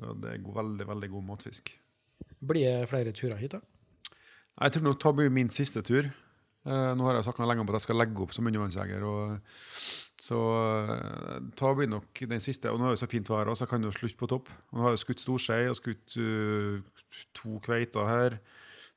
Ja, 0.00 0.12
det 0.22 0.32
er 0.32 0.38
god, 0.44 0.54
veldig, 0.62 0.86
veldig 0.88 1.10
god 1.10 1.26
matfisk. 1.34 1.74
Blir 2.40 2.64
det 2.80 2.88
flere 2.88 3.12
turer 3.12 3.36
hit, 3.36 3.52
da? 3.52 3.60
Jeg 4.60 4.72
tror 4.72 4.82
nok 4.88 5.02
det 5.02 5.14
blir 5.16 5.28
min 5.30 5.50
siste 5.52 5.82
tur. 5.84 6.08
Eh, 6.66 6.92
nå 6.98 7.06
har 7.06 7.18
jeg 7.18 7.28
sagt 7.28 7.38
noe 7.38 7.46
lenge 7.46 7.62
om 7.62 7.70
at 7.70 7.78
jeg 7.78 7.86
skal 7.86 8.00
legge 8.00 8.24
opp 8.24 8.34
som 8.34 8.48
undervannsjeger. 8.50 9.06
Så 10.26 10.36
uh, 10.40 11.36
ta 11.60 11.70
blir 11.76 11.90
nok 11.92 12.22
den 12.26 12.42
siste. 12.42 12.72
Og 12.72 12.80
nå 12.80 12.88
er 12.88 12.96
det 12.96 13.02
så 13.02 13.08
fint 13.10 13.28
vær, 13.30 13.52
så 13.52 13.66
jeg 13.66 13.72
kan 13.74 13.84
jo 13.84 13.92
slutte 13.94 14.18
på 14.18 14.28
topp. 14.32 14.50
Og 14.72 14.78
nå 14.78 14.86
har 14.86 14.94
jeg 14.94 15.02
skutt 15.04 15.22
storskei 15.22 15.66
og 15.70 15.76
skutt 15.78 16.16
uh, 16.18 16.80
to 17.36 17.60
kveiter 17.62 18.08
her. 18.08 18.38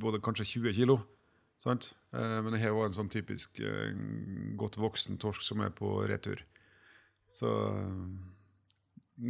både 0.00 0.22
kanskje 0.24 0.48
20 0.56 0.76
kilo. 0.78 0.98
Sant? 1.60 1.90
Eh, 2.16 2.38
men 2.44 2.54
det 2.54 2.62
her 2.62 2.76
var 2.76 2.88
en 2.88 2.96
sånn 2.96 3.12
typisk 3.12 3.60
godt 4.60 4.80
voksen 4.80 5.20
torsk 5.20 5.44
som 5.44 5.64
er 5.64 5.74
på 5.76 5.98
retur. 6.08 6.44
Så 7.32 7.50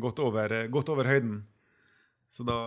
godt 0.02 0.22
over, 0.22 0.58
godt 0.70 0.90
over 0.92 1.08
høyden. 1.10 1.40
Så 2.30 2.44
da 2.46 2.58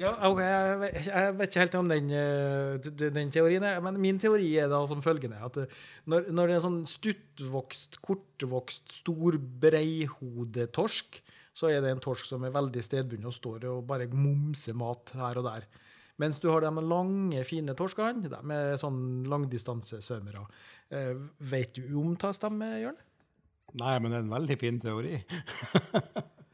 Ja, 0.00 0.14
okay, 0.30 0.46
jeg, 0.48 1.34
vet- 1.36 1.50
ikke 1.50 1.60
helt 1.60 1.74
om 1.76 1.88
den, 1.90 2.06
eh, 2.16 2.86
den 3.12 3.28
teorien, 3.34 3.64
er, 3.68 3.82
men 3.84 3.98
min 4.00 4.16
teori 4.22 4.46
er 4.62 4.70
da 4.72 4.78
som 4.88 5.02
følgende 5.04 5.36
at 5.44 5.58
eh, 5.60 5.74
når, 6.08 6.30
når 6.32 6.46
det 6.48 6.54
er 6.54 6.60
en 6.62 6.64
sånn 6.64 6.78
stuttvokst, 6.88 7.98
kortvokst, 8.06 8.94
stor 9.02 9.36
breihodetorsk, 9.60 11.20
så 11.52 11.68
er 11.68 11.82
det 11.84 11.92
en 11.92 12.00
torsk 12.00 12.24
som 12.30 12.46
er 12.48 12.54
veldig 12.54 12.82
stedbunden 12.86 13.28
og 13.28 13.36
står 13.36 13.66
og 13.68 13.84
bare 13.90 14.06
momser 14.14 14.76
mat 14.78 15.12
her 15.18 15.40
og 15.42 15.48
der. 15.50 15.66
Mens 16.20 16.40
du 16.40 16.48
har 16.52 16.64
de 16.64 16.70
lange, 16.84 17.44
fine 17.48 17.74
torskene, 17.76 18.24
de 18.28 18.40
med 18.46 18.80
sånn 18.80 18.98
langdistansesvømmere. 19.28 20.46
Eh, 20.96 21.14
vet 21.52 21.76
du 21.76 21.92
om 22.00 22.14
hva 22.20 22.32
stemmer, 22.36 22.78
Jørn? 22.80 22.98
Nei, 23.80 23.94
men 24.02 24.10
det 24.10 24.18
er 24.18 24.24
en 24.26 24.34
veldig 24.38 24.58
fin 24.64 24.80
teori. 24.82 25.20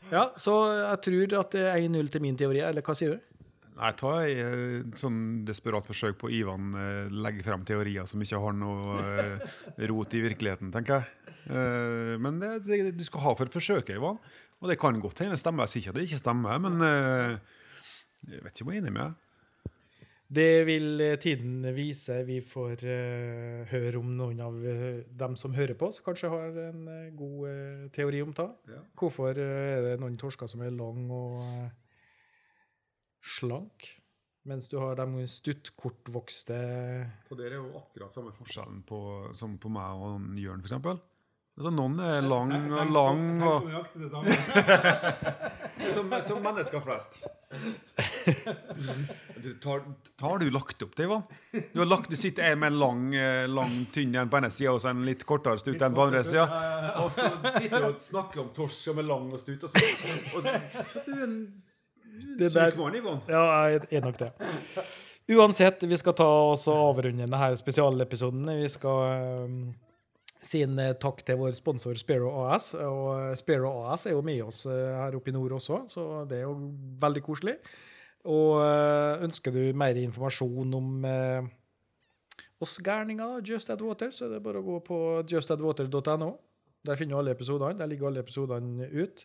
Ja, 0.06 0.28
så 0.38 0.52
jeg 0.70 0.98
tror 1.02 1.32
at 1.40 1.54
det 1.56 1.62
er 1.66 1.80
1-0 1.82 2.11
til 2.14 2.22
min 2.22 2.37
teori, 2.38 2.61
eller 2.62 2.85
hva 2.87 2.94
sier 2.94 3.16
du? 3.16 3.36
Nei, 3.77 3.91
tar 4.01 4.23
ei 4.25 4.37
eh, 4.41 4.79
sånn 4.97 5.21
desperat 5.49 5.85
forsøk 5.89 6.17
på 6.23 6.31
Ivan 6.33 6.73
legger 6.73 7.19
legge 7.27 7.45
frem 7.45 7.67
teorier 7.69 8.09
som 8.09 8.23
ikke 8.25 8.41
har 8.41 8.57
noe 8.57 8.97
eh, 9.05 9.59
rot 9.91 10.17
i 10.17 10.23
virkeligheten, 10.25 10.73
tenker 10.73 11.03
jeg. 11.03 11.35
Eh, 11.51 12.15
men 12.23 12.41
det, 12.41 12.55
det, 12.67 12.81
du 12.97 13.05
skal 13.07 13.27
ha 13.27 13.37
for 13.39 13.53
forsøket, 13.53 13.99
Ivan. 13.99 14.19
Og 14.62 14.73
det 14.73 14.79
kan 14.81 14.97
godt 15.01 15.21
hende 15.21 15.37
stemmer. 15.37 15.67
Jeg 15.67 15.75
sier 15.75 15.85
ikke 15.85 15.93
at 15.93 16.01
det 16.01 16.09
ikke 16.09 16.23
stemmer, 16.25 16.59
men 16.65 16.83
eh, 16.87 17.39
jeg 18.33 18.43
vet 18.47 18.57
ikke 18.57 18.67
om 18.67 18.73
jeg 18.73 18.81
er 18.81 18.85
enig 18.87 18.97
med 18.97 19.05
deg. 19.05 19.23
Det 20.27 20.65
vil 20.67 21.01
eh, 21.01 21.19
tiden 21.23 21.61
vise. 21.77 22.17
Vi 22.27 22.41
får 22.43 22.83
uh, 22.83 23.62
høre 23.71 24.01
om 24.01 24.09
noen 24.19 24.41
av 24.43 24.57
uh, 24.59 25.05
dem 25.07 25.37
som 25.39 25.55
hører 25.55 25.79
på, 25.79 25.93
som 25.95 26.09
kanskje 26.09 26.31
har 26.33 26.57
en 26.65 26.81
uh, 26.89 27.12
god 27.15 27.45
eh, 27.53 27.85
teori 27.95 28.25
om 28.25 28.33
det. 28.35 28.49
Ja. 28.73 28.81
Hvorfor 28.99 29.39
eh, 29.39 29.77
er 29.77 29.85
det 29.87 30.01
noen 30.03 30.19
torsker 30.19 30.51
som 30.51 30.65
er 30.67 30.75
lang 30.75 31.07
og 31.15 31.45
eh, 31.45 31.69
slank, 33.27 33.91
mens 34.47 34.69
du 34.71 34.79
har 34.79 34.99
de 35.01 35.27
stuttkortvokste 35.27 36.57
Og 37.31 37.39
det 37.39 37.51
er 37.51 37.59
jo 37.59 37.67
akkurat 37.81 38.15
samme 38.15 38.33
forskjellen 38.35 38.85
på, 38.87 39.01
som 39.35 39.59
på 39.59 39.71
meg 39.73 40.07
og 40.07 40.39
Jørn, 40.39 40.62
eksempel. 40.62 41.03
Altså, 41.57 41.71
noen 41.73 41.97
er 42.05 42.21
lang 42.21 42.51
og 42.69 42.91
lang 42.93 43.21
og 43.41 43.65
som, 45.95 46.11
som 46.27 46.43
mennesker 46.45 46.83
flest. 46.85 47.23
Du, 49.37 49.53
tar, 49.62 49.83
tar 50.19 50.41
du 50.41 50.49
lagt 50.51 50.81
opp 50.83 50.95
det, 50.99 51.05
Ivan? 51.07 51.23
Du 51.53 51.79
har 51.79 51.87
lagt, 51.87 52.09
du 52.11 52.17
sitter 52.19 52.57
med 52.59 52.73
en 52.73 52.79
lang, 52.81 53.03
eh, 53.15 53.45
lang 53.47 53.75
tynn 53.95 54.17
en 54.19 54.31
på 54.33 54.41
ene 54.41 54.49
sida 54.51 54.73
og 54.75 54.81
så 54.83 54.91
en 54.91 55.05
litt 55.07 55.23
kortere 55.29 55.61
stutt 55.61 55.85
enn 55.85 55.95
på 55.95 56.07
andre 56.09 56.23
sida. 56.27 56.47
Og 57.05 57.12
så 57.15 57.29
sitter 57.55 57.85
du 57.85 57.89
og 57.93 58.01
snakker 58.03 58.43
om 58.43 58.49
torsk 58.57 58.89
som 58.89 58.99
er 58.99 59.07
lang 59.07 59.29
og 59.31 59.39
stutt. 59.43 59.69
Og 59.69 59.71
så, 59.71 59.79
og 60.33 60.49
så, 60.49 61.05
du 61.07 61.12
en 61.29 61.37
Det 62.38 62.52
der- 62.52 62.70
syk. 62.70 63.29
Ja, 63.29 63.42
jeg 63.68 63.88
er 63.90 64.00
nok 64.05 64.18
det. 64.18 64.33
Uansett, 65.29 65.83
vi 65.83 65.96
skal 65.98 66.14
ta 66.14 66.26
oss 66.52 66.68
og 66.70 66.76
avrunde 66.94 67.24
denne 67.24 67.57
spesialepisoden. 67.59 68.46
Vi 68.62 68.68
skal 68.70 69.44
um, 69.44 69.74
si 70.42 70.62
en 70.62 70.79
eh, 70.79 70.92
takk 70.94 71.24
til 71.26 71.40
vår 71.40 71.57
sponsor 71.59 71.98
Spiro 71.98 72.31
AS. 72.46 72.74
Og 72.79 73.35
eh, 73.35 73.66
AS 73.92 74.07
er 74.07 74.14
jo 74.14 74.22
med 74.22 74.42
oss 74.46 74.64
her 74.70 75.16
oppe 75.18 75.33
i 75.33 75.35
nord 75.35 75.57
også, 75.59 75.83
så 75.90 76.24
det 76.31 76.38
er 76.38 76.46
jo 76.46 76.55
veldig 77.02 77.22
koselig. 77.26 77.57
Og 78.26 78.59
ønsker 79.22 79.55
du 79.55 79.61
mer 79.79 79.98
informasjon 79.98 80.74
om 80.74 81.05
eh, 81.07 81.46
oss 82.62 82.79
gærninger, 82.83 83.40
Just 83.46 83.70
Add 83.70 83.83
Water, 83.83 84.11
så 84.11 84.26
er 84.26 84.37
det 84.37 84.42
bare 84.46 84.62
å 84.62 84.66
gå 84.66 84.81
på 84.87 84.98
justadwater.no. 85.31 86.33
Der 86.87 86.98
finner 86.98 87.16
du 87.16 87.20
alle 87.20 87.35
episodene. 87.35 87.79
Der 87.79 87.90
ligger 87.90 88.09
alle 88.11 88.22
episodene 88.22 88.87
ut. 88.94 89.24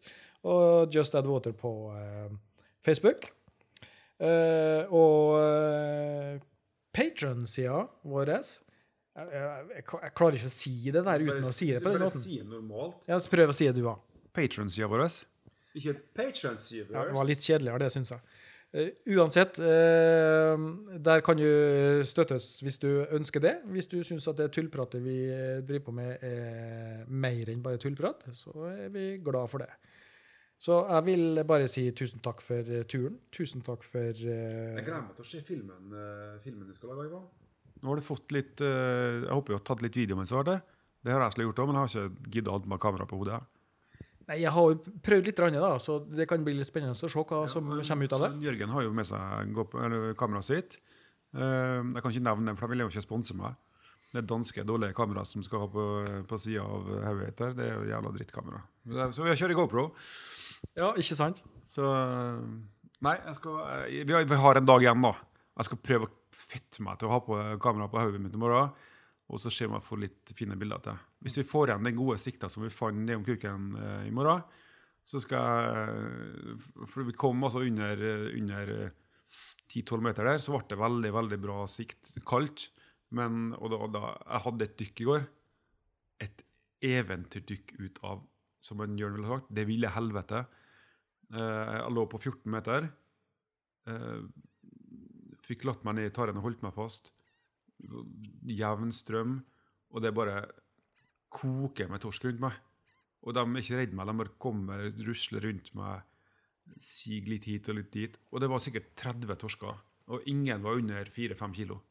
Og 0.50 0.94
Just 0.94 1.16
Add 1.16 1.30
Water 1.30 1.54
på 1.54 1.72
eh, 1.94 2.32
Facebook. 2.86 3.30
Uh, 4.22 4.86
og 4.94 5.38
uh, 5.42 6.42
Patron-sida 6.94 7.88
vår 8.06 8.30
jeg, 9.12 9.26
jeg, 9.34 9.64
jeg, 9.76 9.84
jeg 10.04 10.14
klarer 10.16 10.38
ikke 10.38 10.50
å 10.50 10.54
si 10.54 10.76
det 10.94 11.02
der 11.04 11.24
uten 11.26 11.48
å 11.48 11.52
si 11.52 11.68
det 11.74 11.82
på 11.84 11.92
den 11.92 12.06
måten. 12.06 12.24
si 12.24 12.38
det 12.40 12.48
normalt. 12.48 13.02
Ja, 13.10 13.20
prøv 13.34 13.52
å 13.52 13.56
si 13.56 13.68
det, 13.68 13.76
du 13.80 13.90
òg. 13.92 14.00
Patron-sida 14.36 14.88
vår. 14.92 15.04
Ikke 15.76 15.96
Patron-sida 16.16 16.88
Ja, 16.96 17.04
det 17.10 17.16
var 17.18 17.28
litt 17.28 17.44
kjedeligere, 17.44 17.82
det 17.84 17.92
syns 17.96 18.14
jeg. 18.14 18.24
Uh, 18.72 18.88
uansett, 19.18 19.60
uh, 19.60 20.56
der 21.04 21.24
kan 21.28 21.40
du 21.40 22.06
støttes 22.08 22.54
hvis 22.64 22.80
du 22.80 23.04
ønsker 23.12 23.44
det. 23.44 23.58
Hvis 23.74 23.90
du 23.92 23.98
syns 24.08 24.30
at 24.32 24.40
det 24.40 24.52
tullpratet 24.56 25.04
vi 25.04 25.18
eh, 25.28 25.60
driver 25.60 25.90
på 25.90 25.96
med, 25.98 26.24
er 26.24 27.04
mer 27.10 27.52
enn 27.52 27.64
bare 27.66 27.82
tullprat, 27.84 28.30
så 28.38 28.70
er 28.72 28.94
vi 28.94 29.18
glad 29.24 29.52
for 29.52 29.66
det. 29.66 29.72
Så 30.62 30.78
jeg 30.86 31.06
vil 31.08 31.42
bare 31.50 31.70
si 31.72 31.88
tusen 31.98 32.22
takk 32.22 32.44
for 32.46 32.68
eh, 32.70 32.84
turen. 32.90 33.16
Tusen 33.34 33.64
takk 33.66 33.86
for 33.88 34.12
uh, 34.14 34.76
Jeg 34.78 34.84
gleder 34.86 35.08
meg 35.08 35.16
til 35.18 35.26
å 35.26 35.30
se 35.32 35.42
filmen, 35.48 35.96
uh, 35.96 36.36
filmen 36.44 36.70
du 36.70 36.76
skal 36.78 36.94
lage. 36.94 37.08
Ivan. 37.10 37.24
Nå 37.82 37.90
har 37.90 37.98
du 37.98 38.06
fått 38.06 38.36
litt 38.36 38.62
uh, 38.62 39.24
Jeg 39.24 39.32
håper 39.32 39.56
du 39.56 39.58
har 39.58 39.66
tatt 39.72 39.82
litt 39.82 39.98
video 39.98 40.20
mens 40.20 40.30
du 40.30 40.38
har 40.38 40.44
vært 40.44 40.54
der. 40.54 40.78
Det 41.02 41.16
har 41.16 41.26
jeg 41.26 41.34
slik 41.34 41.50
gjort 41.50 41.64
òg, 41.64 41.72
men 41.72 41.80
jeg 41.80 41.82
har 41.82 41.92
ikke 42.12 42.30
giddet 42.36 42.54
alt 42.54 42.70
med 42.70 42.82
kamera 42.84 43.10
på 43.10 43.18
hodet. 43.18 43.42
Nei, 44.28 44.38
jeg 44.44 44.54
har 44.54 44.68
jo 44.70 44.78
prøvd 45.04 45.28
litt, 45.32 45.40
da, 45.58 45.72
så 45.82 45.98
det 46.06 46.28
kan 46.30 46.44
bli 46.46 46.54
litt 46.56 46.70
spennende 46.70 46.94
å 46.94 47.00
se 47.00 47.10
hva 47.10 47.40
som 47.50 47.72
kommer 47.74 48.06
ut 48.06 48.14
av 48.16 48.26
det. 48.28 48.30
Jørgen 48.46 48.76
har 48.76 48.86
jo 48.86 48.92
med 48.94 49.08
seg 49.10 49.56
gå 49.58 49.66
på- 49.68 49.82
eller 49.82 50.14
kameraet 50.20 50.46
sitt. 50.46 50.78
Eh, 51.34 51.82
jeg 51.82 52.04
kan 52.04 52.14
ikke 52.14 52.28
nevne 52.28 52.52
det, 52.52 52.58
for 52.60 52.68
de 52.68 52.76
vil 52.76 52.86
jo 52.86 52.92
ikke 52.92 53.04
sponse 53.08 53.36
meg. 53.36 53.58
Det 54.12 54.26
danske 54.28 54.66
dårlige 54.68 54.96
kameraet 54.98 55.30
som 55.30 55.44
skal 55.46 55.64
ha 55.64 55.70
på, 55.72 55.86
på 56.28 56.40
sida 56.42 56.66
av 56.66 56.90
hodet 57.08 57.40
her. 57.40 57.56
Det 57.56 57.66
er 57.68 57.74
jo 57.78 57.90
jævla 57.90 58.14
drittkamera. 58.18 58.62
Så 59.16 59.24
vi 59.24 59.36
kjører 59.40 59.58
GoPro. 59.58 59.88
Ja, 60.78 60.92
ikke 61.00 61.18
sant? 61.18 61.42
Så 61.70 61.88
Nei, 63.02 63.16
jeg 63.18 63.38
skal, 63.40 63.62
eh, 63.66 64.02
vi, 64.06 64.14
har, 64.14 64.26
vi 64.30 64.38
har 64.38 64.60
en 64.60 64.68
dag 64.68 64.84
igjen, 64.84 65.02
da. 65.02 65.16
Jeg 65.58 65.70
skal 65.70 65.80
prøve 65.82 66.08
å 66.08 66.42
fette 66.52 66.84
meg 66.86 67.00
til 67.00 67.10
å 67.10 67.16
ha 67.16 67.22
på 67.26 67.38
kamera 67.64 67.88
på 67.90 68.02
hodet 68.02 68.22
mitt 68.22 68.36
i 68.38 68.42
morgen. 68.42 68.76
Og 69.32 69.40
så 69.40 69.50
ser 69.50 69.66
vi 69.66 69.72
om 69.72 69.78
jeg 69.80 69.88
får 69.88 70.02
litt 70.04 70.34
fine 70.36 70.58
bilder 70.60 70.84
til. 70.84 71.00
Hvis 71.24 71.40
vi 71.40 71.48
får 71.48 71.72
igjen 71.72 71.88
den 71.88 71.98
gode 71.98 72.18
sikta 72.20 72.50
som 72.52 72.66
vi 72.66 72.74
fant 72.74 73.00
ned 73.00 73.22
om 73.22 73.26
kuken 73.26 73.72
eh, 73.80 74.04
i 74.10 74.14
morgen, 74.14 74.44
så 75.08 75.18
skal 75.24 75.42
jeg 75.42 76.86
For 76.92 77.08
vi 77.08 77.16
kom 77.18 77.42
altså 77.44 77.64
under, 77.66 78.04
eh, 78.06 78.28
under 78.38 78.74
eh, 78.76 78.92
10-12 79.72 80.04
meter 80.04 80.28
der, 80.28 80.44
så 80.44 80.54
ble 80.54 80.68
det 80.68 80.80
veldig, 80.82 81.12
veldig 81.16 81.40
bra 81.42 81.64
sikt. 81.72 82.12
Kaldt. 82.28 82.68
Men 83.12 83.52
og 83.60 83.74
da, 83.74 83.80
da, 83.92 84.02
Jeg 84.24 84.44
hadde 84.46 84.68
et 84.68 84.78
dykk 84.80 85.02
i 85.04 85.08
går. 85.10 85.28
Et 86.28 86.44
eventyrdykk 86.92 87.76
ut 87.82 88.02
av, 88.08 88.24
som 88.64 88.82
en 88.82 88.98
Jørn 88.98 89.18
ville 89.18 89.30
sagt, 89.30 89.52
det 89.54 89.68
ville 89.70 89.92
helvete. 89.92 90.46
Eh, 91.34 91.74
jeg 91.78 91.94
lå 91.96 92.06
på 92.10 92.22
14 92.22 92.52
meter. 92.54 92.90
Eh, 93.90 94.24
fikk 95.42 95.66
latt 95.68 95.84
meg 95.88 95.98
ned 95.98 96.12
i 96.12 96.16
tarren 96.16 96.40
og 96.40 96.48
holdt 96.48 96.64
meg 96.66 96.76
fast. 96.76 97.14
Jevn 98.48 98.94
strøm. 98.96 99.40
Og 99.92 100.04
det 100.04 100.14
bare 100.16 100.46
koker 101.32 101.90
med 101.92 102.04
torsk 102.04 102.28
rundt 102.28 102.44
meg. 102.44 102.56
Og 103.22 103.36
de 103.36 103.44
er 103.44 103.62
ikke 103.62 103.78
redd 103.78 103.94
meg, 103.94 104.08
de 104.10 104.18
bare 104.18 104.40
kommer, 104.42 104.88
rusler 105.06 105.46
rundt 105.46 105.74
meg. 105.78 106.08
sig 106.78 107.28
litt 107.28 107.46
hit 107.50 107.68
og 107.70 107.76
litt 107.76 107.92
dit. 107.92 108.18
Og 108.32 108.40
det 108.40 108.48
var 108.50 108.62
sikkert 108.64 108.94
30 108.96 109.36
torsker. 109.36 109.80
Og 110.08 110.28
ingen 110.30 110.64
var 110.64 110.78
under 110.78 111.06
4-5 111.06 111.54
kilo. 111.54 111.82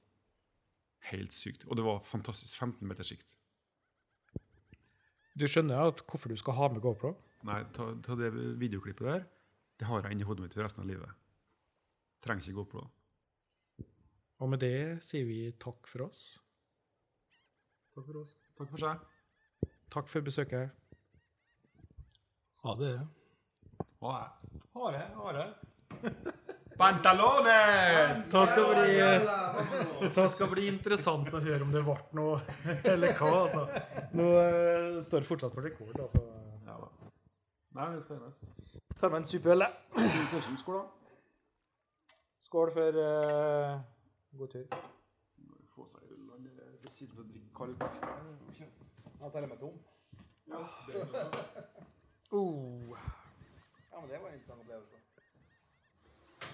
Helt 1.08 1.32
sykt. 1.32 1.64
Og 1.68 1.78
det 1.78 1.84
var 1.86 2.02
fantastisk. 2.04 2.58
15 2.60 2.86
meters 2.88 3.08
sikt. 3.12 3.36
Du 5.38 5.46
skjønner 5.48 5.88
at 5.88 6.02
hvorfor 6.04 6.28
du 6.32 6.36
skal 6.36 6.56
ha 6.58 6.68
med 6.68 6.82
GoPro? 6.84 7.14
Nei, 7.48 7.62
ta, 7.72 7.86
ta 8.04 8.16
det 8.18 8.32
videoklippet 8.60 9.06
der. 9.06 9.22
Det 9.80 9.88
har 9.88 10.02
jeg 10.04 10.12
inni 10.12 10.26
hodet 10.28 10.44
mitt 10.44 10.56
for 10.56 10.66
resten 10.66 10.84
av 10.84 10.90
livet. 10.90 11.14
Trenger 12.20 12.44
ikke 12.44 12.58
GoPro. 12.58 12.84
Og 14.40 14.48
med 14.52 14.60
det 14.60 15.00
sier 15.04 15.24
vi 15.28 15.38
takk 15.60 15.88
for 15.88 16.08
oss. 16.10 16.24
Takk 17.94 18.04
for 18.04 18.20
oss. 18.20 18.36
Takk 18.58 18.68
for 18.74 18.84
seg. 18.84 19.72
Takk 19.90 20.12
for 20.12 20.26
besøket. 20.26 20.76
Ha 22.60 22.76
det 22.76 22.92
Ha 24.00 24.12
det. 24.12 24.28
Ha 24.76 24.92
det. 24.92 25.06
Ha 25.16 25.32
det. 25.38 25.48
Pantalones! 26.80 28.30
Det 28.32 28.46
skal 28.48 28.64
bli, 28.72 28.92
det 30.14 30.28
skal 30.32 30.48
bli 30.48 30.62
interessant 30.70 31.26
å 31.28 31.40
høre 31.44 31.66
om 31.66 31.74
det 31.74 31.82
ble 31.84 31.96
noe, 32.16 32.38
eller 32.88 33.12
hva. 33.18 33.32
Altså. 33.42 33.66
Nå 34.16 34.28
eh, 34.40 34.86
står 35.04 35.20
det 35.20 35.28
fortsatt 35.28 35.52
på 35.52 35.64
rekord. 35.66 35.92
Altså. 36.00 36.22
Ja 36.64 36.78
da. 36.80 36.88
Nei, 37.76 37.90
det 37.90 37.98
er 37.98 38.06
spennende. 38.06 38.80
Ta 38.96 39.10
med 39.12 39.18
en 39.20 39.28
superøl, 39.28 39.66
jeg. 39.66 39.72
Skål, 40.62 40.78
da. 40.78 42.16
Skål 42.48 42.72
for 42.78 43.00
uh, 43.04 43.76
god 44.40 44.54
tur. 44.56 44.80
Få 45.76 45.84
seg 45.92 46.08
øl. 46.08 46.24
Han 46.32 46.48
sitte 46.88 47.20
og 47.20 47.28
drikke 47.28 47.52
kald 47.60 47.76
kaffe. 47.82 48.08
Jeg 48.56 49.36
teller 49.36 49.52
meg 49.52 49.60
tom. 49.60 49.76
Oh. 52.30 52.94
Ja, 53.90 54.00
men 54.00 54.06
det 54.06 54.20
var 54.22 54.28
en 54.28 54.34
interessant 54.36 54.60
opplevelse. 54.62 54.99